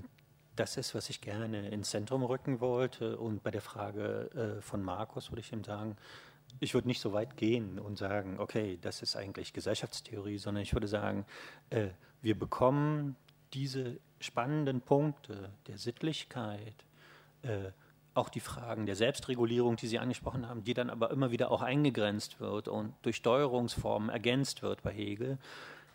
das 0.58 0.76
ist, 0.76 0.96
was 0.96 1.10
ich 1.10 1.22
gerne 1.22 1.70
ins 1.70 1.92
Zentrum 1.92 2.22
rücken 2.22 2.60
wollte. 2.60 3.18
Und 3.18 3.42
bei 3.42 3.52
der 3.52 3.62
Frage 3.62 4.58
äh, 4.58 4.62
von 4.62 4.84
Markus 4.84 5.32
würde 5.32 5.40
ich 5.40 5.54
ihm 5.54 5.64
sagen, 5.64 5.96
ich 6.60 6.74
würde 6.74 6.90
nicht 6.90 7.00
so 7.00 7.14
weit 7.14 7.38
gehen 7.38 7.80
und 7.80 7.98
sagen, 7.98 8.38
okay, 8.38 8.78
das 8.82 9.02
ist 9.02 9.16
eigentlich 9.16 9.54
Gesellschaftstheorie, 9.54 10.40
sondern 10.40 10.62
ich 10.62 10.74
würde 10.74 10.90
sagen, 10.90 11.26
äh, 11.70 11.88
wir 12.22 12.38
bekommen 12.38 13.16
diese 13.54 13.98
spannenden 14.20 14.82
Punkte 14.82 15.50
der 15.68 15.78
Sittlichkeit, 15.78 16.76
äh, 17.44 17.72
auch 18.14 18.28
die 18.28 18.42
Fragen 18.42 18.86
der 18.86 18.98
Selbstregulierung, 18.98 19.78
die 19.78 19.88
Sie 19.88 20.00
angesprochen 20.00 20.50
haben, 20.50 20.66
die 20.66 20.74
dann 20.74 20.90
aber 20.90 21.12
immer 21.12 21.32
wieder 21.32 21.50
auch 21.50 21.62
eingegrenzt 21.62 22.42
wird 22.42 22.68
und 22.68 22.94
durch 23.04 23.16
Steuerungsformen 23.16 24.10
ergänzt 24.10 24.64
wird 24.64 24.84
bei 24.84 24.92
Hegel. 24.92 25.38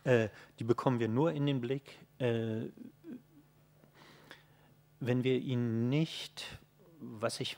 Äh, 0.05 0.29
die 0.59 0.65
bekommen 0.65 1.01
wir 1.01 1.09
nur 1.09 1.33
in 1.33 1.47
den 1.47 1.61
Blick, 1.61 1.99
äh, 2.19 2.67
wenn 5.01 5.25
wir 5.25 5.39
ihn 5.39 5.89
nicht, 5.89 6.59
was 7.01 7.41
ich 7.41 7.57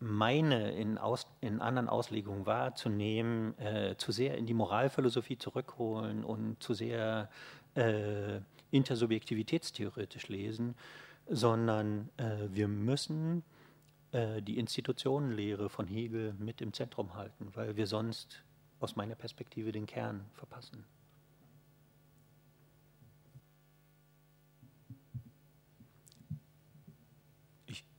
meine, 0.00 0.72
in, 0.72 0.98
Aus, 0.98 1.26
in 1.40 1.60
anderen 1.60 1.88
Auslegungen 1.88 2.46
wahrzunehmen, 2.46 3.58
äh, 3.58 3.96
zu 3.96 4.12
sehr 4.12 4.36
in 4.36 4.46
die 4.46 4.54
Moralphilosophie 4.54 5.38
zurückholen 5.38 6.24
und 6.24 6.62
zu 6.62 6.74
sehr 6.74 7.30
äh, 7.74 8.40
intersubjektivitätstheoretisch 8.70 10.28
lesen, 10.28 10.74
sondern 11.26 12.10
äh, 12.16 12.48
wir 12.50 12.68
müssen 12.68 13.44
äh, 14.12 14.42
die 14.42 14.58
Institutionenlehre 14.58 15.68
von 15.68 15.86
Hegel 15.86 16.34
mit 16.38 16.60
im 16.60 16.72
Zentrum 16.72 17.14
halten, 17.14 17.48
weil 17.54 17.76
wir 17.76 17.86
sonst 17.86 18.42
aus 18.80 18.96
meiner 18.96 19.14
Perspektive 19.14 19.72
den 19.72 19.86
Kern 19.86 20.26
verpassen. 20.34 20.84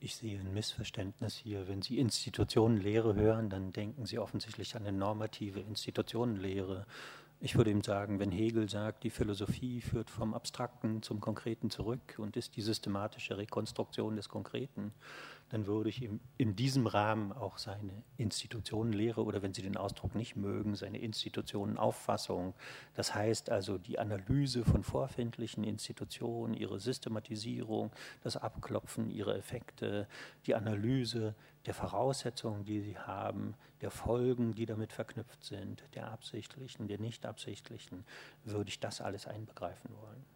Ich, 0.06 0.14
sehe 0.14 0.38
ein 0.38 0.54
Missverständnis 0.54 1.34
hier. 1.34 1.66
Wenn 1.66 1.82
Sie 1.82 1.98
Institutionenlehre 1.98 3.16
hören, 3.16 3.50
dann 3.50 3.72
denken 3.72 4.06
Sie 4.06 4.20
offensichtlich 4.20 4.76
an 4.76 4.86
eine 4.86 4.96
normative 4.96 5.58
Institutionenlehre. 5.58 6.86
Ich 7.40 7.56
würde 7.56 7.72
ihm 7.72 7.82
sagen, 7.82 8.20
wenn 8.20 8.30
Hegel 8.30 8.68
sagt, 8.68 9.02
die 9.02 9.10
Philosophie 9.10 9.80
führt 9.80 10.08
vom 10.08 10.32
Abstrakten 10.32 11.02
zum 11.02 11.18
Konkreten 11.18 11.70
zurück 11.70 12.14
und 12.18 12.36
ist 12.36 12.54
die 12.54 12.62
systematische 12.62 13.36
Rekonstruktion 13.36 14.14
des 14.14 14.28
Konkreten, 14.28 14.92
dann 15.48 15.66
würde 15.66 15.88
ich 15.90 16.02
ihm 16.02 16.20
in 16.38 16.56
diesem 16.56 16.86
Rahmen 16.86 17.32
auch 17.32 17.58
seine 17.58 18.02
Institutionenlehre 18.16 19.22
oder 19.22 19.42
wenn 19.42 19.54
Sie 19.54 19.62
den 19.62 19.76
Ausdruck 19.76 20.14
nicht 20.14 20.34
mögen, 20.34 20.74
seine 20.74 20.98
Institutionenauffassung, 20.98 22.54
das 22.94 23.14
heißt 23.14 23.50
also 23.50 23.78
die 23.78 23.98
Analyse 23.98 24.64
von 24.64 24.82
vorfindlichen 24.82 25.62
Institutionen, 25.62 26.54
ihre 26.54 26.80
Systematisierung, 26.80 27.92
das 28.22 28.36
Abklopfen 28.36 29.10
ihrer 29.10 29.36
Effekte, 29.36 30.08
die 30.46 30.54
Analyse 30.54 31.34
der 31.66 31.74
Voraussetzungen, 31.74 32.64
die 32.64 32.80
sie 32.80 32.98
haben, 32.98 33.54
der 33.80 33.90
Folgen, 33.90 34.54
die 34.54 34.66
damit 34.66 34.92
verknüpft 34.92 35.44
sind, 35.44 35.84
der 35.94 36.10
absichtlichen, 36.10 36.88
der 36.88 36.98
nicht 36.98 37.26
absichtlichen, 37.26 38.04
würde 38.44 38.68
ich 38.68 38.80
das 38.80 39.00
alles 39.00 39.26
einbegreifen 39.26 39.90
wollen. 40.00 40.35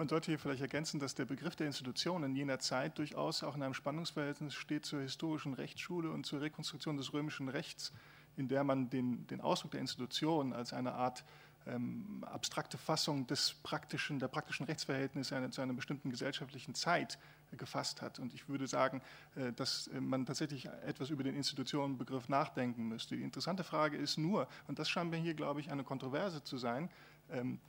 Man 0.00 0.08
sollte 0.08 0.30
hier 0.30 0.38
vielleicht 0.38 0.62
ergänzen, 0.62 0.98
dass 0.98 1.14
der 1.14 1.26
Begriff 1.26 1.56
der 1.56 1.66
Institution 1.66 2.22
in 2.22 2.34
jener 2.34 2.58
Zeit 2.58 2.96
durchaus 2.96 3.42
auch 3.42 3.54
in 3.54 3.62
einem 3.62 3.74
Spannungsverhältnis 3.74 4.54
steht 4.54 4.86
zur 4.86 5.02
historischen 5.02 5.52
Rechtsschule 5.52 6.10
und 6.10 6.24
zur 6.24 6.40
Rekonstruktion 6.40 6.96
des 6.96 7.12
römischen 7.12 7.50
Rechts, 7.50 7.92
in 8.38 8.48
der 8.48 8.64
man 8.64 8.88
den, 8.88 9.26
den 9.26 9.42
Ausdruck 9.42 9.72
der 9.72 9.80
Institution 9.82 10.54
als 10.54 10.72
eine 10.72 10.94
Art 10.94 11.22
ähm, 11.66 12.24
abstrakte 12.26 12.78
Fassung 12.78 13.26
des 13.26 13.52
praktischen, 13.62 14.18
der 14.18 14.28
praktischen 14.28 14.64
Rechtsverhältnisse 14.64 15.36
eine, 15.36 15.50
zu 15.50 15.60
einer 15.60 15.74
bestimmten 15.74 16.08
gesellschaftlichen 16.08 16.74
Zeit 16.74 17.18
äh, 17.52 17.56
gefasst 17.56 18.00
hat. 18.00 18.18
Und 18.18 18.32
ich 18.32 18.48
würde 18.48 18.66
sagen, 18.66 19.02
äh, 19.36 19.52
dass 19.52 19.88
äh, 19.88 20.00
man 20.00 20.24
tatsächlich 20.24 20.64
etwas 20.64 21.10
über 21.10 21.24
den 21.24 21.36
Institutionenbegriff 21.36 22.30
nachdenken 22.30 22.88
müsste. 22.88 23.18
Die 23.18 23.22
interessante 23.22 23.64
Frage 23.64 23.98
ist 23.98 24.16
nur, 24.16 24.48
und 24.66 24.78
das 24.78 24.88
scheint 24.88 25.10
mir 25.10 25.18
hier, 25.18 25.34
glaube 25.34 25.60
ich, 25.60 25.70
eine 25.70 25.84
Kontroverse 25.84 26.42
zu 26.42 26.56
sein, 26.56 26.88
ähm, 27.30 27.60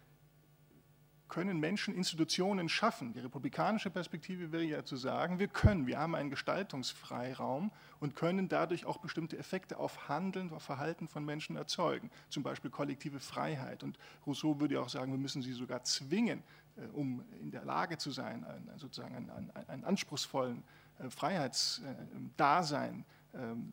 können 1.31 1.59
Menschen 1.61 1.95
Institutionen 1.95 2.67
schaffen? 2.67 3.13
Die 3.13 3.19
republikanische 3.19 3.89
Perspektive 3.89 4.51
wäre 4.51 4.63
ja 4.63 4.83
zu 4.83 4.97
sagen, 4.97 5.39
wir 5.39 5.47
können, 5.47 5.87
wir 5.87 5.97
haben 5.97 6.13
einen 6.13 6.29
Gestaltungsfreiraum 6.29 7.71
und 8.01 8.15
können 8.15 8.49
dadurch 8.49 8.85
auch 8.85 8.97
bestimmte 8.97 9.37
Effekte 9.37 9.79
auf 9.79 10.09
Handeln, 10.09 10.51
auf 10.51 10.61
Verhalten 10.61 11.07
von 11.07 11.23
Menschen 11.23 11.55
erzeugen, 11.55 12.11
zum 12.29 12.43
Beispiel 12.43 12.69
kollektive 12.69 13.21
Freiheit. 13.21 13.81
Und 13.81 13.97
Rousseau 14.27 14.59
würde 14.59 14.75
ja 14.75 14.81
auch 14.81 14.89
sagen, 14.89 15.13
wir 15.13 15.19
müssen 15.19 15.41
sie 15.41 15.53
sogar 15.53 15.83
zwingen, 15.83 16.43
äh, 16.75 16.85
um 16.93 17.23
in 17.39 17.49
der 17.49 17.63
Lage 17.63 17.97
zu 17.97 18.11
sein, 18.11 18.45
sozusagen 18.75 19.15
einen, 19.15 19.51
einen 19.69 19.85
anspruchsvollen 19.85 20.63
äh, 20.99 21.09
Freiheitsdasein 21.09 22.93
ähm, 22.93 23.05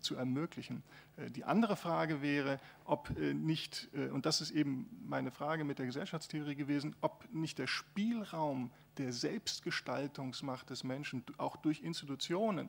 zu 0.01 0.15
ermöglichen. 0.15 0.83
Äh, 1.17 1.31
die 1.31 1.45
andere 1.45 1.77
Frage 1.77 2.23
wäre, 2.23 2.61
ob 2.85 3.11
äh, 3.19 3.35
nicht, 3.35 3.89
äh, 3.93 4.09
und 4.09 4.27
das 4.27 4.41
ist 4.41 4.51
eben 4.51 4.89
meine 5.07 5.31
Frage 5.31 5.65
mit 5.65 5.79
der 5.79 5.87
Gesellschaftstheorie 5.87 6.55
gewesen, 6.55 6.97
ob 7.01 7.27
nicht 7.33 7.59
der 7.59 7.67
Spielraum 7.67 8.71
der 8.99 9.13
Selbstgestaltungsmacht 9.13 10.71
des 10.71 10.83
Menschen 10.83 11.23
auch 11.37 11.57
durch 11.57 11.83
Institutionen 11.83 12.69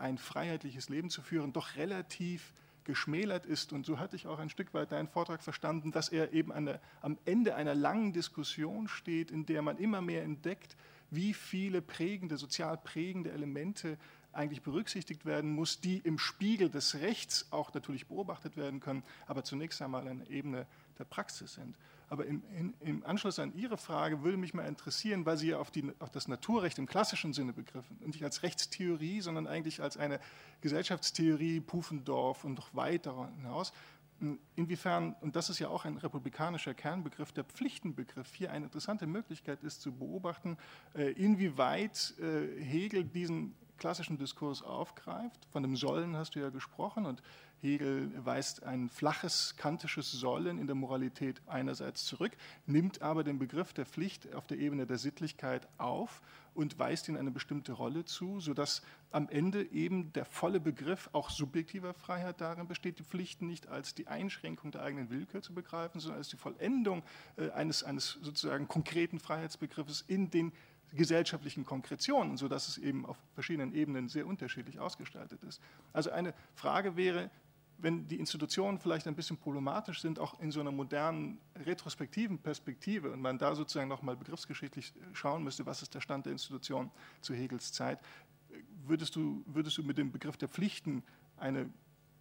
ein 0.00 0.18
freiheitliches 0.18 0.88
Leben 0.88 1.10
zu 1.10 1.22
führen, 1.22 1.52
doch 1.52 1.76
relativ 1.76 2.52
geschmälert 2.82 3.46
ist. 3.46 3.72
Und 3.72 3.86
so 3.86 4.00
hatte 4.00 4.16
ich 4.16 4.26
auch 4.26 4.40
ein 4.40 4.50
Stück 4.50 4.74
weit 4.74 4.90
deinen 4.90 5.06
Vortrag 5.06 5.44
verstanden, 5.44 5.92
dass 5.92 6.08
er 6.08 6.32
eben 6.32 6.50
eine, 6.50 6.80
am 7.02 7.18
Ende 7.24 7.54
einer 7.54 7.76
langen 7.76 8.12
Diskussion 8.12 8.88
steht, 8.88 9.30
in 9.30 9.46
der 9.46 9.62
man 9.62 9.78
immer 9.78 10.00
mehr 10.00 10.24
entdeckt, 10.24 10.76
wie 11.10 11.34
viele 11.34 11.82
prägende, 11.82 12.36
sozial 12.36 12.76
prägende 12.76 13.30
Elemente 13.30 13.96
eigentlich 14.32 14.62
berücksichtigt 14.62 15.24
werden 15.24 15.50
muss, 15.50 15.80
die 15.80 15.98
im 15.98 16.18
Spiegel 16.18 16.70
des 16.70 16.96
Rechts 16.96 17.46
auch 17.50 17.72
natürlich 17.74 18.06
beobachtet 18.06 18.56
werden 18.56 18.80
können, 18.80 19.02
aber 19.26 19.44
zunächst 19.44 19.82
einmal 19.82 20.06
eine 20.06 20.28
Ebene 20.28 20.66
der 20.98 21.04
Praxis 21.04 21.54
sind. 21.54 21.76
Aber 22.08 22.26
im, 22.26 22.42
in, 22.56 22.74
im 22.80 23.06
Anschluss 23.06 23.38
an 23.38 23.54
Ihre 23.54 23.76
Frage 23.76 24.22
würde 24.22 24.36
mich 24.36 24.52
mal 24.52 24.66
interessieren, 24.66 25.24
weil 25.26 25.36
Sie 25.36 25.48
ja 25.48 25.58
auf, 25.58 25.70
die, 25.70 25.92
auf 26.00 26.10
das 26.10 26.26
Naturrecht 26.26 26.78
im 26.78 26.86
klassischen 26.86 27.32
Sinne 27.32 27.52
begriffen 27.52 27.98
und 28.00 28.08
nicht 28.08 28.24
als 28.24 28.42
Rechtstheorie, 28.42 29.20
sondern 29.20 29.46
eigentlich 29.46 29.80
als 29.80 29.96
eine 29.96 30.18
Gesellschaftstheorie, 30.60 31.60
Pufendorf 31.60 32.44
und 32.44 32.54
noch 32.54 32.74
weiter 32.74 33.30
hinaus, 33.36 33.72
inwiefern, 34.56 35.14
und 35.20 35.36
das 35.36 35.50
ist 35.50 35.58
ja 35.58 35.68
auch 35.68 35.84
ein 35.84 35.96
republikanischer 35.96 36.74
Kernbegriff, 36.74 37.32
der 37.32 37.44
Pflichtenbegriff 37.44 38.34
hier 38.34 38.50
eine 38.50 38.66
interessante 38.66 39.06
Möglichkeit 39.06 39.62
ist 39.62 39.80
zu 39.80 39.92
beobachten, 39.92 40.58
äh, 40.94 41.12
inwieweit 41.12 42.14
äh, 42.20 42.62
Hegel 42.62 43.04
diesen 43.04 43.54
klassischen 43.80 44.18
Diskurs 44.18 44.62
aufgreift. 44.62 45.48
Von 45.50 45.64
dem 45.64 45.74
Sollen 45.74 46.16
hast 46.16 46.36
du 46.36 46.38
ja 46.40 46.50
gesprochen 46.50 47.06
und 47.06 47.20
Hegel 47.60 48.12
weist 48.24 48.62
ein 48.62 48.88
flaches, 48.88 49.56
kantisches 49.56 50.12
Sollen 50.12 50.58
in 50.58 50.66
der 50.66 50.76
Moralität 50.76 51.42
einerseits 51.46 52.06
zurück, 52.06 52.32
nimmt 52.66 53.02
aber 53.02 53.24
den 53.24 53.38
Begriff 53.38 53.72
der 53.72 53.86
Pflicht 53.86 54.34
auf 54.34 54.46
der 54.46 54.58
Ebene 54.58 54.86
der 54.86 54.98
Sittlichkeit 54.98 55.68
auf 55.78 56.22
und 56.54 56.78
weist 56.78 57.08
ihn 57.08 57.16
eine 57.16 57.30
bestimmte 57.30 57.72
Rolle 57.72 58.04
zu, 58.04 58.40
sodass 58.40 58.82
am 59.10 59.28
Ende 59.28 59.70
eben 59.72 60.12
der 60.12 60.24
volle 60.24 60.60
Begriff 60.60 61.10
auch 61.12 61.30
subjektiver 61.30 61.94
Freiheit 61.94 62.40
darin 62.40 62.66
besteht, 62.66 62.98
die 62.98 63.04
Pflichten 63.04 63.46
nicht 63.46 63.68
als 63.68 63.94
die 63.94 64.08
Einschränkung 64.08 64.70
der 64.70 64.82
eigenen 64.82 65.10
Willkür 65.10 65.42
zu 65.42 65.52
begreifen, 65.52 66.00
sondern 66.00 66.18
als 66.18 66.28
die 66.28 66.36
Vollendung 66.36 67.02
äh, 67.36 67.50
eines, 67.50 67.82
eines 67.84 68.18
sozusagen 68.22 68.68
konkreten 68.68 69.18
Freiheitsbegriffes 69.18 70.04
in 70.06 70.30
den 70.30 70.52
gesellschaftlichen 70.92 71.64
Konkretionen, 71.64 72.36
sodass 72.36 72.68
es 72.68 72.78
eben 72.78 73.06
auf 73.06 73.16
verschiedenen 73.34 73.74
Ebenen 73.74 74.08
sehr 74.08 74.26
unterschiedlich 74.26 74.78
ausgestaltet 74.80 75.42
ist. 75.44 75.60
Also 75.92 76.10
eine 76.10 76.34
Frage 76.54 76.96
wäre, 76.96 77.30
wenn 77.78 78.06
die 78.08 78.18
Institutionen 78.18 78.78
vielleicht 78.78 79.06
ein 79.06 79.14
bisschen 79.14 79.36
problematisch 79.36 80.00
sind, 80.00 80.18
auch 80.18 80.38
in 80.40 80.50
so 80.50 80.60
einer 80.60 80.72
modernen 80.72 81.40
retrospektiven 81.64 82.38
Perspektive 82.38 83.10
und 83.10 83.20
man 83.20 83.38
da 83.38 83.54
sozusagen 83.54 83.88
nochmal 83.88 84.16
begriffsgeschichtlich 84.16 84.92
schauen 85.12 85.44
müsste, 85.44 85.64
was 85.66 85.82
ist 85.82 85.94
der 85.94 86.00
Stand 86.00 86.26
der 86.26 86.32
Institution 86.32 86.90
zu 87.20 87.34
Hegels 87.34 87.72
Zeit, 87.72 88.00
würdest 88.86 89.16
du, 89.16 89.42
würdest 89.46 89.78
du 89.78 89.82
mit 89.82 89.98
dem 89.98 90.12
Begriff 90.12 90.36
der 90.36 90.48
Pflichten 90.48 91.02
eine 91.36 91.70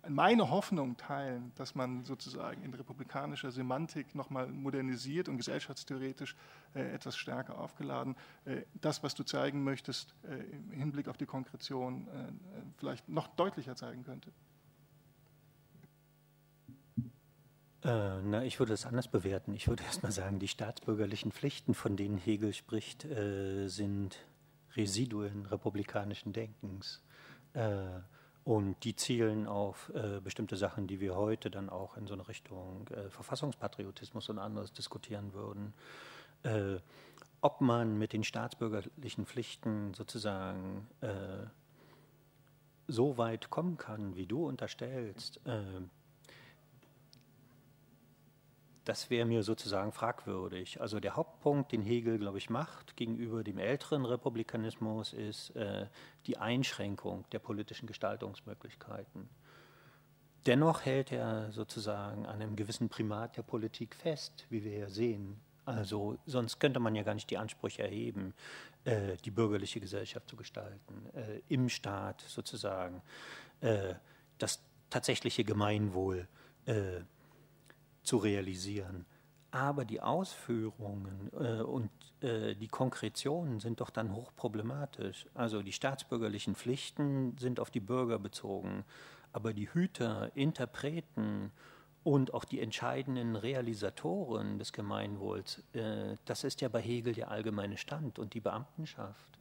meine 0.08 0.50
Hoffnung 0.50 0.96
teilen, 0.98 1.52
dass 1.56 1.76
man 1.76 2.04
sozusagen 2.06 2.64
in 2.64 2.74
republikanischer 2.74 3.52
Semantik 3.52 4.16
nochmal 4.16 4.48
modernisiert 4.48 5.28
und 5.28 5.38
gesellschaftstheoretisch 5.38 6.36
äh, 6.74 6.94
etwas 6.94 7.18
stärker 7.18 7.58
aufgeladen, 7.58 8.16
äh, 8.46 8.62
das, 8.80 9.04
was 9.04 9.16
du 9.16 9.24
zeigen 9.24 9.64
möchtest, 9.64 10.16
äh, 10.24 10.36
im 10.36 10.72
Hinblick 10.72 11.08
auf 11.08 11.18
die 11.18 11.26
Konkretion 11.26 12.08
äh, 12.08 12.32
vielleicht 12.78 13.10
noch 13.10 13.28
deutlicher 13.28 13.76
zeigen 13.76 14.04
könnte? 14.04 14.32
Äh, 17.84 18.22
na, 18.22 18.44
ich 18.44 18.60
würde 18.60 18.74
es 18.74 18.86
anders 18.86 19.08
bewerten. 19.08 19.54
Ich 19.54 19.68
würde 19.68 19.84
erst 19.88 20.04
mal 20.04 20.12
sagen, 20.12 20.40
die 20.40 20.48
staatsbürgerlichen 20.48 21.32
Pflichten, 21.32 21.74
von 21.74 21.98
denen 21.98 22.18
Hegel 22.18 22.54
spricht, 22.54 23.06
äh, 23.06 23.68
sind 23.68 24.18
Residuen 24.76 25.46
republikanischen 25.46 26.32
Denkens. 26.32 27.02
Und 28.44 28.84
die 28.84 28.96
zielen 28.96 29.48
auf 29.48 29.92
äh, 29.94 30.22
bestimmte 30.22 30.56
Sachen, 30.56 30.88
die 30.88 31.00
wir 31.00 31.16
heute 31.16 31.52
dann 31.52 31.70
auch 31.70 31.98
in 31.98 32.08
so 32.08 32.14
eine 32.14 32.28
Richtung 32.28 32.88
äh, 32.88 33.10
Verfassungspatriotismus 33.10 34.30
und 34.30 34.40
anderes 34.40 34.74
diskutieren 34.74 35.34
würden. 35.34 35.74
Äh, 36.44 36.78
ob 37.42 37.62
man 37.62 37.98
mit 37.98 38.14
den 38.14 38.24
staatsbürgerlichen 38.24 39.26
Pflichten 39.26 39.94
sozusagen 39.94 40.88
äh, 41.02 41.46
so 42.88 43.18
weit 43.18 43.50
kommen 43.50 43.78
kann, 43.78 44.16
wie 44.16 44.26
du 44.26 44.46
unterstellst, 44.46 45.40
äh, 45.46 45.62
das 48.90 49.12
wäre 49.12 49.28
mir 49.28 49.44
sozusagen 49.44 49.92
fragwürdig. 49.92 50.82
Also 50.82 51.00
der 51.00 51.16
Hauptpunkt, 51.16 51.72
den 51.72 51.84
Hegel, 51.84 52.18
glaube 52.18 52.40
ich, 52.40 52.50
macht 52.50 52.96
gegenüber 52.96 53.44
dem 53.44 53.60
älteren 53.60 54.04
Republikanismus, 54.04 55.14
ist 55.14 55.56
äh, 55.56 55.86
die 56.26 56.40
Einschränkung 56.40 57.24
der 57.32 57.38
politischen 57.38 57.86
Gestaltungsmöglichkeiten. 57.86 59.30
Dennoch 60.48 60.86
hält 60.86 61.12
er 61.12 61.52
sozusagen 61.52 62.26
an 62.26 62.42
einem 62.42 62.56
gewissen 62.56 62.90
Primat 62.90 63.38
der 63.38 63.44
Politik 63.44 63.94
fest, 63.94 64.48
wie 64.50 64.64
wir 64.64 64.80
ja 64.80 64.90
sehen. 64.90 65.40
Also 65.66 66.18
sonst 66.26 66.60
könnte 66.60 66.80
man 66.80 66.96
ja 66.96 67.04
gar 67.04 67.14
nicht 67.14 67.30
die 67.30 67.38
Ansprüche 67.38 67.84
erheben, 67.84 68.34
äh, 68.86 69.18
die 69.18 69.30
bürgerliche 69.30 69.80
Gesellschaft 69.80 70.28
zu 70.28 70.36
gestalten, 70.36 71.06
äh, 71.14 71.42
im 71.48 71.70
Staat 71.70 72.22
sozusagen 72.22 73.04
äh, 73.62 73.94
das 74.40 74.64
tatsächliche 74.90 75.44
Gemeinwohl 75.44 76.28
äh, 76.66 77.02
zu 78.04 78.18
realisieren. 78.18 79.06
Aber 79.52 79.84
die 79.84 80.02
Ausführungen 80.02 81.32
äh, 81.34 81.62
und 81.62 81.90
äh, 82.22 82.56
die 82.56 82.68
Konkretionen 82.68 83.60
sind 83.60 83.82
doch 83.82 83.90
dann 83.90 84.14
hochproblematisch. 84.14 85.26
Also 85.34 85.64
die 85.64 85.72
staatsbürgerlichen 85.72 86.56
Pflichten 86.56 87.36
sind 87.38 87.60
auf 87.60 87.72
die 87.72 87.80
Bürger 87.80 88.20
bezogen. 88.20 88.84
Aber 89.34 89.54
die 89.54 89.74
Hüter, 89.74 90.32
Interpreten 90.36 91.52
und 92.04 92.34
auch 92.34 92.46
die 92.46 92.62
entscheidenden 92.62 93.36
Realisatoren 93.36 94.60
des 94.60 94.72
Gemeinwohls, 94.72 95.64
äh, 95.74 96.16
das 96.26 96.44
ist 96.44 96.62
ja 96.62 96.70
bei 96.70 96.82
Hegel 96.82 97.14
der 97.14 97.32
allgemeine 97.32 97.78
Stand 97.78 98.20
und 98.20 98.34
die 98.36 98.42
Beamtenschaft. 98.42 99.40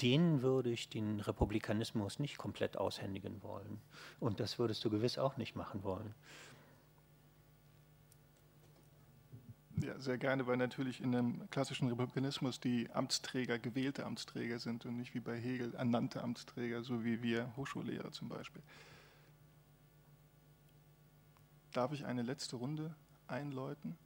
Denen 0.00 0.42
würde 0.42 0.70
ich 0.70 0.88
den 0.88 1.20
Republikanismus 1.20 2.18
nicht 2.18 2.38
komplett 2.38 2.76
aushändigen 2.76 3.42
wollen. 3.42 3.80
Und 4.18 4.40
das 4.40 4.58
würdest 4.58 4.84
du 4.84 4.90
gewiss 4.90 5.16
auch 5.16 5.36
nicht 5.36 5.54
machen 5.54 5.84
wollen. 5.84 6.14
Ja, 9.82 9.98
sehr 9.98 10.16
gerne, 10.16 10.46
weil 10.46 10.56
natürlich 10.56 11.02
in 11.02 11.12
dem 11.12 11.50
klassischen 11.50 11.88
Republikanismus 11.88 12.60
die 12.60 12.90
Amtsträger 12.92 13.58
gewählte 13.58 14.06
Amtsträger 14.06 14.58
sind 14.58 14.86
und 14.86 14.96
nicht 14.96 15.14
wie 15.14 15.20
bei 15.20 15.38
Hegel 15.38 15.74
ernannte 15.74 16.22
Amtsträger, 16.22 16.82
so 16.82 17.04
wie 17.04 17.22
wir 17.22 17.54
Hochschullehrer 17.56 18.10
zum 18.10 18.30
Beispiel. 18.30 18.62
Darf 21.74 21.92
ich 21.92 22.06
eine 22.06 22.22
letzte 22.22 22.56
Runde 22.56 22.94
einläuten? 23.26 23.98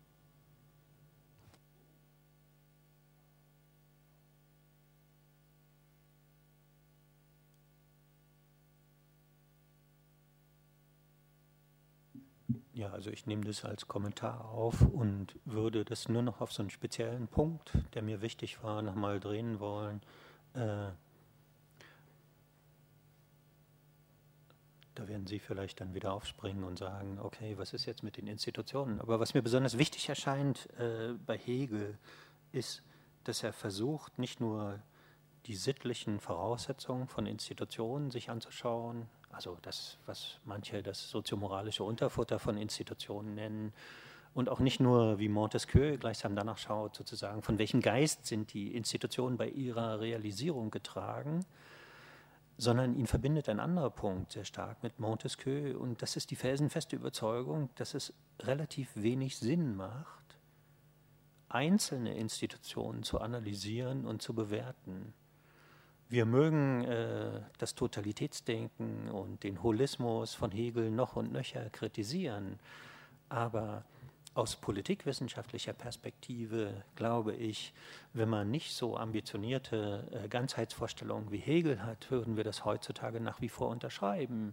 Ja, 12.80 12.88
also 12.92 13.10
ich 13.10 13.26
nehme 13.26 13.44
das 13.44 13.62
als 13.66 13.88
Kommentar 13.88 14.48
auf 14.52 14.80
und 14.80 15.38
würde 15.44 15.84
das 15.84 16.08
nur 16.08 16.22
noch 16.22 16.40
auf 16.40 16.50
so 16.50 16.62
einen 16.62 16.70
speziellen 16.70 17.28
Punkt, 17.28 17.72
der 17.92 18.00
mir 18.00 18.22
wichtig 18.22 18.62
war, 18.62 18.80
nochmal 18.80 19.20
drehen 19.20 19.60
wollen. 19.60 20.00
Äh, 20.54 20.90
Da 24.94 25.08
werden 25.08 25.26
Sie 25.26 25.38
vielleicht 25.38 25.80
dann 25.80 25.94
wieder 25.94 26.12
aufspringen 26.12 26.64
und 26.64 26.78
sagen, 26.78 27.18
okay, 27.20 27.56
was 27.56 27.72
ist 27.72 27.86
jetzt 27.86 28.02
mit 28.02 28.16
den 28.16 28.26
Institutionen? 28.26 29.00
Aber 29.00 29.20
was 29.20 29.32
mir 29.34 29.40
besonders 29.40 29.78
wichtig 29.78 30.08
erscheint 30.08 30.68
äh, 30.78 31.14
bei 31.24 31.38
Hegel, 31.38 31.96
ist, 32.52 32.82
dass 33.24 33.42
er 33.42 33.52
versucht, 33.52 34.18
nicht 34.18 34.40
nur 34.40 34.82
die 35.46 35.54
sittlichen 35.54 36.18
Voraussetzungen 36.18 37.08
von 37.08 37.26
Institutionen 37.26 38.10
sich 38.10 38.30
anzuschauen, 38.30 39.06
also 39.30 39.56
das, 39.62 39.98
was 40.06 40.38
manche 40.44 40.82
das 40.82 41.10
soziomoralische 41.10 41.84
Unterfutter 41.84 42.38
von 42.38 42.56
Institutionen 42.56 43.34
nennen, 43.34 43.72
und 44.32 44.48
auch 44.48 44.60
nicht 44.60 44.80
nur, 44.80 45.18
wie 45.18 45.28
Montesquieu 45.28 45.96
gleichsam 45.98 46.36
danach 46.36 46.58
schaut, 46.58 46.94
sozusagen, 46.94 47.42
von 47.42 47.58
welchem 47.58 47.80
Geist 47.80 48.26
sind 48.26 48.52
die 48.52 48.76
Institutionen 48.76 49.36
bei 49.36 49.48
ihrer 49.48 50.00
Realisierung 50.00 50.70
getragen, 50.70 51.44
sondern 52.56 52.94
ihn 52.94 53.06
verbindet 53.06 53.48
ein 53.48 53.58
anderer 53.58 53.90
Punkt 53.90 54.32
sehr 54.32 54.44
stark 54.44 54.82
mit 54.82 55.00
Montesquieu 55.00 55.76
und 55.78 56.02
das 56.02 56.16
ist 56.16 56.30
die 56.30 56.36
felsenfeste 56.36 56.94
Überzeugung, 56.94 57.70
dass 57.76 57.94
es 57.94 58.12
relativ 58.38 58.90
wenig 58.94 59.38
Sinn 59.38 59.74
macht, 59.76 60.38
einzelne 61.48 62.14
Institutionen 62.14 63.02
zu 63.02 63.20
analysieren 63.20 64.06
und 64.06 64.22
zu 64.22 64.34
bewerten. 64.34 65.14
Wir 66.10 66.26
mögen 66.26 66.82
äh, 66.86 67.40
das 67.58 67.76
Totalitätsdenken 67.76 69.08
und 69.10 69.44
den 69.44 69.62
Holismus 69.62 70.34
von 70.34 70.50
Hegel 70.50 70.90
noch 70.90 71.14
und 71.14 71.30
nöcher 71.30 71.70
kritisieren, 71.70 72.58
aber 73.28 73.84
aus 74.34 74.56
politikwissenschaftlicher 74.56 75.72
Perspektive 75.72 76.82
glaube 76.96 77.36
ich, 77.36 77.72
wenn 78.12 78.28
man 78.28 78.50
nicht 78.50 78.74
so 78.74 78.96
ambitionierte 78.96 80.04
äh, 80.10 80.28
Ganzheitsvorstellungen 80.28 81.30
wie 81.30 81.38
Hegel 81.38 81.84
hat, 81.84 82.10
würden 82.10 82.36
wir 82.36 82.42
das 82.42 82.64
heutzutage 82.64 83.20
nach 83.20 83.40
wie 83.40 83.48
vor 83.48 83.68
unterschreiben. 83.68 84.52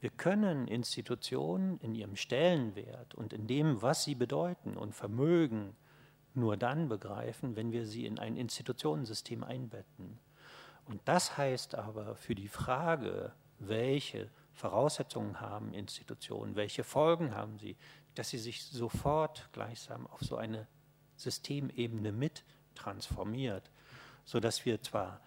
Wir 0.00 0.08
können 0.08 0.66
Institutionen 0.68 1.78
in 1.80 1.94
ihrem 1.94 2.16
Stellenwert 2.16 3.14
und 3.14 3.34
in 3.34 3.46
dem, 3.46 3.82
was 3.82 4.04
sie 4.04 4.14
bedeuten 4.14 4.78
und 4.78 4.94
vermögen, 4.94 5.76
nur 6.32 6.56
dann 6.56 6.88
begreifen, 6.88 7.56
wenn 7.56 7.72
wir 7.72 7.84
sie 7.84 8.06
in 8.06 8.18
ein 8.18 8.38
Institutionensystem 8.38 9.44
einbetten. 9.44 10.18
Und 10.86 11.00
das 11.04 11.36
heißt 11.36 11.74
aber 11.74 12.16
für 12.16 12.34
die 12.34 12.48
Frage, 12.48 13.32
welche 13.58 14.30
Voraussetzungen 14.52 15.40
haben 15.40 15.72
Institutionen, 15.72 16.56
welche 16.56 16.84
Folgen 16.84 17.34
haben 17.34 17.58
sie, 17.58 17.76
dass 18.14 18.30
sie 18.30 18.38
sich 18.38 18.64
sofort 18.64 19.48
gleichsam 19.52 20.06
auf 20.06 20.20
so 20.20 20.36
eine 20.36 20.66
Systemebene 21.16 22.12
mit 22.12 22.44
transformiert, 22.74 23.70
sodass 24.24 24.64
wir 24.64 24.82
zwar 24.82 25.20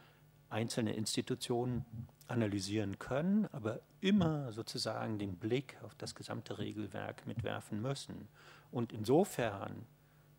einzelne 0.50 0.94
Institutionen 0.94 1.86
analysieren 2.28 3.00
können, 3.00 3.48
aber 3.52 3.80
immer 4.00 4.52
sozusagen 4.52 5.18
den 5.18 5.38
Blick 5.38 5.78
auf 5.84 5.96
das 5.96 6.16
gesamte 6.16 6.58
Regelwerk 6.58 7.26
mitwerfen 7.26 7.82
müssen. 7.82 8.28
Und 8.72 8.94
insofern 8.94 9.86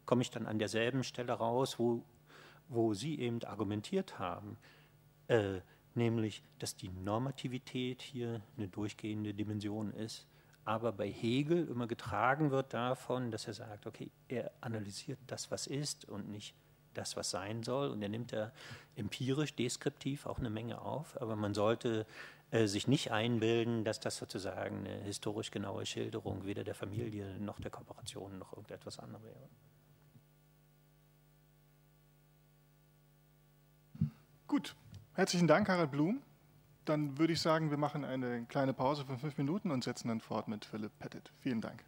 komme 0.07 0.23
ich 0.23 0.31
dann 0.31 0.47
an 0.47 0.59
derselben 0.59 1.05
Stelle 1.05 1.33
raus, 1.33 1.79
wo, 1.79 2.03
wo 2.69 2.95
Sie 2.95 3.19
eben 3.19 3.43
argumentiert 3.45 4.19
haben, 4.19 4.57
äh, 5.29 5.61
nämlich, 5.95 6.43
dass 6.59 6.77
die 6.77 6.89
Normativität 6.89 8.03
hier 8.03 8.43
eine 8.57 8.69
durchgehende 8.69 9.33
Dimension 9.33 9.93
ist 9.93 10.27
aber 10.69 10.93
bei 10.93 11.11
Hegel 11.11 11.67
immer 11.69 11.87
getragen 11.87 12.51
wird 12.51 12.75
davon, 12.75 13.31
dass 13.31 13.47
er 13.47 13.55
sagt, 13.55 13.87
okay, 13.87 14.11
er 14.29 14.51
analysiert 14.61 15.19
das, 15.27 15.51
was 15.51 15.67
ist 15.67 16.05
und 16.07 16.29
nicht 16.29 16.55
das, 16.93 17.17
was 17.17 17.31
sein 17.31 17.63
soll. 17.63 17.89
Und 17.89 18.03
er 18.03 18.11
nimmt 18.11 18.35
da 18.35 18.53
empirisch, 18.95 19.55
deskriptiv 19.55 20.27
auch 20.27 20.39
eine 20.39 20.51
Menge 20.51 20.83
auf, 20.83 21.19
aber 21.23 21.37
man 21.37 21.55
sollte 21.55 22.05
äh, 22.51 22.67
sich 22.67 22.87
nicht 22.87 23.13
einbilden, 23.13 23.83
dass 23.83 23.99
das 23.99 24.19
sozusagen 24.19 24.81
eine 24.87 24.99
historisch 25.05 25.51
genaue 25.51 25.87
Schilderung 25.87 26.45
weder 26.45 26.65
der 26.65 26.75
Familie 26.75 27.39
noch 27.41 27.59
der 27.61 27.71
Kooperation 27.71 28.39
noch 28.39 28.53
irgendetwas 28.53 28.99
anderes 28.99 29.25
wäre. 29.25 29.49
Gut, 34.47 34.77
herzlichen 35.19 35.49
Dank, 35.49 35.69
Harald 35.69 35.91
Blum. 35.91 36.23
Dann 36.85 37.19
würde 37.19 37.33
ich 37.33 37.41
sagen, 37.41 37.71
wir 37.71 37.77
machen 37.77 38.05
eine 38.05 38.45
kleine 38.45 38.73
Pause 38.73 39.05
von 39.05 39.19
fünf 39.19 39.37
Minuten 39.37 39.71
und 39.73 39.85
setzen 39.85 40.09
dann 40.09 40.21
fort 40.21 40.49
mit 40.49 40.65
Philipp 40.65 40.97
Pettit. 40.99 41.33
Vielen 41.41 41.61
Dank. 41.61 41.85